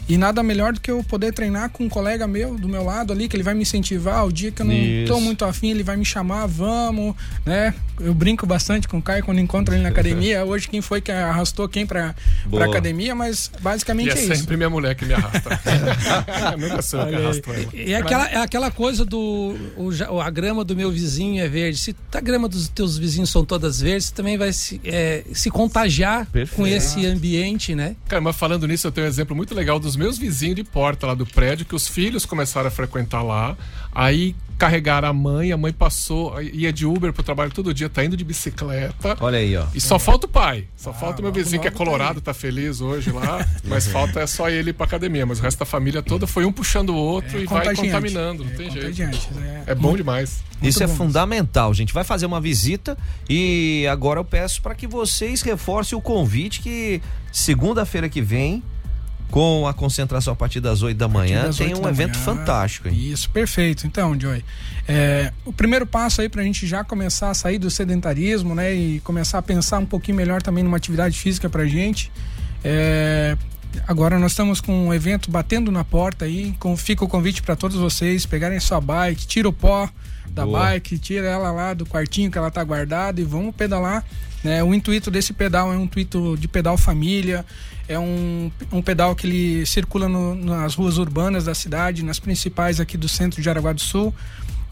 E 0.08 0.16
nada 0.16 0.42
melhor 0.42 0.72
do 0.72 0.80
que 0.80 0.90
eu 0.90 1.02
poder 1.04 1.32
treinar 1.32 1.70
com 1.70 1.84
um 1.84 1.88
colega 1.88 2.26
meu 2.26 2.56
do 2.56 2.68
meu 2.68 2.84
lado 2.84 3.12
ali, 3.12 3.28
que 3.28 3.36
ele 3.36 3.42
vai 3.42 3.54
me 3.54 3.62
incentivar. 3.62 4.26
O 4.26 4.32
dia 4.32 4.50
que 4.50 4.60
eu 4.62 4.66
não 4.66 4.74
tô 5.06 5.20
muito 5.20 5.44
afim, 5.44 5.70
ele 5.70 5.82
vai 5.82 5.96
me 5.96 6.04
chamar, 6.04 6.46
vamos, 6.46 7.14
né? 7.46 7.74
Eu 8.00 8.12
brinco 8.12 8.46
bastante 8.46 8.88
com 8.88 8.98
o 8.98 9.02
Caio 9.02 9.24
quando 9.24 9.38
encontro 9.38 9.74
ele 9.74 9.82
na 9.82 9.90
academia. 9.90 10.44
Hoje 10.46 10.68
quem 10.68 10.80
foi 10.80 11.00
que 11.00 11.12
arrastou 11.12 11.68
quem 11.68 11.86
pra, 11.86 12.14
Boa. 12.46 12.62
pra 12.62 12.70
academia, 12.70 13.14
mas 13.14 13.50
basicamente 13.60 14.10
é 14.10 14.18
é, 14.18 14.24
isso. 14.24 14.36
sempre 14.36 14.56
minha 14.56 14.70
mulher 14.70 14.94
que 14.94 15.04
me 15.04 15.14
arrasta. 15.14 15.60
Nunca 16.58 16.82
sou 16.82 17.00
eu 17.00 17.08
que 17.08 17.14
arrasto 17.14 17.52
ela. 17.52 17.68
E 17.72 17.92
é 17.92 17.96
aquela, 17.96 18.28
é 18.28 18.36
aquela 18.36 18.70
coisa 18.70 19.04
do. 19.04 19.56
o 19.76 20.20
a 20.20 20.30
grama 20.30 20.64
do 20.64 20.74
meu 20.74 20.90
vizinho 20.90 21.42
é 21.42 21.48
verde. 21.48 21.78
Se 21.78 21.94
a 22.12 22.20
grama 22.20 22.48
dos 22.48 22.68
teus 22.68 22.98
vizinhos 22.98 23.30
são 23.30 23.44
todas 23.44 23.80
verdes, 23.80 24.06
você 24.06 24.14
também 24.14 24.36
vai 24.36 24.52
se, 24.52 24.80
é, 24.84 25.24
se 25.32 25.50
contagiar 25.50 26.26
Perfeito. 26.26 26.56
com 26.56 26.66
esse 26.66 27.06
ambiente, 27.06 27.74
né? 27.74 27.96
Cara, 28.08 28.20
mas 28.20 28.36
falando 28.36 28.66
nisso, 28.66 28.86
eu 28.86 28.92
tenho 28.92 29.06
um 29.06 29.10
exemplo 29.10 29.36
muito 29.36 29.54
legal 29.54 29.78
dos 29.78 29.91
meus 29.96 30.18
vizinhos 30.18 30.56
de 30.56 30.64
porta 30.64 31.06
lá 31.06 31.14
do 31.14 31.26
prédio, 31.26 31.64
que 31.66 31.74
os 31.74 31.88
filhos 31.88 32.24
começaram 32.26 32.68
a 32.68 32.70
frequentar 32.70 33.22
lá. 33.22 33.56
Aí 33.94 34.34
carregaram 34.58 35.08
a 35.08 35.12
mãe, 35.12 35.50
a 35.50 35.56
mãe 35.56 35.72
passou, 35.72 36.40
ia 36.40 36.72
de 36.72 36.86
Uber 36.86 37.12
pro 37.12 37.22
trabalho 37.24 37.50
todo 37.50 37.74
dia, 37.74 37.88
tá 37.88 38.04
indo 38.04 38.16
de 38.16 38.22
bicicleta. 38.24 39.16
Olha 39.20 39.38
aí, 39.38 39.56
ó. 39.56 39.66
E 39.74 39.80
só 39.80 39.98
falta 39.98 40.26
o 40.26 40.28
pai. 40.28 40.68
Só 40.76 40.90
Ah, 40.90 40.94
falta 40.94 41.18
o 41.20 41.22
meu 41.24 41.32
vizinho 41.32 41.60
que 41.60 41.66
é 41.66 41.70
colorado, 41.70 42.20
tá 42.20 42.32
feliz 42.32 42.80
hoje 42.80 43.10
lá. 43.10 43.44
Mas 43.64 43.88
falta 43.88 44.20
é 44.20 44.26
só 44.26 44.48
ele 44.48 44.70
ir 44.70 44.72
pra 44.72 44.86
academia. 44.86 45.26
Mas 45.26 45.40
o 45.40 45.42
resto 45.42 45.58
da 45.58 45.64
família 45.64 46.00
toda 46.00 46.28
foi 46.28 46.44
um 46.44 46.52
puxando 46.52 46.90
o 46.90 46.94
outro 46.94 47.40
e 47.40 47.46
vai 47.46 47.74
contaminando. 47.74 48.44
Não 48.44 48.52
É 48.52 48.54
tem 48.54 48.70
jeito. 48.70 49.28
é. 49.66 49.72
É 49.72 49.74
bom 49.74 49.96
demais. 49.96 50.44
Isso 50.62 50.80
é 50.82 50.86
bom. 50.86 50.94
fundamental, 50.94 51.74
gente. 51.74 51.92
Vai 51.92 52.04
fazer 52.04 52.26
uma 52.26 52.40
visita 52.40 52.96
e 53.28 53.84
agora 53.90 54.20
eu 54.20 54.24
peço 54.24 54.62
para 54.62 54.76
que 54.76 54.86
vocês 54.86 55.42
reforcem 55.42 55.98
o 55.98 56.00
convite 56.00 56.60
que 56.60 57.02
segunda-feira 57.32 58.08
que 58.08 58.20
vem, 58.22 58.62
com 59.32 59.66
a 59.66 59.72
concentração 59.72 60.34
a 60.34 60.36
partir 60.36 60.60
das 60.60 60.82
8 60.82 60.94
da 60.94 61.08
manhã, 61.08 61.50
tem 61.50 61.74
um 61.74 61.88
evento 61.88 62.18
manhã. 62.18 62.24
fantástico, 62.24 62.86
hein? 62.86 62.94
Isso, 62.94 63.30
perfeito. 63.30 63.86
Então, 63.86 64.14
Joy, 64.20 64.44
é, 64.86 65.32
o 65.46 65.52
primeiro 65.54 65.86
passo 65.86 66.20
aí 66.20 66.28
pra 66.28 66.42
gente 66.42 66.66
já 66.66 66.84
começar 66.84 67.30
a 67.30 67.34
sair 67.34 67.58
do 67.58 67.70
sedentarismo, 67.70 68.54
né, 68.54 68.74
e 68.74 69.00
começar 69.00 69.38
a 69.38 69.42
pensar 69.42 69.78
um 69.78 69.86
pouquinho 69.86 70.18
melhor 70.18 70.42
também 70.42 70.62
numa 70.62 70.76
atividade 70.76 71.18
física 71.18 71.48
pra 71.48 71.64
gente. 71.64 72.12
É, 72.62 73.34
agora 73.88 74.18
nós 74.18 74.32
estamos 74.32 74.60
com 74.60 74.88
um 74.88 74.92
evento 74.92 75.30
batendo 75.30 75.72
na 75.72 75.82
porta 75.82 76.26
aí, 76.26 76.54
com, 76.58 76.76
fica 76.76 77.02
o 77.02 77.08
convite 77.08 77.40
para 77.40 77.56
todos 77.56 77.78
vocês 77.78 78.26
pegarem 78.26 78.60
sua 78.60 78.82
bike, 78.82 79.26
tira 79.26 79.48
o 79.48 79.52
pó 79.52 79.88
da 80.32 80.44
Boa. 80.46 80.60
bike, 80.60 80.98
tira 80.98 81.26
ela 81.26 81.50
lá 81.52 81.74
do 81.74 81.84
quartinho 81.86 82.30
que 82.30 82.38
ela 82.38 82.50
tá 82.50 82.62
guardada 82.64 83.20
e 83.20 83.24
vamos 83.24 83.54
pedalar. 83.54 84.04
Né? 84.42 84.62
O 84.64 84.74
intuito 84.74 85.10
desse 85.10 85.32
pedal 85.32 85.72
é 85.72 85.76
um 85.76 85.84
intuito 85.84 86.36
de 86.36 86.48
pedal 86.48 86.76
família, 86.76 87.44
é 87.88 87.98
um, 87.98 88.50
um 88.72 88.82
pedal 88.82 89.14
que 89.14 89.26
ele 89.26 89.66
circula 89.66 90.08
no- 90.08 90.34
nas 90.34 90.74
ruas 90.74 90.98
urbanas 90.98 91.44
da 91.44 91.54
cidade, 91.54 92.02
nas 92.04 92.18
principais 92.18 92.80
aqui 92.80 92.96
do 92.96 93.08
centro 93.08 93.40
de 93.42 93.48
Araguá 93.48 93.72
do 93.72 93.80
Sul. 93.80 94.12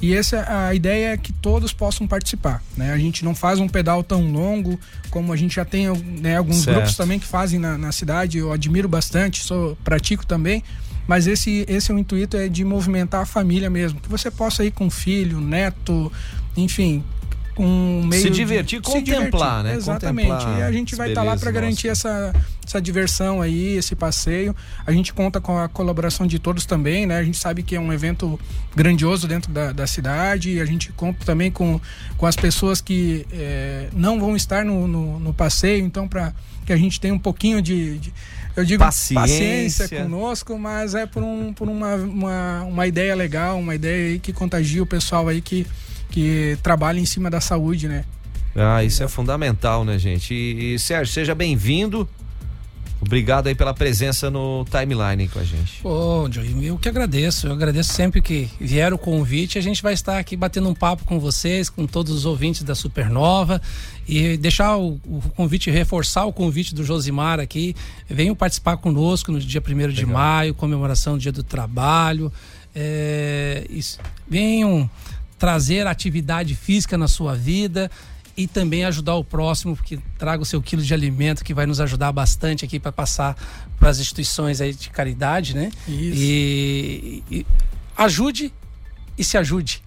E 0.02 0.14
essa 0.14 0.46
a 0.66 0.74
ideia 0.74 1.12
é 1.12 1.16
que 1.18 1.30
todos 1.30 1.74
possam 1.74 2.08
participar. 2.08 2.62
Né? 2.74 2.90
A 2.90 2.96
gente 2.96 3.22
não 3.22 3.34
faz 3.34 3.58
um 3.60 3.68
pedal 3.68 4.02
tão 4.02 4.32
longo 4.32 4.80
como 5.10 5.30
a 5.30 5.36
gente 5.36 5.54
já 5.56 5.64
tem 5.64 5.88
né, 6.20 6.38
alguns 6.38 6.62
Certo. 6.62 6.76
grupos 6.78 6.96
também 6.96 7.18
que 7.18 7.26
fazem 7.26 7.60
na, 7.60 7.76
na 7.76 7.92
cidade. 7.92 8.38
Eu 8.38 8.50
admiro 8.50 8.88
bastante, 8.88 9.42
sou 9.44 9.76
pratico 9.84 10.24
também. 10.24 10.64
Mas 11.10 11.26
esse, 11.26 11.64
esse 11.66 11.90
é 11.90 11.94
o 11.94 11.98
intuito 11.98 12.36
é 12.36 12.46
de 12.46 12.64
movimentar 12.64 13.22
a 13.22 13.26
família 13.26 13.68
mesmo. 13.68 13.98
Que 13.98 14.08
você 14.08 14.30
possa 14.30 14.64
ir 14.64 14.70
com 14.70 14.88
filho, 14.88 15.40
neto, 15.40 16.12
enfim, 16.56 17.02
com 17.56 17.66
um 17.66 18.06
meio 18.06 18.22
Se 18.22 18.30
divertir, 18.30 18.80
de, 18.80 18.88
contemplar, 18.88 19.64
né? 19.64 19.74
Exatamente. 19.74 20.28
Contemplar 20.28 20.60
e 20.60 20.62
a 20.62 20.70
gente 20.70 20.94
vai 20.94 21.08
estar 21.08 21.22
lá 21.22 21.32
belezas 21.32 21.42
para 21.42 21.50
garantir 21.50 21.88
essa, 21.88 22.32
essa 22.64 22.80
diversão 22.80 23.42
aí, 23.42 23.76
esse 23.76 23.96
passeio. 23.96 24.54
A 24.86 24.92
gente 24.92 25.12
conta 25.12 25.40
com 25.40 25.58
a 25.58 25.68
colaboração 25.68 26.28
de 26.28 26.38
todos 26.38 26.64
também, 26.64 27.06
né? 27.06 27.18
A 27.18 27.24
gente 27.24 27.38
sabe 27.38 27.64
que 27.64 27.74
é 27.74 27.80
um 27.80 27.92
evento 27.92 28.38
grandioso 28.76 29.26
dentro 29.26 29.50
da, 29.50 29.72
da 29.72 29.88
cidade 29.88 30.52
e 30.52 30.60
a 30.60 30.64
gente 30.64 30.92
conta 30.92 31.24
também 31.24 31.50
com, 31.50 31.80
com 32.16 32.24
as 32.24 32.36
pessoas 32.36 32.80
que 32.80 33.26
é, 33.32 33.88
não 33.92 34.20
vão 34.20 34.36
estar 34.36 34.64
no, 34.64 34.86
no, 34.86 35.18
no 35.18 35.34
passeio, 35.34 35.84
então 35.84 36.06
para 36.06 36.32
que 36.64 36.72
a 36.72 36.76
gente 36.76 37.00
tenha 37.00 37.12
um 37.12 37.18
pouquinho 37.18 37.60
de, 37.60 37.98
de 37.98 38.12
eu 38.56 38.64
digo 38.64 38.82
Paciência. 38.82 39.84
paciência. 39.84 40.02
conosco, 40.02 40.58
mas 40.58 40.94
é 40.94 41.06
por, 41.06 41.22
um, 41.22 41.52
por 41.52 41.68
uma, 41.68 41.94
uma, 41.96 42.62
uma 42.62 42.86
ideia 42.86 43.14
legal, 43.14 43.58
uma 43.58 43.74
ideia 43.74 44.12
aí 44.12 44.18
que 44.18 44.32
contagia 44.32 44.82
o 44.82 44.86
pessoal 44.86 45.28
aí 45.28 45.40
que, 45.40 45.66
que 46.10 46.58
trabalha 46.62 46.98
em 46.98 47.06
cima 47.06 47.30
da 47.30 47.40
saúde, 47.40 47.88
né? 47.88 48.04
Ah, 48.54 48.82
isso 48.82 49.02
é 49.02 49.08
fundamental, 49.08 49.84
né, 49.84 49.98
gente? 49.98 50.34
E, 50.34 50.74
e 50.74 50.78
Sérgio, 50.78 51.12
seja 51.12 51.34
bem-vindo. 51.34 52.08
Obrigado 53.00 53.46
aí 53.46 53.54
pela 53.54 53.72
presença 53.72 54.30
no 54.30 54.64
timeline 54.66 55.26
com 55.26 55.38
a 55.38 55.44
gente. 55.44 55.80
Pô, 55.80 56.28
Joey, 56.30 56.66
eu 56.66 56.78
que 56.78 56.88
agradeço. 56.88 57.46
Eu 57.46 57.52
agradeço 57.52 57.94
sempre 57.94 58.20
que 58.20 58.50
vier 58.60 58.92
o 58.92 58.98
convite. 58.98 59.58
A 59.58 59.62
gente 59.62 59.82
vai 59.82 59.94
estar 59.94 60.18
aqui 60.18 60.36
batendo 60.36 60.68
um 60.68 60.74
papo 60.74 61.04
com 61.04 61.18
vocês, 61.18 61.70
com 61.70 61.86
todos 61.86 62.12
os 62.12 62.26
ouvintes 62.26 62.62
da 62.62 62.74
Supernova. 62.74 63.60
E 64.06 64.36
deixar 64.36 64.76
o, 64.76 65.00
o 65.06 65.22
convite, 65.34 65.70
reforçar 65.70 66.26
o 66.26 66.32
convite 66.32 66.74
do 66.74 66.84
Josimar 66.84 67.40
aqui. 67.40 67.74
Venham 68.08 68.34
participar 68.34 68.76
conosco 68.76 69.32
no 69.32 69.40
dia 69.40 69.62
1 69.66 69.88
de 69.88 70.04
maio, 70.04 70.54
comemoração 70.54 71.14
do 71.14 71.20
Dia 71.20 71.32
do 71.32 71.42
Trabalho. 71.42 72.30
É, 72.74 73.66
isso, 73.70 73.98
venham 74.28 74.88
trazer 75.38 75.86
atividade 75.86 76.54
física 76.54 76.98
na 76.98 77.08
sua 77.08 77.34
vida 77.34 77.90
e 78.40 78.46
também 78.46 78.86
ajudar 78.86 79.16
o 79.16 79.22
próximo, 79.22 79.76
porque 79.76 79.98
traga 80.16 80.42
o 80.42 80.46
seu 80.46 80.62
quilo 80.62 80.80
de 80.80 80.94
alimento 80.94 81.44
que 81.44 81.52
vai 81.52 81.66
nos 81.66 81.78
ajudar 81.78 82.10
bastante 82.10 82.64
aqui 82.64 82.80
para 82.80 82.90
passar 82.90 83.36
para 83.78 83.90
as 83.90 83.98
instituições 83.98 84.62
aí 84.62 84.72
de 84.72 84.88
caridade, 84.88 85.54
né? 85.54 85.70
Isso. 85.86 86.16
E, 86.16 87.22
e 87.30 87.46
ajude 87.98 88.50
e 89.18 89.22
se 89.22 89.36
ajude. 89.36 89.82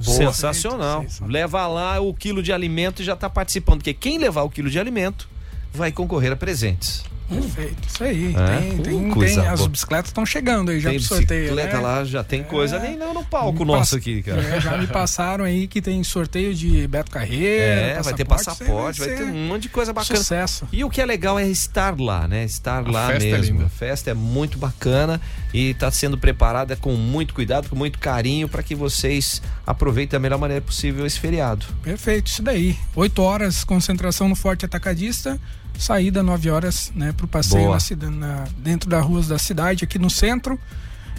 Sensacional. 0.00 1.02
Sensacional. 1.02 1.30
Leva 1.30 1.66
lá 1.66 2.00
o 2.00 2.14
quilo 2.14 2.42
de 2.42 2.50
alimento 2.50 3.02
e 3.02 3.04
já 3.04 3.12
está 3.12 3.28
participando, 3.28 3.80
porque 3.80 3.92
quem 3.92 4.16
levar 4.16 4.42
o 4.42 4.48
quilo 4.48 4.70
de 4.70 4.78
alimento 4.78 5.28
vai 5.70 5.92
concorrer 5.92 6.32
a 6.32 6.36
presentes. 6.36 7.04
Perfeito, 7.28 7.88
isso 7.88 8.04
aí. 8.04 8.34
É? 8.34 8.58
Tem, 8.60 8.78
tem, 8.78 9.10
Uh, 9.10 9.14
coisa 9.14 9.42
tem- 9.42 9.50
as 9.50 9.66
bicicletas 9.66 10.08
estão 10.10 10.24
chegando 10.24 10.70
aí 10.70 10.80
já 10.80 10.90
tem 10.90 10.98
pro 10.98 11.08
sorteio. 11.08 11.42
bicicleta 11.42 11.76
né? 11.76 11.82
lá, 11.82 12.04
já 12.04 12.24
tem 12.24 12.42
coisa 12.42 12.76
É. 12.76 12.80
nem 12.80 12.96
não 12.96 13.12
no 13.12 13.24
palco 13.24 13.64
nosso 13.64 13.96
aqui, 13.96 14.22
cara. 14.22 14.40
É, 14.40 14.60
já 14.60 14.76
me 14.78 14.86
passaram 14.88 15.44
aí 15.44 15.66
que 15.68 15.82
tem 15.82 16.02
sorteio 16.02 16.54
de 16.54 16.86
Beto 16.88 17.10
Carreira. 17.10 17.64
É, 17.98 18.02
vai 18.02 18.14
ter 18.14 18.24
passaporte, 18.24 19.02
aí 19.02 19.08
vai 19.08 19.16
ter 19.18 19.24
um 19.24 19.46
monte 19.48 19.62
de 19.62 19.68
coisa 19.68 19.92
bacana. 19.92 20.18
Sucesso. 20.18 20.66
E 20.72 20.82
o 20.84 20.88
que 20.90 21.00
é 21.00 21.06
legal 21.06 21.38
é 21.38 21.46
estar 21.46 21.98
lá, 22.00 22.26
né? 22.26 22.44
Estar 22.44 22.86
A 22.86 22.90
lá 22.90 23.06
festa 23.08 23.28
é 23.28 23.32
mesmo. 23.32 23.52
linda. 23.58 23.66
a 23.66 23.68
festa 23.68 24.10
é 24.10 24.14
muito 24.14 24.56
bacana 24.58 25.20
e 25.52 25.70
está 25.70 25.90
sendo 25.90 26.16
preparada 26.16 26.76
com 26.76 26.92
muito 26.94 27.34
cuidado, 27.34 27.68
com 27.68 27.76
muito 27.76 27.98
carinho 27.98 28.48
para 28.48 28.62
que 28.62 28.74
vocês 28.74 29.42
aproveitem 29.66 30.12
da 30.12 30.18
melhor 30.18 30.38
maneira 30.38 30.62
possível 30.62 31.04
esse 31.04 31.18
feriado. 31.20 31.66
Perfeito, 31.82 32.28
isso 32.28 32.42
daí. 32.42 32.76
Oito 32.96 33.20
horas, 33.22 33.64
concentração 33.64 34.28
no 34.28 34.34
Forte 34.34 34.64
Atacadista. 34.64 35.38
Saída 35.78 36.22
nove 36.22 36.50
horas, 36.50 36.90
né, 36.94 37.12
pro 37.16 37.28
passeio 37.28 37.66
Boa. 37.66 37.78
na, 37.96 38.10
na- 38.10 38.44
dentro 38.58 38.90
das 38.90 39.04
ruas 39.04 39.28
da 39.28 39.38
cidade, 39.38 39.84
aqui 39.84 39.98
no 39.98 40.10
centro. 40.10 40.58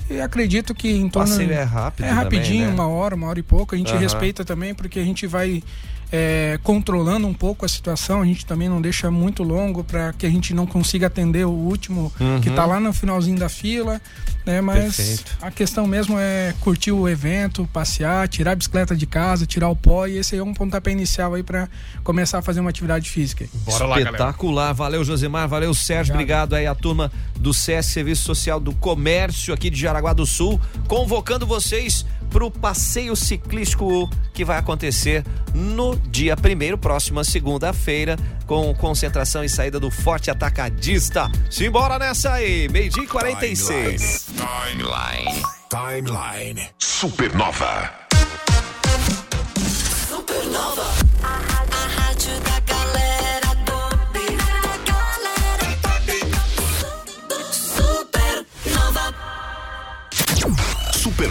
E 0.10 0.20
acredito 0.20 0.76
que 0.76 0.90
em 0.90 1.06
O 1.06 1.10
torno. 1.10 1.30
passeio 1.30 1.52
é 1.52 1.64
rápido 1.64 2.06
É 2.06 2.10
também, 2.10 2.24
rapidinho, 2.24 2.68
né? 2.68 2.74
uma 2.74 2.88
hora, 2.88 3.16
uma 3.16 3.28
hora 3.28 3.40
e 3.40 3.44
pouco. 3.44 3.74
A 3.76 3.78
gente 3.78 3.92
Aham. 3.92 4.00
respeita 4.00 4.44
também, 4.44 4.74
porque 4.76 5.00
a 5.00 5.04
gente 5.04 5.26
vai 5.28 5.64
é, 6.12 6.60
controlando 6.64 7.28
um 7.28 7.34
pouco 7.34 7.66
a 7.66 7.70
situação. 7.70 8.22
A 8.22 8.26
gente 8.26 8.46
também 8.46 8.68
não 8.70 8.82
deixa 8.82 9.12
muito 9.12 9.44
longo 9.44 9.84
para 9.84 10.14
que 10.14 10.26
a 10.26 10.30
gente 10.30 10.54
não 10.54 10.66
consiga 10.66 11.08
atender 11.08 11.46
o 11.46 11.52
último 11.52 12.12
Uhum. 12.20 12.42
que 12.42 12.50
está 12.50 12.66
lá 12.66 12.80
no 12.80 12.92
finalzinho 12.94 13.38
da 13.38 13.50
fila. 13.50 14.02
Né? 14.46 14.62
Mas 14.62 14.96
Perfeito. 14.96 15.38
a 15.42 15.52
questão 15.52 15.86
mesmo 15.86 16.18
é 16.18 16.54
curtir 16.62 16.92
o 16.92 17.08
evento, 17.08 17.70
passear, 17.72 18.28
tirar 18.28 18.54
a 18.54 18.56
bicicleta 18.56 18.96
de 18.96 19.06
casa, 19.06 19.46
tirar 19.46 19.70
o 19.70 19.76
pó. 19.76 20.08
E 20.08 20.18
esse 20.18 20.34
aí 20.36 20.42
é 20.42 20.44
um 20.44 20.54
pontapé 20.54 20.92
inicial 20.92 21.34
aí 21.36 21.44
para 21.44 21.70
começar 22.04 22.40
a 22.40 22.42
fazer 22.42 22.60
uma 22.60 22.70
atividade 22.70 23.10
física. 23.10 23.46
Bora 23.66 23.84
lá, 23.86 23.96
galera. 23.98 24.10
Espetacular. 24.16 24.74
Valeu, 24.74 25.04
Josemar. 25.04 25.48
Valeu, 25.48 25.74
Sérgio. 25.74 26.14
Obrigado 26.14 26.56
aí 26.56 26.66
a 26.66 26.74
turma 26.74 27.12
do 27.38 27.54
SES 27.54 27.86
Serviço 27.88 28.24
Social 28.24 28.60
do 28.60 28.74
Comércio 28.74 29.54
aqui 29.54 29.70
de 29.70 29.80
Jaraguá 29.80 30.14
do 30.14 30.26
Sul, 30.26 30.60
convocando 30.88 31.46
vocês 31.46 32.06
para 32.30 32.46
o 32.46 32.52
passeio 32.52 33.16
ciclístico 33.16 34.10
que 34.34 34.46
vai 34.46 34.58
acontecer 34.58 35.24
no 35.54 35.96
dia 35.96 36.38
primeiro, 36.38 36.78
próxima 36.78 37.24
segunda-feira, 37.24 38.18
com 38.46 38.74
concentração 38.76 39.44
e 39.44 39.50
saída 39.50 39.80
do 39.80 39.90
Forte 39.90 40.30
Atacadista. 40.30 41.30
Simbora 41.50 41.98
nessa 41.98 42.34
aí, 42.34 42.70
meio-dia 42.70 43.04
e 43.04 43.08
46. 43.08 44.28
Timeline. 44.36 45.44
Timeline. 45.70 46.70
Supernova. 46.78 48.10
A 50.82 50.99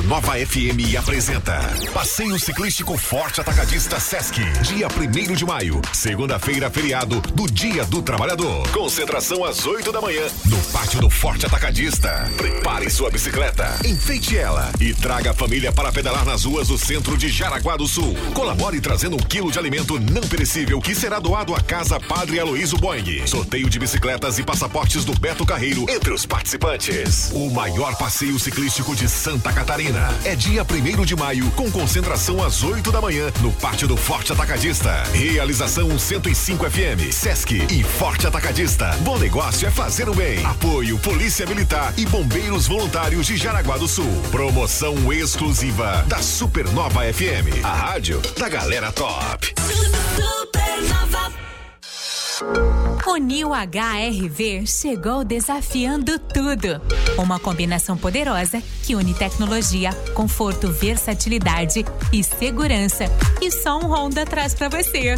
Supernova 0.08 0.38
FM 0.38 0.96
apresenta 0.98 1.60
Passeio 1.92 2.38
Ciclístico 2.38 2.96
Forte 2.96 3.42
Atacadista 3.42 4.00
Sesc. 4.00 4.40
Dia 4.62 4.88
1 4.88 5.34
de 5.34 5.44
maio, 5.44 5.82
segunda-feira, 5.92 6.70
feriado 6.70 7.20
do 7.20 7.46
Dia 7.46 7.84
do 7.84 8.00
Trabalhador. 8.00 8.66
Concentração 8.70 9.44
às 9.44 9.66
8 9.66 9.92
da 9.92 10.00
manhã 10.00 10.22
no 10.46 10.56
pátio 10.72 10.98
do 11.02 11.10
Forte 11.10 11.44
Atacadista. 11.44 12.26
Prepare 12.38 12.88
sua 12.88 13.10
bicicleta, 13.10 13.78
enfeite 13.84 14.38
ela 14.38 14.72
e 14.80 14.94
traga 14.94 15.32
a 15.32 15.34
família 15.34 15.70
para 15.72 15.92
pedalar 15.92 16.24
nas 16.24 16.44
ruas 16.44 16.68
do 16.68 16.78
centro 16.78 17.14
de 17.14 17.28
Jaraguá 17.28 17.76
do 17.76 17.86
Sul. 17.86 18.16
Colabore 18.32 18.80
trazendo 18.80 19.16
um 19.16 19.20
quilo 19.20 19.52
de 19.52 19.58
alimento 19.58 20.00
não 20.00 20.22
perecível 20.22 20.80
que 20.80 20.94
será 20.94 21.18
doado 21.18 21.54
à 21.54 21.60
Casa 21.60 22.00
Padre 22.00 22.40
Aloysio 22.40 22.78
Boing. 22.78 23.26
Sorteio 23.26 23.68
de 23.68 23.78
bicicletas 23.78 24.38
e 24.38 24.42
passaportes 24.42 25.04
do 25.04 25.12
Beto 25.20 25.44
Carreiro 25.44 25.84
entre 25.86 26.14
os 26.14 26.24
participantes. 26.24 27.30
O 27.34 27.50
maior 27.50 27.94
passeio 27.96 28.38
ciclístico 28.38 28.96
de 28.96 29.06
Santa 29.06 29.52
Catarina. 29.52 29.97
É 30.24 30.34
dia 30.34 30.62
1 30.62 31.04
de 31.04 31.16
maio, 31.16 31.50
com 31.52 31.70
concentração 31.70 32.42
às 32.42 32.62
8 32.62 32.90
da 32.92 33.00
manhã, 33.00 33.30
no 33.40 33.52
pátio 33.52 33.88
do 33.88 33.96
Forte 33.96 34.32
Atacadista. 34.32 35.02
Realização 35.12 35.98
105 35.98 36.70
FM, 36.70 37.12
Sesc 37.12 37.66
e 37.70 37.82
Forte 37.82 38.26
Atacadista. 38.26 38.90
Bom 39.00 39.18
negócio 39.18 39.66
é 39.66 39.70
fazer 39.70 40.08
o 40.08 40.14
bem. 40.14 40.44
Apoio 40.44 40.98
Polícia 40.98 41.46
Militar 41.46 41.92
e 41.96 42.06
Bombeiros 42.06 42.66
Voluntários 42.66 43.26
de 43.26 43.36
Jaraguá 43.36 43.76
do 43.76 43.88
Sul. 43.88 44.10
Promoção 44.30 45.12
exclusiva 45.12 46.04
da 46.06 46.18
Supernova 46.18 47.00
FM, 47.12 47.64
a 47.64 47.72
rádio 47.72 48.20
da 48.38 48.48
galera 48.48 48.92
top. 48.92 49.54
Super 49.58 50.82
Nova. 50.88 52.77
O 53.06 53.16
New 53.16 53.50
HRV 53.54 54.66
chegou 54.66 55.24
desafiando 55.24 56.18
tudo. 56.18 56.80
Uma 57.16 57.38
combinação 57.38 57.96
poderosa 57.96 58.62
que 58.84 58.94
une 58.94 59.14
tecnologia, 59.14 59.92
conforto, 60.14 60.70
versatilidade 60.70 61.84
e 62.12 62.22
segurança. 62.22 63.04
E 63.40 63.50
só 63.50 63.78
um 63.78 63.92
Honda 63.92 64.26
traz 64.26 64.54
pra 64.54 64.68
você. 64.68 65.14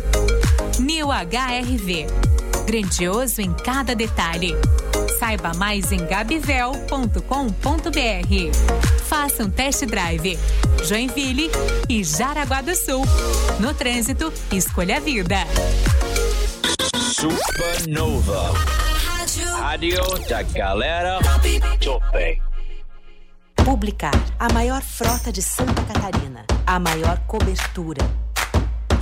New 0.79 1.09
HRV. 1.09 2.07
Grandioso 2.67 3.41
em 3.41 3.53
cada 3.53 3.95
detalhe. 3.95 4.55
Saiba 5.19 5.53
mais 5.55 5.91
em 5.93 6.07
gabivel.com.br. 6.07 7.21
Faça 9.07 9.45
um 9.45 9.51
test 9.51 9.85
drive. 9.87 10.39
Joinville 10.85 11.51
e 11.89 12.05
Jaraguá 12.05 12.61
do 12.61 12.75
Sul. 12.75 13.05
No 13.59 13.75
trânsito, 13.75 14.33
escolha 14.53 14.97
a 14.99 15.01
vida. 15.01 15.37
Supernova. 17.21 18.53
Rádio 19.19 19.55
Rádio 19.55 20.01
da 20.27 20.43
galera 20.43 21.19
top. 21.79 22.43
Publicar, 23.63 24.15
a 24.39 24.51
maior 24.55 24.81
frota 24.81 25.31
de 25.31 25.43
Santa 25.43 25.83
Catarina, 25.83 26.47
a 26.67 26.81
maior 26.81 27.19
cobertura. 27.27 28.01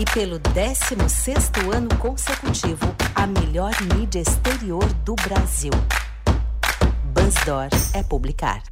E 0.01 0.05
pelo 0.13 0.41
16º 0.41 1.73
ano 1.73 1.97
consecutivo, 1.99 2.93
a 3.15 3.25
melhor 3.25 3.71
mídia 3.95 4.19
exterior 4.19 4.85
do 5.05 5.15
Brasil. 5.15 5.71
Bansdor 7.15 7.69
é 7.95 8.03
publicar. 8.03 8.65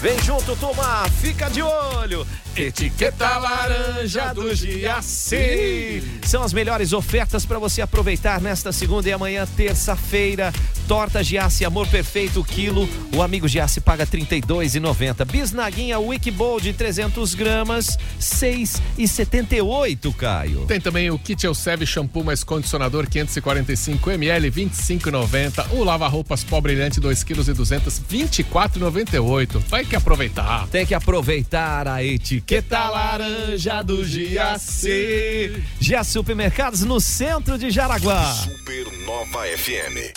Vem 0.00 0.20
junto, 0.24 0.56
turma, 0.56 1.08
fica 1.20 1.48
de 1.48 1.62
olho. 1.62 2.26
Etiqueta 2.56 3.36
laranja 3.36 4.32
do 4.32 4.54
Giaci. 4.54 6.00
São 6.22 6.44
as 6.44 6.52
melhores 6.52 6.92
ofertas 6.92 7.44
para 7.44 7.58
você 7.58 7.82
aproveitar 7.82 8.40
nesta 8.40 8.70
segunda 8.70 9.08
e 9.08 9.12
amanhã, 9.12 9.44
terça-feira. 9.56 10.52
Torta 10.86 11.24
Giasse 11.24 11.64
Amor 11.64 11.88
Perfeito, 11.88 12.44
quilo. 12.44 12.88
O 13.12 13.22
amigo 13.22 13.48
Giasse 13.48 13.80
paga 13.80 14.04
R$ 14.04 14.10
32,90. 14.20 15.24
Bisnaguinha 15.24 15.98
Wikibowl 15.98 16.60
de 16.60 16.72
300 16.72 17.34
gramas, 17.34 17.96
R$ 17.96 17.98
6,78, 18.20 20.14
Caio. 20.14 20.64
Tem 20.66 20.80
também 20.80 21.10
o 21.10 21.18
Kit 21.18 21.44
Elseve 21.44 21.84
Shampoo 21.84 22.22
mais 22.22 22.44
condicionador 22.44 23.08
545ml, 23.08 24.52
25,90. 24.52 25.72
O 25.72 25.82
lava-roupas 25.82 26.44
pó 26.44 26.60
brilhante 26.60 27.00
2 27.00 27.24
kg 27.24 27.48
e 27.48 27.52
200, 27.52 28.00
24,98. 28.00 29.58
Vai 29.68 29.84
que 29.84 29.96
aproveitar. 29.96 30.68
Tem 30.68 30.86
que 30.86 30.94
aproveitar 30.94 31.88
a 31.88 32.04
etiqueta 32.04 32.43
laranja 32.90 33.82
do 33.82 34.04
Giasse. 34.04 35.62
Giasse 35.80 36.12
Supermercados 36.12 36.82
no 36.82 37.00
centro 37.00 37.56
de 37.56 37.70
Jaraguá. 37.70 38.32
Supernova 38.34 39.46
FM. 39.56 40.12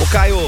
Ô 0.00 0.06
Caio, 0.06 0.38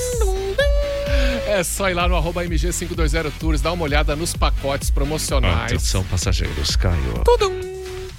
É 1.47 1.63
só 1.63 1.89
ir 1.89 1.95
lá 1.95 2.07
no 2.07 2.15
arroba 2.15 2.45
MG520 2.45 3.31
Tours, 3.39 3.61
dar 3.61 3.71
uma 3.71 3.83
olhada 3.83 4.15
nos 4.15 4.35
pacotes 4.35 4.91
promocionais. 4.91 5.71
Atenção, 5.71 6.03
passageiros, 6.03 6.75
Caio. 6.75 7.23
Tudum. 7.25 7.59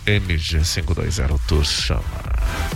MG520 0.05 1.39
Tour 1.47 1.65
chama. 1.65 2.03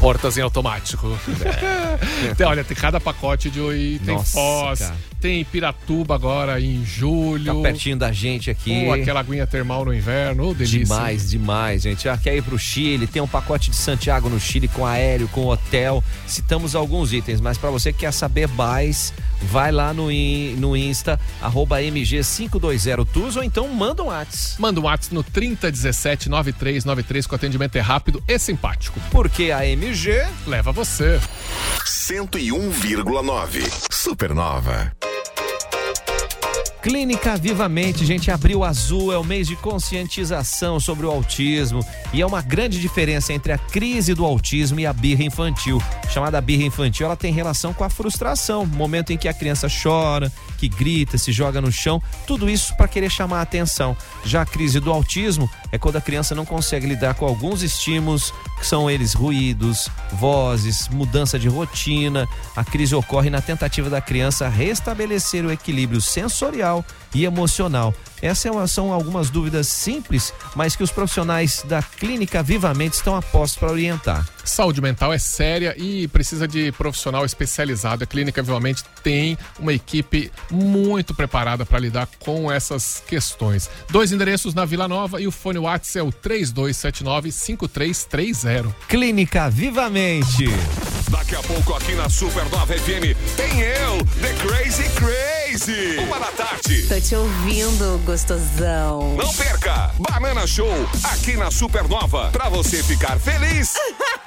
Portas 0.02 0.36
em 0.36 0.40
automático. 0.40 1.16
Tem, 2.36 2.46
olha, 2.46 2.64
tem 2.64 2.76
cada 2.76 2.98
pacote 3.00 3.48
de 3.50 3.60
oi, 3.60 4.00
tem 4.04 4.14
Nossa, 4.16 4.32
Foz, 4.32 4.78
cara. 4.80 4.94
tem 5.20 5.44
Piratuba 5.44 6.14
agora 6.14 6.60
em 6.60 6.84
julho. 6.84 7.54
Tá 7.54 7.60
pertinho 7.62 7.96
da 7.96 8.10
gente 8.10 8.50
aqui. 8.50 8.84
Ou 8.86 8.92
aquela 8.92 9.20
aguinha 9.20 9.46
termal 9.46 9.84
no 9.84 9.92
inverno, 9.94 10.48
ô 10.48 10.54
delícia. 10.54 10.78
Demais, 10.80 11.30
demais, 11.30 11.82
gente. 11.82 12.04
Já 12.04 12.16
quer 12.16 12.34
ir 12.36 12.42
pro 12.42 12.58
Chile, 12.58 13.06
tem 13.06 13.20
um 13.22 13.28
pacote 13.28 13.70
de 13.70 13.76
Santiago 13.76 14.28
no 14.28 14.40
Chile 14.40 14.66
com 14.68 14.84
aéreo, 14.86 15.28
com 15.28 15.46
hotel. 15.46 16.02
Citamos 16.26 16.74
alguns 16.74 17.12
itens, 17.12 17.40
mas 17.40 17.56
para 17.58 17.70
você 17.70 17.92
que 17.92 18.00
quer 18.00 18.12
saber 18.12 18.48
mais, 18.48 19.12
vai 19.42 19.70
lá 19.70 19.92
no, 19.92 20.10
in- 20.10 20.56
no 20.56 20.76
Insta, 20.76 21.20
arroba 21.40 21.80
MG520 21.80 23.06
Tours, 23.12 23.36
ou 23.36 23.44
então 23.44 23.68
manda 23.68 24.02
um 24.02 24.06
WhatsApp. 24.06 24.60
Manda 24.60 24.80
um 24.80 24.84
WhatsApp 24.84 25.14
no 25.14 25.22
3017 25.22 26.28
9393 26.28 27.26
que 27.26 27.32
o 27.32 27.36
atendimento 27.36 27.76
é 27.76 27.80
rápido 27.80 28.22
e 28.26 28.38
simpático. 28.38 28.98
Porque 29.10 29.50
a 29.52 29.64
MG 29.66 29.91
leva 30.46 30.72
você. 30.72 31.20
101,9. 31.84 33.70
Supernova. 33.92 34.90
Clínica 36.82 37.36
Vivamente, 37.36 38.04
gente, 38.04 38.28
abril 38.28 38.64
azul 38.64 39.12
é 39.12 39.16
o 39.16 39.22
mês 39.22 39.46
de 39.46 39.54
conscientização 39.54 40.80
sobre 40.80 41.06
o 41.06 41.10
autismo 41.12 41.86
e 42.12 42.20
é 42.20 42.26
uma 42.26 42.42
grande 42.42 42.80
diferença 42.80 43.32
entre 43.32 43.52
a 43.52 43.58
crise 43.58 44.14
do 44.14 44.24
autismo 44.24 44.80
e 44.80 44.84
a 44.86 44.92
birra 44.92 45.22
infantil. 45.22 45.80
Chamada 46.10 46.40
birra 46.40 46.64
infantil, 46.64 47.06
ela 47.06 47.16
tem 47.16 47.32
relação 47.32 47.72
com 47.72 47.84
a 47.84 47.88
frustração, 47.88 48.66
momento 48.66 49.12
em 49.12 49.16
que 49.16 49.28
a 49.28 49.32
criança 49.32 49.68
chora, 49.68 50.30
que 50.58 50.68
grita, 50.68 51.16
se 51.16 51.30
joga 51.30 51.60
no 51.60 51.70
chão, 51.70 52.02
tudo 52.26 52.50
isso 52.50 52.76
para 52.76 52.88
querer 52.88 53.10
chamar 53.10 53.38
a 53.38 53.42
atenção. 53.42 53.96
Já 54.24 54.42
a 54.42 54.46
crise 54.46 54.80
do 54.80 54.90
autismo 54.90 55.48
é 55.70 55.78
quando 55.78 55.96
a 55.96 56.00
criança 56.00 56.34
não 56.34 56.44
consegue 56.44 56.86
lidar 56.88 57.14
com 57.14 57.24
alguns 57.24 57.62
estímulos, 57.62 58.34
que 58.58 58.66
são 58.66 58.90
eles 58.90 59.14
ruídos, 59.14 59.88
vozes, 60.12 60.88
mudança 60.88 61.38
de 61.38 61.48
rotina. 61.48 62.28
A 62.56 62.64
crise 62.64 62.94
ocorre 62.94 63.30
na 63.30 63.40
tentativa 63.40 63.88
da 63.88 64.00
criança 64.00 64.48
restabelecer 64.48 65.46
o 65.46 65.52
equilíbrio 65.52 66.00
sensorial 66.00 66.71
now. 66.72 66.84
E 67.14 67.24
emocional. 67.24 67.94
Essas 68.22 68.54
é 68.54 68.66
são 68.68 68.92
algumas 68.92 69.30
dúvidas 69.30 69.66
simples, 69.66 70.32
mas 70.54 70.76
que 70.76 70.84
os 70.84 70.92
profissionais 70.92 71.64
da 71.66 71.82
Clínica 71.82 72.40
Vivamente 72.42 72.94
estão 72.94 73.14
a 73.16 73.22
postos 73.22 73.58
para 73.58 73.72
orientar. 73.72 74.24
Saúde 74.44 74.80
mental 74.80 75.12
é 75.12 75.18
séria 75.18 75.74
e 75.76 76.06
precisa 76.08 76.46
de 76.46 76.70
profissional 76.72 77.24
especializado. 77.24 78.04
A 78.04 78.06
Clínica 78.06 78.40
Vivamente 78.42 78.84
tem 79.02 79.36
uma 79.58 79.72
equipe 79.72 80.30
muito 80.50 81.14
preparada 81.14 81.66
para 81.66 81.80
lidar 81.80 82.08
com 82.20 82.48
essas 82.50 83.02
questões. 83.06 83.68
Dois 83.90 84.12
endereços 84.12 84.54
na 84.54 84.64
Vila 84.64 84.86
Nova 84.86 85.20
e 85.20 85.26
o 85.26 85.32
fone 85.32 85.58
WhatsApp 85.58 85.98
é 85.98 86.02
o 86.02 86.12
3279-5330. 86.12 88.72
Clínica 88.88 89.50
Vivamente. 89.50 90.46
Daqui 91.08 91.34
a 91.36 91.42
pouco 91.42 91.74
aqui 91.74 91.94
na 91.94 92.08
Supernova 92.08 92.74
FM 92.74 93.14
tem 93.36 93.60
eu, 93.60 93.98
The 94.20 94.32
Crazy 94.34 94.88
Crazy. 94.90 95.98
Uma 95.98 96.18
da 96.18 96.32
tarde. 96.32 96.82
Te 97.02 97.16
ouvindo, 97.16 98.00
gostosão. 98.04 99.16
Não 99.16 99.34
perca! 99.34 99.90
Banana 99.98 100.46
Show 100.46 100.72
aqui 101.12 101.36
na 101.36 101.50
Supernova 101.50 102.30
pra 102.30 102.48
você 102.48 102.80
ficar 102.82 103.18
feliz, 103.18 103.74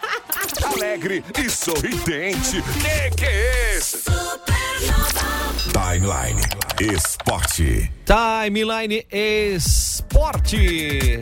alegre 0.61 1.23
e 1.39 1.49
sorridente. 1.49 2.61
Que 2.61 3.15
que 3.15 3.25
é 3.25 3.77
esse? 3.77 4.03
Timeline 5.71 6.41
Esporte. 6.81 7.91
Timeline 8.05 9.05
Esporte. 9.09 9.84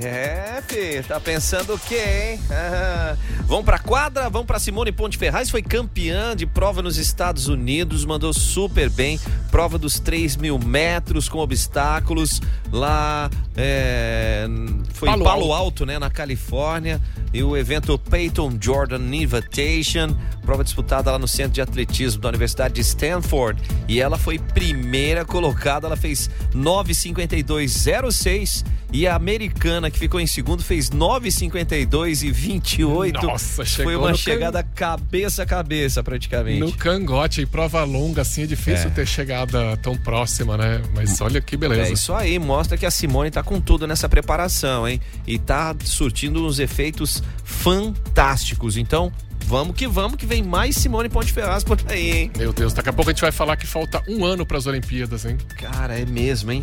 É, 0.04 0.62
fi, 0.68 1.02
tá 1.08 1.20
pensando 1.20 1.74
o 1.74 1.80
quê, 1.80 2.34
hein? 2.34 2.40
Ah, 2.50 3.16
vamos 3.46 3.66
pra 3.66 3.80
quadra, 3.80 4.30
vamos 4.30 4.48
pra 4.48 4.60
Simone 4.60 4.92
Ponte 4.92 5.18
Ferraz, 5.18 5.50
foi 5.50 5.62
campeã 5.62 6.36
de 6.36 6.46
prova 6.46 6.82
nos 6.82 6.98
Estados 6.98 7.48
Unidos, 7.48 8.06
mandou 8.06 8.34
super 8.34 8.90
bem. 8.90 9.20
Prova 9.52 9.78
dos 9.78 10.00
3 10.00 10.36
mil 10.38 10.58
metros 10.58 11.30
com 11.30 11.40
obstáculos 11.40 12.42
lá. 12.72 13.30
é, 13.56 14.48
foi 14.94 15.10
Palo 15.10 15.22
em 15.22 15.24
Palo 15.24 15.54
Alto. 15.54 15.54
Alto, 15.54 15.86
né, 15.86 16.00
na 16.00 16.10
Califórnia. 16.10 17.00
E 17.34 17.44
o 17.44 17.58
evento 17.58 17.98
Peyton 17.98 18.58
Jordan 18.60 19.00
Invitation, 19.16 20.16
prova 20.44 20.64
disputada 20.64 21.12
lá 21.12 21.18
no 21.18 21.28
Centro 21.28 21.54
de 21.54 21.62
Atletismo 21.62 22.22
da 22.22 22.30
Universidade 22.30 22.76
de 22.76 22.82
Stanford. 22.82 23.60
E 23.88 24.00
ela 24.00 24.18
foi 24.18 24.38
primeira 24.38 25.26
colocada, 25.26 25.88
ela 25.88 25.98
fez 25.98 26.30
9,52,06. 26.54 28.62
E 28.91 29.07
a 29.07 29.16
americana, 29.16 29.89
que 29.89 29.97
ficou 29.97 30.20
em 30.20 30.28
segundo, 30.28 30.64
fez 30.64 30.91
9,52 30.91 32.22
e 32.24 32.32
28. 32.32 33.26
Nossa, 33.26 33.66
chegou 33.66 33.91
Foi 33.91 33.95
uma 33.95 34.14
chegada 34.14 34.61
cabeça 34.61 35.41
a 35.41 35.45
cabeça, 35.47 36.03
praticamente. 36.03 36.59
No 36.59 36.72
cangote, 36.72 37.41
em 37.41 37.47
prova 37.47 37.84
longa, 37.84 38.22
assim, 38.22 38.43
é 38.43 38.45
difícil 38.45 38.88
É. 38.88 38.91
ter 38.91 39.07
chegada 39.07 39.76
tão 39.78 39.97
próxima, 39.97 40.55
né? 40.57 40.80
Mas 40.93 41.20
olha 41.22 41.41
que 41.41 41.57
beleza. 41.57 41.89
É 41.89 41.93
isso 41.93 42.14
aí, 42.14 42.38
mostra 42.38 42.78
que 42.78 42.86
a 42.86 42.91
Simone 42.91 43.32
tá 43.32 43.41
com 43.41 43.59
tudo 43.59 43.88
nessa 43.88 44.07
preparação, 44.07 44.88
hein? 44.88 45.01
E 45.26 45.39
tá 45.39 45.76
surtindo 45.84 46.45
uns 46.45 46.59
efeitos 46.59 47.24
fantásticos. 47.43 48.78
Então, 48.78 49.11
vamos 49.47 49.76
que 49.76 49.88
vamos, 49.88 50.18
que 50.18 50.26
vem 50.26 50.43
mais 50.43 50.76
Simone 50.76 51.09
Ponte 51.09 51.34
Ferraz 51.34 51.64
por 51.64 51.80
aí, 51.88 52.11
hein? 52.11 52.32
Meu 52.38 52.53
Deus, 52.53 52.74
daqui 52.74 52.89
a 52.89 52.93
pouco 52.93 53.09
a 53.09 53.14
gente 53.14 53.22
vai 53.22 53.32
falar 53.32 53.57
que 53.57 53.66
falta 53.66 54.03
um 54.07 54.24
ano 54.24 54.45
para 54.45 54.57
as 54.57 54.68
Olimpíadas, 54.68 55.26
hein? 55.26 55.38
Cara, 55.59 55.97
é 55.99 56.05
mesmo, 56.05 56.51
hein? 56.51 56.61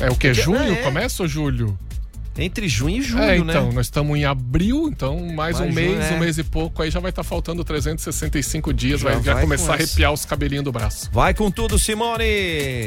É 0.00 0.06
o? 0.06 0.08
Porque- 0.10 0.34
Junho? 0.34 0.72
é. 0.72 0.76
Começa 0.82 1.22
ou 1.22 1.28
julho? 1.28 1.78
Entre 2.38 2.68
junho 2.68 2.98
e 2.98 3.02
julho, 3.02 3.22
é, 3.24 3.36
então, 3.36 3.66
né? 3.66 3.72
nós 3.74 3.86
estamos 3.86 4.16
em 4.16 4.24
abril, 4.24 4.88
então 4.88 5.18
mais, 5.34 5.58
Mais 5.58 5.60
um 5.60 5.74
mês, 5.74 5.90
junho, 5.90 6.02
é. 6.02 6.14
um 6.14 6.18
mês 6.20 6.38
e 6.38 6.44
pouco, 6.44 6.80
aí 6.80 6.88
já 6.90 7.00
vai 7.00 7.10
estar 7.10 7.24
faltando 7.24 7.62
365 7.64 8.72
dias, 8.72 9.00
Já 9.00 9.10
vai, 9.10 9.22
já 9.22 9.34
vai 9.34 9.42
começar 9.42 9.66
com 9.66 9.72
a 9.72 9.74
arrepiar 9.74 10.12
os 10.12 10.24
cabelinhos 10.24 10.64
do 10.64 10.70
braço. 10.72 11.10
Vai 11.12 11.34
com 11.34 11.50
tudo, 11.50 11.76
Simone! 11.78 12.24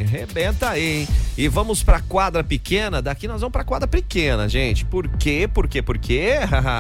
Rebenta 0.09 0.70
aí, 0.70 1.01
hein? 1.01 1.07
E 1.38 1.47
vamos 1.49 1.84
pra 1.84 1.99
quadra 1.99 2.41
pequena. 2.43 3.01
Daqui 3.01 3.28
nós 3.28 3.41
vamos 3.41 3.51
pra 3.51 3.66
quadra 3.66 3.88
pequena, 3.88 4.47
gente. 4.47 4.86
Por 4.86 5.07
quê? 5.18 5.47
Por 5.53 5.68
quê? 5.68 5.82
Por 5.82 5.97
quê? 5.97 6.36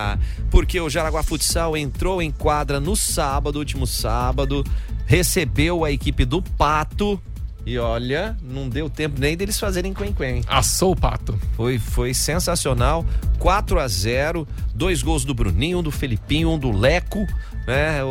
Porque 0.49 0.79
o 0.79 0.89
Jaraguá 0.89 1.21
Futsal 1.21 1.75
entrou 1.75 2.21
em 2.21 2.31
quadra 2.31 2.79
no 2.79 2.95
sábado, 2.95 3.59
último 3.59 3.85
sábado, 3.85 4.63
recebeu 5.05 5.83
a 5.83 5.91
equipe 5.91 6.23
do 6.25 6.41
Pato. 6.41 7.21
E 7.65 7.77
olha, 7.77 8.35
não 8.41 8.67
deu 8.67 8.89
tempo 8.89 9.19
nem 9.19 9.37
deles 9.37 9.57
fazerem 9.57 9.93
quen-quen. 9.93 10.41
Assou 10.47 10.91
o 10.91 10.95
pato. 10.95 11.39
Foi, 11.55 11.79
foi 11.79 12.13
sensacional. 12.13 13.05
4 13.39 13.79
a 13.79 13.87
0 13.87 14.47
dois 14.73 15.01
gols 15.01 15.23
do 15.23 15.33
Bruninho, 15.33 15.79
um 15.79 15.83
do 15.83 15.91
Felipinho, 15.91 16.49
um 16.49 16.59
do 16.59 16.71
Leco. 16.71 17.25
Né? 17.65 18.03
O, 18.03 18.07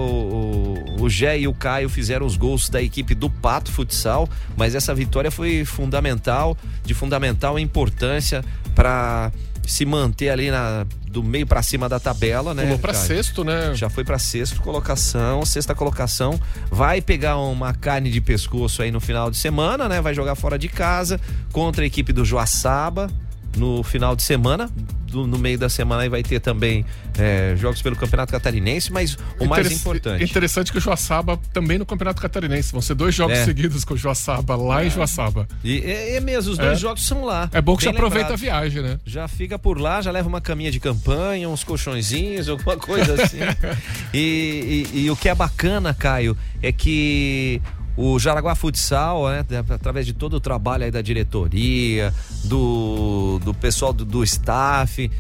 o, 0.99 1.03
o 1.03 1.11
Gé 1.11 1.39
e 1.39 1.49
o 1.49 1.53
Caio 1.53 1.89
fizeram 1.89 2.25
os 2.25 2.37
gols 2.37 2.71
da 2.71 2.81
equipe 2.81 3.15
do 3.15 3.29
Pato 3.29 3.71
Futsal, 3.71 4.29
mas 4.57 4.75
essa 4.75 4.95
vitória 4.95 5.31
foi 5.31 5.65
fundamental, 5.65 6.57
de 6.83 6.95
fundamental 6.95 7.59
importância 7.59 8.43
para 8.75 9.31
se 9.67 9.85
manter 9.85 10.29
ali 10.29 10.51
na, 10.51 10.87
do 11.07 11.23
meio 11.23 11.47
para 11.47 11.63
cima 11.63 11.89
da 11.89 12.01
tabela, 12.01 12.55
né? 12.55 12.65
Pulou 12.65 12.79
pra 12.79 12.93
Caio? 12.93 13.07
sexto, 13.07 13.45
né? 13.45 13.75
Já 13.75 13.89
foi 13.89 14.05
pra 14.05 14.19
sexta 14.19 14.61
colocação, 14.61 15.45
sexta 15.45 15.75
colocação. 15.75 16.41
Vai 16.71 17.01
pegar 17.01 17.39
uma 17.39 17.73
carne 17.73 18.11
de 18.11 18.21
pescoço 18.21 18.83
aí 18.83 18.91
no 18.91 19.01
final 19.01 19.31
de 19.31 19.37
semana, 19.37 19.89
né? 19.89 20.01
Vai 20.01 20.15
jogar 20.15 20.35
fora 20.35 20.59
de 20.59 20.69
casa 20.69 21.21
contra 21.53 21.85
a 21.85 21.87
equipe 21.87 22.13
do 22.13 22.25
Joaçaba 22.25 23.09
no 23.57 23.83
final 23.83 24.15
de 24.17 24.23
semana. 24.23 24.71
Do- 25.07 25.27
no 25.27 25.39
meio 25.39 25.59
da 25.59 25.69
semana 25.69 26.05
aí 26.05 26.09
vai 26.09 26.23
ter 26.23 26.41
também 26.41 26.87
é, 27.19 27.55
jogos 27.59 27.83
pelo 27.83 27.95
Campeonato 27.95 28.33
Catarinense, 28.33 28.91
mas 28.91 29.15
o 29.39 29.45
mais 29.45 29.71
importante. 29.71 30.25
Interessante 30.25 30.73
que 30.73 30.79
o 30.79 30.81
Joaçaba 30.81 31.39
também 31.53 31.77
no 31.77 31.85
Campeonato 31.85 32.23
Catarinense. 32.23 32.73
Vão 32.73 32.81
ser 32.81 32.95
dois 32.95 33.15
jogos 33.15 33.37
É. 33.37 33.45
seguidos 33.45 33.85
com 33.85 33.93
o 33.93 33.97
Joaçaba 33.97 34.57
lá 34.57 34.83
em 34.83 34.89
Joaçaba. 34.89 35.47
E 35.63 35.81
é, 35.85 36.17
é 36.17 36.21
mesmo, 36.21 36.53
os 36.53 36.57
dois 36.57 36.73
É. 36.79 36.81
jogos 36.81 37.07
são 37.07 37.25
lá. 37.27 37.51
É 37.53 37.61
bom 37.61 37.77
que 37.77 37.85
já 37.85 37.91
aproveita 37.91 38.33
a 38.33 38.37
viagem, 38.37 38.81
né? 38.83 38.99
Já 39.05 39.29
fica 39.29 39.59
por 39.59 39.79
lá, 39.79 40.01
já 40.01 40.11
leva 40.11 40.27
uma 40.27 40.41
caminha 40.41 40.71
de 40.71 40.81
campanha, 40.81 41.47
uns 41.47 41.63
colchõezinhos, 41.63 42.49
alguma 42.49 42.79
coisa 42.79 43.23
assim. 43.23 43.37
e, 44.15 44.89
e- 44.95 44.99
e 45.05 45.11
o 45.11 45.17
que 45.17 45.29
é 45.29 45.35
bacana, 45.35 45.93
Caio, 45.93 46.35
é 46.63 46.73
que 46.73 47.61
o 47.97 48.19
Jaraguá 48.19 48.55
Futsal, 48.55 49.29
né, 49.29 49.45
através 49.71 50.07
de 50.07 50.13
todo 50.13 50.35
o 50.35 50.41
trabalho 50.41 50.85
aí 50.85 50.91
da 50.91 51.03
diretoria, 51.03 52.13
do, 52.45 53.39
do 53.45 53.53
pessoal 53.55 53.93
do, 53.93 54.05
do 54.05 54.23
staff, 54.25 55.11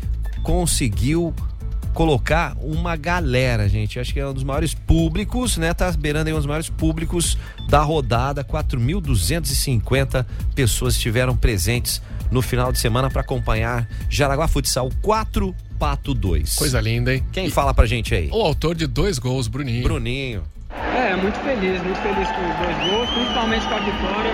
conseguiu 0.42 1.34
colocar 1.92 2.56
uma 2.60 2.96
galera, 2.96 3.68
gente. 3.68 3.98
Acho 4.00 4.12
que 4.12 4.20
é 4.20 4.26
um 4.26 4.32
dos 4.32 4.44
maiores 4.44 4.74
públicos, 4.74 5.56
né? 5.56 5.74
Tá 5.74 5.92
beirando 5.92 6.28
aí 6.28 6.32
um 6.34 6.38
dos 6.38 6.46
maiores 6.46 6.68
públicos 6.68 7.36
da 7.68 7.82
rodada. 7.82 8.42
4.250 8.42 10.24
pessoas 10.54 10.94
estiveram 10.94 11.36
presentes 11.36 12.00
no 12.30 12.40
final 12.40 12.72
de 12.72 12.78
semana 12.78 13.10
para 13.10 13.20
acompanhar 13.20 13.86
Jaraguá 14.08 14.48
Futsal 14.48 14.90
4 15.02 15.54
Pato 15.78 16.14
2. 16.14 16.56
Coisa 16.56 16.80
linda, 16.80 17.12
hein? 17.12 17.24
Quem 17.32 17.50
fala 17.50 17.74
pra 17.74 17.86
gente 17.86 18.14
aí? 18.14 18.30
O 18.32 18.40
autor 18.40 18.74
de 18.74 18.86
dois 18.86 19.18
gols, 19.18 19.48
Bruninho. 19.48 19.82
Bruninho. 19.82 20.42
É, 20.94 21.16
muito 21.16 21.38
feliz, 21.40 21.82
muito 21.82 22.00
feliz 22.00 22.28
com 22.30 22.48
os 22.48 22.56
dois 22.56 22.90
gols, 22.90 23.10
principalmente 23.10 23.66
com 23.66 23.74
a 23.74 23.78
vitória. 23.78 24.30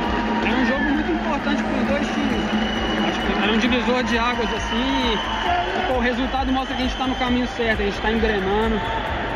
É 0.46 0.54
um 0.54 0.66
jogo 0.66 0.84
muito 0.84 1.12
importante 1.12 1.62
para 1.62 1.80
os 1.80 1.86
dois 1.86 2.06
times. 2.08 2.42
Acho 3.08 3.20
que 3.20 3.48
é 3.48 3.52
um 3.52 3.58
divisor 3.58 4.02
de 4.04 4.18
águas 4.18 4.52
assim. 4.52 5.14
E, 5.14 5.86
pô, 5.86 5.94
o 5.94 6.00
resultado 6.00 6.52
mostra 6.52 6.74
que 6.74 6.82
a 6.82 6.84
gente 6.84 6.92
está 6.92 7.06
no 7.06 7.14
caminho 7.16 7.48
certo, 7.56 7.80
a 7.80 7.84
gente 7.84 7.96
está 7.96 8.12
engrenando. 8.12 8.76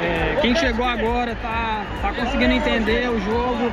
É, 0.02 0.38
quem 0.40 0.54
chegou 0.56 0.84
agora 0.84 1.34
tá, 1.36 1.86
tá 2.00 2.12
conseguindo 2.12 2.52
entender 2.52 3.08
o 3.08 3.20
jogo. 3.20 3.72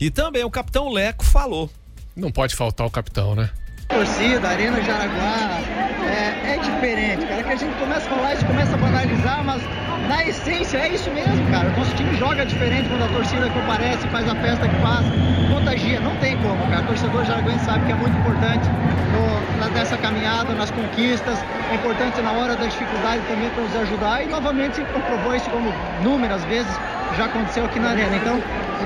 E 0.00 0.10
também 0.10 0.44
o 0.44 0.50
capitão 0.50 0.88
Leco 0.88 1.24
falou. 1.24 1.70
Não 2.16 2.30
pode 2.30 2.56
faltar 2.56 2.86
o 2.86 2.90
capitão, 2.90 3.34
né? 3.34 3.50
Torcida, 3.92 4.48
Arena 4.48 4.82
Jaraguá, 4.82 5.60
é, 6.08 6.54
é 6.54 6.58
diferente, 6.58 7.26
cara. 7.26 7.42
Que 7.42 7.52
a 7.52 7.56
gente 7.56 7.74
começa 7.78 8.06
a 8.06 8.14
falar, 8.14 8.28
a 8.28 8.34
gente 8.34 8.46
começa 8.46 8.74
a 8.74 8.78
banalizar, 8.78 9.44
mas 9.44 9.62
na 10.08 10.24
essência 10.24 10.78
é 10.78 10.88
isso 10.88 11.10
mesmo, 11.10 11.44
cara. 11.50 11.68
O 11.68 11.78
nosso 11.78 11.94
time 11.94 12.16
joga 12.16 12.44
diferente 12.44 12.88
quando 12.88 13.04
a 13.04 13.08
torcida 13.08 13.48
comparece, 13.50 14.06
faz 14.08 14.28
a 14.28 14.34
festa 14.36 14.68
que 14.68 14.76
faz, 14.76 15.04
contagia. 15.52 16.00
Não 16.00 16.16
tem 16.16 16.36
como, 16.38 16.66
cara. 16.68 16.82
O 16.82 16.86
torcedor 16.86 17.24
jaraguense 17.24 17.64
sabe 17.64 17.86
que 17.86 17.92
é 17.92 17.94
muito 17.94 18.16
importante 18.18 18.68
no, 19.12 19.68
nessa 19.70 19.96
caminhada, 19.98 20.54
nas 20.54 20.70
conquistas. 20.70 21.38
É 21.70 21.74
importante 21.74 22.20
na 22.22 22.32
hora 22.32 22.56
da 22.56 22.64
dificuldade 22.64 23.22
também 23.28 23.50
para 23.50 23.62
nos 23.62 23.76
ajudar. 23.76 24.22
E 24.24 24.26
novamente 24.26 24.80
comprovou 24.92 25.34
isso 25.36 25.48
como 25.50 25.72
inúmeras 26.00 26.42
vezes 26.44 26.72
já 27.16 27.26
aconteceu 27.26 27.64
aqui 27.64 27.78
na 27.78 27.90
Arena. 27.90 28.16
Então, 28.16 28.40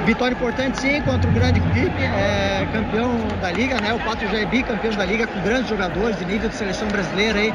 vitória 0.05 0.35
importante 0.35 0.81
sim 0.81 1.01
contra 1.03 1.29
o 1.29 1.33
grande 1.33 1.59
equipe, 1.61 2.03
é, 2.03 2.67
campeão 2.73 3.17
da 3.41 3.51
Liga, 3.53 3.81
né? 3.81 3.93
O 3.95 3.99
Pato 4.01 4.27
já 4.27 4.39
é 4.39 4.47
bicampeão 4.47 4.95
da 4.95 5.05
Liga 5.05 5.27
com 5.27 5.41
grandes 5.43 5.69
jogadores 5.69 6.19
de 6.19 6.25
nível 6.25 6.49
de 6.49 6.55
seleção 6.57 6.89
brasileira 6.89 7.39
aí. 7.39 7.55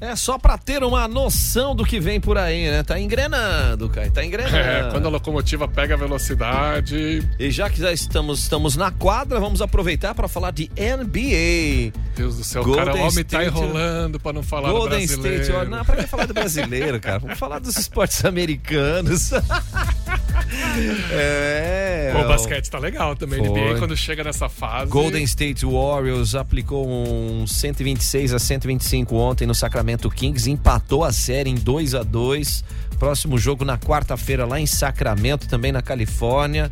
É 0.00 0.14
só 0.14 0.38
pra 0.38 0.56
ter 0.56 0.84
uma 0.84 1.08
noção 1.08 1.74
do 1.74 1.84
que 1.84 1.98
vem 1.98 2.20
por 2.20 2.38
aí, 2.38 2.70
né? 2.70 2.84
Tá 2.84 3.00
engrenando, 3.00 3.88
Caio. 3.88 4.12
Tá 4.12 4.22
engrenando. 4.24 4.56
É, 4.56 4.88
quando 4.92 5.06
a 5.06 5.08
locomotiva 5.08 5.66
pega 5.66 5.94
a 5.94 5.96
velocidade. 5.96 7.28
E 7.36 7.50
já 7.50 7.68
que 7.68 7.80
já 7.80 7.92
estamos, 7.92 8.38
estamos 8.38 8.76
na 8.76 8.92
quadra, 8.92 9.40
vamos 9.40 9.60
aproveitar 9.60 10.14
para 10.14 10.28
falar 10.28 10.52
de 10.52 10.70
NBA. 10.76 11.92
Deus 12.14 12.36
do 12.36 12.44
céu, 12.44 12.62
o 12.62 12.64
Golden 12.66 12.84
cara, 12.84 12.96
o 12.96 13.00
homem 13.08 13.24
tá 13.24 13.42
State- 13.42 13.46
enrolando 13.48 14.20
pra 14.20 14.32
não 14.32 14.42
falar 14.44 14.70
Golden 14.70 15.04
do 15.04 15.16
brasileiro. 15.18 15.42
State, 15.42 15.58
ó, 15.58 15.64
não, 15.68 15.84
pra 15.84 15.96
que 15.96 16.06
falar 16.06 16.26
do 16.26 16.34
brasileiro, 16.34 17.00
cara? 17.00 17.18
Vamos 17.18 17.36
falar 17.38 17.58
dos 17.58 17.76
esportes 17.76 18.22
americanos. 18.24 19.32
é. 21.12 22.12
O 22.24 22.28
basquete 22.28 22.70
tá 22.70 22.78
legal 22.78 23.14
também. 23.14 23.38
Foi. 23.38 23.48
NBA, 23.48 23.78
quando 23.78 23.96
chega 23.96 24.24
nessa 24.24 24.48
fase. 24.48 24.90
Golden 24.90 25.22
State 25.24 25.64
Warriors 25.64 26.34
aplicou 26.34 26.88
um 26.88 27.46
126 27.46 28.32
a 28.32 28.38
125 28.38 29.14
ontem 29.16 29.46
no 29.46 29.54
Sacramento 29.54 30.10
Kings, 30.10 30.50
empatou 30.50 31.04
a 31.04 31.12
série 31.12 31.50
em 31.50 31.54
2 31.54 31.94
a 31.94 32.02
2. 32.02 32.64
Próximo 32.98 33.38
jogo 33.38 33.64
na 33.64 33.78
quarta-feira 33.78 34.44
lá 34.44 34.58
em 34.58 34.66
Sacramento, 34.66 35.48
também 35.48 35.70
na 35.70 35.80
Califórnia. 35.80 36.70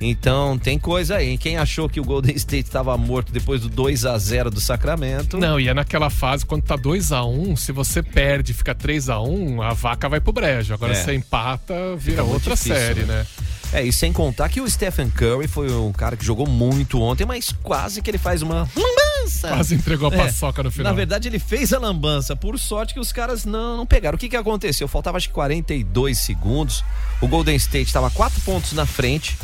Então 0.00 0.56
tem 0.58 0.78
coisa 0.78 1.16
aí. 1.16 1.36
Quem 1.36 1.56
achou 1.56 1.88
que 1.88 1.98
o 2.00 2.04
Golden 2.04 2.34
State 2.36 2.68
estava 2.68 2.96
morto 2.96 3.32
depois 3.32 3.60
do 3.62 3.68
2 3.68 4.04
a 4.06 4.16
0 4.16 4.50
do 4.50 4.60
Sacramento? 4.60 5.36
Não, 5.38 5.58
e 5.58 5.68
é 5.68 5.74
naquela 5.74 6.08
fase, 6.08 6.46
quando 6.46 6.62
tá 6.62 6.76
2x1, 6.78 7.56
se 7.56 7.72
você 7.72 8.02
perde 8.02 8.52
e 8.52 8.54
fica 8.54 8.74
3x1, 8.74 9.60
a 9.60 9.74
vaca 9.74 10.08
vai 10.08 10.20
pro 10.20 10.32
brejo. 10.32 10.72
Agora 10.72 10.92
É. 10.92 10.94
você 10.94 11.14
empata, 11.14 11.74
vira 11.96 12.22
Fica 12.22 12.22
outra 12.22 12.54
difícil, 12.54 12.74
série, 12.76 13.02
né? 13.02 13.26
É, 13.72 13.82
e 13.84 13.92
sem 13.92 14.12
contar 14.14 14.48
que 14.48 14.62
o 14.62 14.70
Stephen 14.70 15.10
Curry 15.10 15.46
foi 15.46 15.70
um 15.70 15.92
cara 15.92 16.16
que 16.16 16.24
jogou 16.24 16.46
muito 16.48 17.02
ontem, 17.02 17.26
mas 17.26 17.52
quase 17.62 18.00
que 18.00 18.10
ele 18.10 18.16
faz 18.16 18.40
uma 18.40 18.66
lambança. 18.74 19.48
Quase 19.48 19.74
entregou 19.74 20.10
a 20.10 20.14
É, 20.14 20.16
paçoca 20.16 20.62
no 20.62 20.70
final. 20.70 20.90
Na 20.90 20.96
verdade, 20.96 21.28
ele 21.28 21.38
fez 21.38 21.72
a 21.74 21.78
lambança. 21.78 22.34
Por 22.34 22.58
sorte 22.58 22.94
que 22.94 23.00
os 23.00 23.12
caras 23.12 23.44
não, 23.44 23.76
não 23.76 23.84
pegaram. 23.86 24.16
O 24.16 24.18
que, 24.18 24.28
que 24.30 24.36
aconteceu? 24.36 24.88
Faltava 24.88 25.18
acho 25.18 25.28
que 25.28 25.34
42 25.34 26.16
segundos. 26.18 26.82
O 27.20 27.28
Golden 27.28 27.56
State 27.56 27.88
estava 27.88 28.08
quatro 28.10 28.40
pontos 28.40 28.72
na 28.72 28.86
frente, 28.86 29.36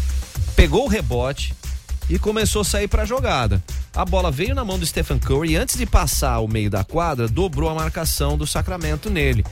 pegou 0.57 0.85
o 0.85 0.89
rebote 0.89 1.55
e 2.09 2.18
começou 2.18 2.62
a 2.62 2.64
sair 2.64 2.89
para 2.89 3.03
a 3.03 3.07
jogada. 3.07 3.62
A 3.95 4.05
bola 4.05 4.30
veio 4.30 4.55
na 4.55 4.64
mão 4.64 4.78
do 4.78 4.87
Stephen 4.87 5.18
Curry 5.18 5.53
e 5.53 5.57
antes 5.57 5.76
de 5.76 5.87
passar 5.87 6.41
o 6.41 6.49
meio 6.49 6.68
da 6.68 6.85
quadra, 6.85 7.28
dobrou 7.28 7.68
a 7.68 7.74
marcação 7.74 8.37
do 8.37 8.47
Sacramento 8.47 9.09
nele. 9.09 9.45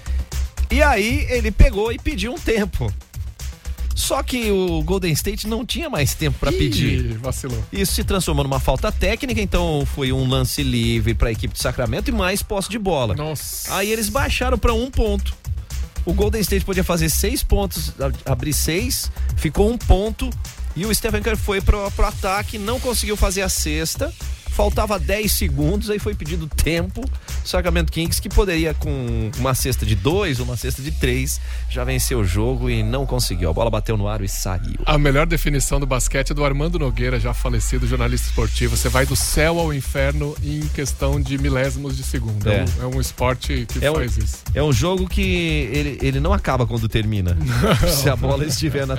E 0.71 0.83
aí 0.83 1.27
ele 1.31 1.51
pegou 1.51 1.93
e 1.93 1.99
pediu 1.99 2.33
um 2.33 2.39
tempo. 2.39 2.93
Só 3.95 4.23
que 4.23 4.51
o 4.51 4.83
Golden 4.83 5.13
State 5.13 5.47
não 5.47 5.65
tinha 5.65 5.89
mais 5.89 6.15
tempo 6.15 6.39
para 6.39 6.51
pedir. 6.51 7.19
Vacilou. 7.19 7.63
Isso 7.73 7.95
se 7.95 8.03
transformou 8.03 8.43
numa 8.43 8.59
falta 8.59 8.91
técnica, 8.91 9.41
então 9.41 9.87
foi 9.95 10.13
um 10.13 10.27
lance 10.27 10.63
livre 10.63 11.15
para 11.15 11.29
a 11.29 11.33
equipe 11.33 11.55
de 11.55 11.61
Sacramento 11.61 12.09
e 12.09 12.13
mais 12.13 12.43
posse 12.43 12.69
de 12.69 12.79
bola. 12.79 13.15
Nossa. 13.15 13.75
Aí 13.77 13.91
eles 13.91 14.09
baixaram 14.09 14.59
para 14.59 14.73
um 14.73 14.91
ponto. 14.91 15.35
O 16.05 16.13
Golden 16.13 16.41
State 16.41 16.65
podia 16.65 16.83
fazer 16.83 17.09
seis 17.11 17.45
pontos, 17.45 17.93
abrir 18.27 18.53
seis, 18.53 19.11
ficou 19.37 19.71
um 19.71 19.79
ponto 19.79 20.29
e 20.75 20.87
o 20.87 20.95
Stephen 20.95 21.23
Curry 21.23 21.37
foi 21.37 21.61
pro, 21.61 21.91
pro 21.93 22.07
ataque, 22.07 22.59
não 22.59 22.81
conseguiu 22.81 23.17
fazer 23.17 23.43
a 23.43 23.49
sexta. 23.49 24.13
Faltava 24.53 24.99
10 24.99 25.33
segundos, 25.33 25.89
aí 25.91 25.99
foi 25.99 26.15
pedido 26.15 26.47
tempo 26.47 27.03
Sacramento 27.45 27.91
Kings 27.91 28.21
que 28.21 28.29
poderia 28.29 28.75
com 28.75 29.31
uma 29.39 29.55
cesta 29.55 29.85
de 29.87 29.95
dois, 29.95 30.41
uma 30.41 30.57
cesta 30.57 30.83
de 30.83 30.91
três, 30.93 31.41
já 31.71 31.85
venceu 31.85 32.21
o 32.21 32.25
jogo 32.25 32.69
e 32.71 32.83
não 32.83 33.07
conseguiu. 33.07 33.51
A 33.51 33.53
bola 33.53 33.71
bateu 33.71 33.97
no 33.97 34.07
aro 34.09 34.25
e 34.25 34.29
saiu. 34.29 34.75
A 34.87 34.99
melhor 34.99 35.27
definição 35.27 35.81
do 35.81 35.87
basquete 35.87 36.31
é 36.31 36.35
do 36.35 36.45
Armando 36.45 36.79
Nogueira, 36.79 37.19
já 37.19 37.33
falecido 37.35 37.87
jornalista 37.87 38.29
esportivo. 38.29 38.77
Você 38.77 38.89
vai 38.89 39.07
do 39.07 39.17
céu 39.17 39.59
ao 39.59 39.73
inferno 39.73 40.35
em 40.43 40.61
questão 40.69 41.21
de 41.21 41.39
milésimos 41.39 41.97
de 41.97 42.03
segundo. 42.03 42.49
É, 42.49 42.59
É. 42.59 42.65
um, 42.65 42.93
é 42.93 42.97
um 42.97 43.01
esporte 43.01 43.67
que 43.67 43.85
É 43.85 43.91
um, 43.91 43.95
faz 43.95 44.17
isso. 44.19 44.39
é 44.55 44.63
um 44.63 44.73
jogo 44.73 45.09
que 45.09 45.23
ele, 45.73 45.99
ele 46.03 46.21
não 46.21 46.33
acaba 46.33 46.67
quando 46.67 46.89
termina. 46.89 47.37
Se 47.89 48.09
a 48.09 48.17
bola 48.17 48.45
estiver 48.45 48.87
na, 48.87 48.97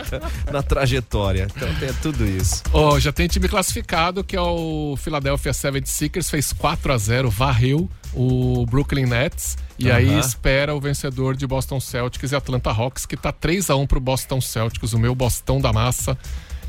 na 0.52 0.64
trajetória. 0.64 1.48
Então 1.56 1.74
tem 1.76 1.94
tudo 2.02 2.26
isso. 2.26 2.64
Ó, 2.74 3.00
já 3.00 3.12
tem 3.12 3.28
time 3.28 3.48
classificado 3.48 4.24
que 4.24 4.36
é 4.36 4.42
o 4.42 4.96
Philadelphia 4.98 5.43
76ers, 5.52 6.30
fez 6.30 6.54
4 6.54 6.94
a 6.94 6.98
0 6.98 7.30
varreu 7.30 7.90
o 8.14 8.66
Brooklyn 8.66 9.06
Nets 9.06 9.58
e 9.78 9.92
aí 9.92 10.10
Aham. 10.10 10.20
espera 10.20 10.76
o 10.76 10.80
vencedor 10.80 11.36
de 11.36 11.48
Boston 11.48 11.80
Celtics 11.80 12.32
e 12.32 12.36
Atlanta 12.36 12.72
Hawks, 12.72 13.06
que 13.06 13.18
tá 13.18 13.32
3 13.32 13.70
a 13.70 13.76
1 13.76 13.88
pro 13.88 14.00
Boston 14.00 14.40
Celtics, 14.40 14.94
o 14.94 15.00
meu 15.00 15.16
Bostão 15.16 15.60
da 15.60 15.74
massa. 15.74 16.18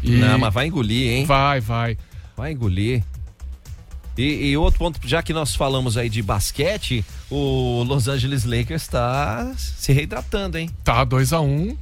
E 0.02 0.12
Não, 0.12 0.38
mas 0.38 0.52
vai 0.52 0.66
engolir, 0.66 1.10
hein? 1.10 1.26
Vai, 1.26 1.60
vai. 1.60 1.98
Vai 2.36 2.52
engolir. 2.52 3.02
E, 4.16 4.50
e 4.50 4.56
outro 4.56 4.78
ponto, 4.78 5.00
já 5.06 5.22
que 5.22 5.32
nós 5.32 5.54
falamos 5.54 5.96
aí 5.96 6.08
de 6.08 6.22
basquete, 6.22 7.04
o 7.30 7.82
Los 7.82 8.06
Angeles 8.06 8.44
Lakers 8.44 8.82
está 8.82 9.52
se 9.56 9.92
reidratando, 9.92 10.56
hein? 10.56 10.70
Tá 10.82 11.04
2 11.04 11.32
a 11.32 11.40
1 11.40 11.76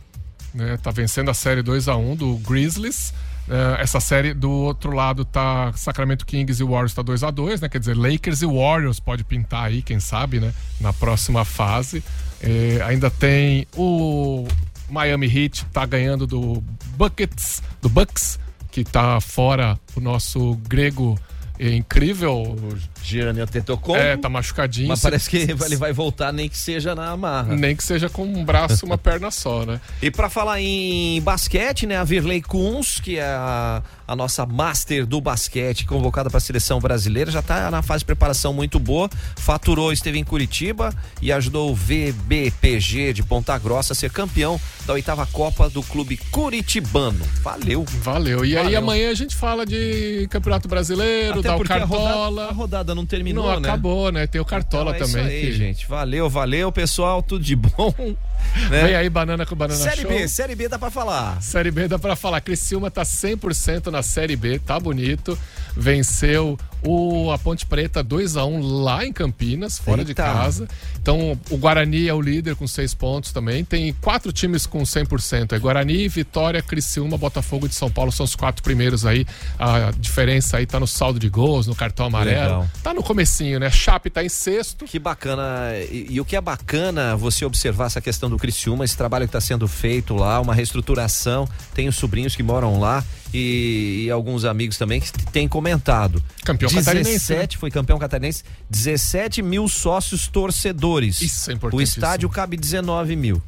né? 0.55 0.77
Tá 0.83 0.91
vencendo 0.91 1.31
a 1.31 1.35
série 1.35 1.63
2 1.63 1.89
a 1.89 1.97
1 1.97 2.17
do 2.17 2.37
Grizzlies. 2.39 3.13
É, 3.49 3.83
essa 3.83 3.99
série 4.01 4.33
do 4.33 4.51
outro 4.51 4.93
lado 4.93 5.25
tá 5.25 5.73
Sacramento 5.75 6.25
Kings 6.25 6.63
e 6.63 6.65
Warriors 6.65 6.95
tá 6.95 7.03
2 7.03 7.25
a 7.25 7.31
2 7.31 7.61
né? 7.61 7.69
Quer 7.69 7.79
dizer, 7.79 7.97
Lakers 7.97 8.43
e 8.43 8.47
Warriors 8.47 9.01
pode 9.01 9.25
pintar 9.25 9.65
aí, 9.65 9.83
quem 9.83 9.99
sabe, 9.99 10.41
né? 10.41 10.53
Na 10.81 10.93
próxima 10.93 11.45
fase. 11.45 12.03
É, 12.41 12.83
ainda 12.85 13.11
tem 13.11 13.67
o 13.77 14.47
Miami 14.89 15.27
Heat 15.27 15.65
tá 15.67 15.87
ganhando 15.87 16.27
do 16.27 16.63
Buckets, 16.97 17.63
do 17.81 17.89
Bucks, 17.89 18.39
que 18.71 18.85
tá 18.85 19.21
fora 19.21 19.79
o 19.97 20.01
nosso 20.01 20.55
grego 20.69 21.19
é, 21.59 21.75
incrível. 21.75 22.59
Gianni 23.03 23.41
Antetokounmpo. 23.41 24.01
É, 24.01 24.17
tá 24.17 24.29
machucadinho. 24.29 24.89
Mas 24.89 25.01
parece 25.01 25.29
que 25.29 25.37
ele 25.39 25.77
vai 25.77 25.93
voltar 25.93 26.33
nem 26.33 26.49
que 26.49 26.57
seja 26.59 26.95
na 26.95 27.11
amarra. 27.11 27.55
Nem 27.55 27.75
que 27.77 27.83
seja 27.85 28.09
com 28.09 28.25
um 28.25 28.45
braço 28.45 28.87
uma 28.87 28.97
perna 28.99 29.31
só, 29.31 29.65
né? 29.67 29.81
E 30.01 30.11
pra 30.11 30.29
falar 30.31 30.61
em 30.61 31.21
basquete, 31.23 31.87
né, 31.87 31.97
a 31.97 32.05
Virley 32.05 32.41
Kunz, 32.43 33.01
que 33.01 33.19
é 33.19 33.25
a, 33.25 33.83
a 34.07 34.17
nossa 34.17 34.47
master 34.47 35.05
do 35.07 35.21
basquete, 35.21 35.85
convocada 35.85 36.29
para 36.31 36.39
a 36.39 36.41
seleção 36.41 36.79
brasileira, 36.81 37.31
já 37.31 37.43
tá 37.43 37.71
na 37.71 37.83
fase 37.83 38.01
de 38.01 38.07
preparação 38.07 38.53
muito 38.53 38.79
boa. 38.79 39.09
Faturou, 39.37 39.93
esteve 39.93 40.19
em 40.19 40.25
Curitiba 40.25 40.95
e 41.21 41.33
ajudou 41.33 41.71
o 41.71 41.75
VBPG 41.75 43.13
de 43.13 43.23
Ponta 43.23 43.57
Grossa 43.59 43.93
a 43.93 43.97
ser 43.97 44.11
campeão 44.11 44.61
da 44.87 44.93
oitava 44.95 45.27
Copa 45.27 45.69
do 45.69 45.83
Clube 45.83 46.17
Curitibano. 46.31 47.25
Valeu. 47.43 47.85
Valeu. 48.03 48.45
E 48.45 48.57
aí 48.57 48.65
Valeu. 48.65 48.79
amanhã 48.79 49.11
a 49.11 49.15
gente 49.15 49.35
fala 49.37 49.65
de 49.67 50.27
Campeonato 50.31 50.69
Brasileiro, 50.69 51.41
Até 51.41 51.49
dá 51.49 51.55
o 51.55 51.59
porque 51.59 51.73
a 51.73 51.79
Cartola. 51.81 52.11
rodada, 52.27 52.49
a 52.49 52.53
rodada 52.53 52.92
não 52.95 53.07
terminou, 53.07 53.45
não 53.45 53.61
né? 53.61 53.69
acabou, 53.69 54.11
né? 54.13 54.27
Tem 54.27 54.41
o 54.41 54.45
Cartola 54.45 54.95
Então 54.97 55.07
é 55.07 55.11
também. 55.11 55.27
Isso 55.27 55.35
aí, 55.47 55.53
que- 55.53 55.57
gente. 55.59 55.87
Valeu, 55.89 56.29
valeu, 56.31 56.71
pessoal. 56.73 57.23
Tudo 57.23 57.45
de 57.45 57.57
bom. 57.57 57.95
né? 58.71 58.83
Vem 58.85 58.95
aí 58.95 59.09
banana 59.09 59.45
com 59.47 59.55
banana 59.55 59.79
Série 59.81 60.03
show. 60.03 60.11
B, 60.11 60.29
Série 60.29 60.55
B 60.55 60.69
dá 60.69 60.79
pra 60.79 60.91
falar. 60.91 61.41
Série 61.43 61.71
B 61.71 61.89
dá 61.89 61.99
pra 61.99 62.15
falar. 62.17 62.41
Criciúma 62.41 62.91
tá 62.91 63.03
100% 63.03 63.87
na 63.91 64.03
Série 64.03 64.37
B, 64.37 64.59
tá 64.59 64.79
bonito. 64.81 65.39
Venceu 65.77 66.59
o, 66.85 67.31
a 67.31 67.39
Ponte 67.39 67.65
Preta 67.65 68.03
2 68.03 68.37
a 68.37 68.45
1 68.45 68.83
lá 68.83 69.05
em 69.05 69.13
Campinas, 69.13 69.79
fora 69.79 70.05
de 70.05 70.11
Eita. 70.11 70.23
casa. 70.23 70.69
Então, 71.01 71.39
o 71.51 71.57
Guarani 71.57 72.09
é 72.09 72.15
o 72.15 72.21
líder 72.21 72.57
com 72.57 72.67
seis 72.67 72.95
pontos 72.95 73.33
também. 73.33 73.65
Tem 73.65 73.93
quatro 73.95 74.33
times 74.33 74.67
com 74.67 74.83
100%. 74.83 75.53
É 75.53 75.59
Guarani, 75.59 76.09
Vitória, 76.09 76.63
Criciúma, 76.63 77.17
Botafogo 77.17 77.69
de 77.69 77.75
São 77.75 77.91
Paulo 77.91 78.13
são 78.13 78.25
os 78.25 78.35
quatro 78.35 78.63
primeiros 78.63 79.07
aí. 79.07 79.27
A 79.59 79.91
diferença 79.99 80.57
aí 80.57 80.67
tá 80.67 80.79
no 80.79 80.87
saldo 80.87 81.19
de 81.19 81.29
gols, 81.29 81.67
no 81.67 81.75
cartão 81.75 82.07
amarelo. 82.07 82.43
Legal. 82.43 82.69
Tá 82.83 82.95
no 82.95 83.03
comecinho, 83.03 83.61
né? 83.61 83.71
Chape 83.71 84.11
tá 84.11 84.25
em 84.25 84.29
sexto. 84.29 84.85
Que 84.85 84.99
bacana. 84.99 85.43
E, 85.91 86.07
e 86.11 86.21
o 86.21 86.25
que 86.25 86.37
é 86.37 86.41
bacana 86.41 87.17
você 87.17 87.45
observar 87.45 87.87
essa 87.87 88.01
questão 88.01 88.29
do 88.29 88.37
Criciúma, 88.37 88.85
esse 88.85 88.97
trabalho 88.97 89.27
que 89.27 89.31
está 89.31 89.41
sendo 89.41 89.67
feito 89.69 90.15
lá, 90.15 90.41
uma 90.41 90.55
reestruturação. 90.55 91.49
Tenho 91.75 91.93
sobrinhos 91.93 92.37
que 92.37 92.43
moram 92.43 92.79
lá 92.79 93.05
e, 93.33 94.05
e 94.07 94.11
alguns 94.11 94.45
amigos 94.45 94.77
também 94.77 95.01
que 95.01 95.11
têm 95.33 95.49
comentado. 95.49 96.23
Campeão 96.45 96.71
catarinense, 96.71 97.11
17, 97.11 97.57
foi 97.59 97.71
campeão 97.71 97.99
catarinense, 97.99 98.45
17 98.71 99.43
mil 99.43 99.69
sócios 99.69 100.27
torcedores. 100.29 101.21
Isso 101.21 101.51
é 101.51 101.55
O 101.55 101.57
importantíssimo. 101.57 102.05
estádio 102.05 102.29
cabe 102.29 102.57
19 102.57 103.17
mil. 103.17 103.43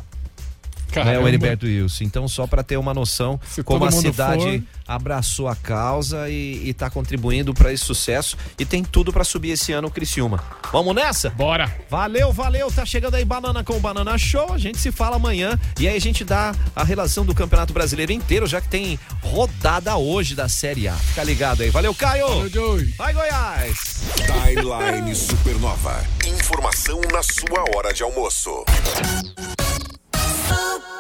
Né, 1.01 1.05
Caramba. 1.07 1.25
o 1.25 1.29
Heriberto 1.29 1.67
Wilson. 1.67 2.05
Então, 2.05 2.29
só 2.29 2.47
para 2.47 2.63
ter 2.63 2.77
uma 2.77 2.93
noção 2.95 3.39
Se 3.49 3.63
como 3.63 3.85
a 3.85 3.91
cidade 3.91 4.43
for- 4.61 4.63
abraçou 4.87 5.49
a 5.49 5.57
causa 5.57 6.29
e 6.29 6.69
está 6.69 6.91
contribuindo 6.91 7.55
para 7.55 7.73
esse 7.73 7.85
sucesso 7.85 8.37
e 8.59 8.65
tem 8.65 8.83
tudo 8.85 9.13
para 9.13 9.25
subir 9.25 9.51
esse 9.51 9.73
ano 9.73 9.89
o 9.89 9.91
Criciúma. 9.91 10.43
Vamos 10.73 10.95
nessa? 10.95 11.31
Bora! 11.31 11.75
Valeu, 11.89 12.33
valeu. 12.33 12.71
Tá 12.71 12.85
chegando 12.85 13.15
aí 13.15 13.25
Banana 13.25 13.65
com 13.65 13.79
Banana 13.81 14.17
Show. 14.19 14.53
A 14.53 14.59
gente 14.59 14.79
se 14.79 14.93
fala 14.93 15.17
amanhã 15.17 15.59
e 15.81 15.89
aí 15.89 15.97
a 15.97 16.01
gente 16.01 16.25
dá 16.25 16.55
a 16.77 16.85
relação 16.85 17.25
do 17.25 17.35
Campeonato 17.35 17.73
Brasileiro 17.73 18.13
inteiro, 18.13 18.47
já 18.47 18.61
que 18.61 18.69
tem 18.69 18.99
rodada 19.23 19.97
hoje 19.97 20.35
da 20.35 20.49
Série 20.49 20.87
A. 20.89 20.95
Fica 20.95 21.25
ligado 21.25 21.63
aí. 21.63 21.71
Valeu, 21.71 21.95
Caio. 21.95 22.27
Vai, 22.99 23.13
Goiás. 23.13 24.03
Timeline 24.17 25.15
Supernova. 25.15 26.05
Informação 26.27 27.01
na 27.13 27.23
sua 27.23 27.65
hora 27.75 27.93
de 27.93 28.03
almoço. 28.03 28.65
Oh. 30.47 30.94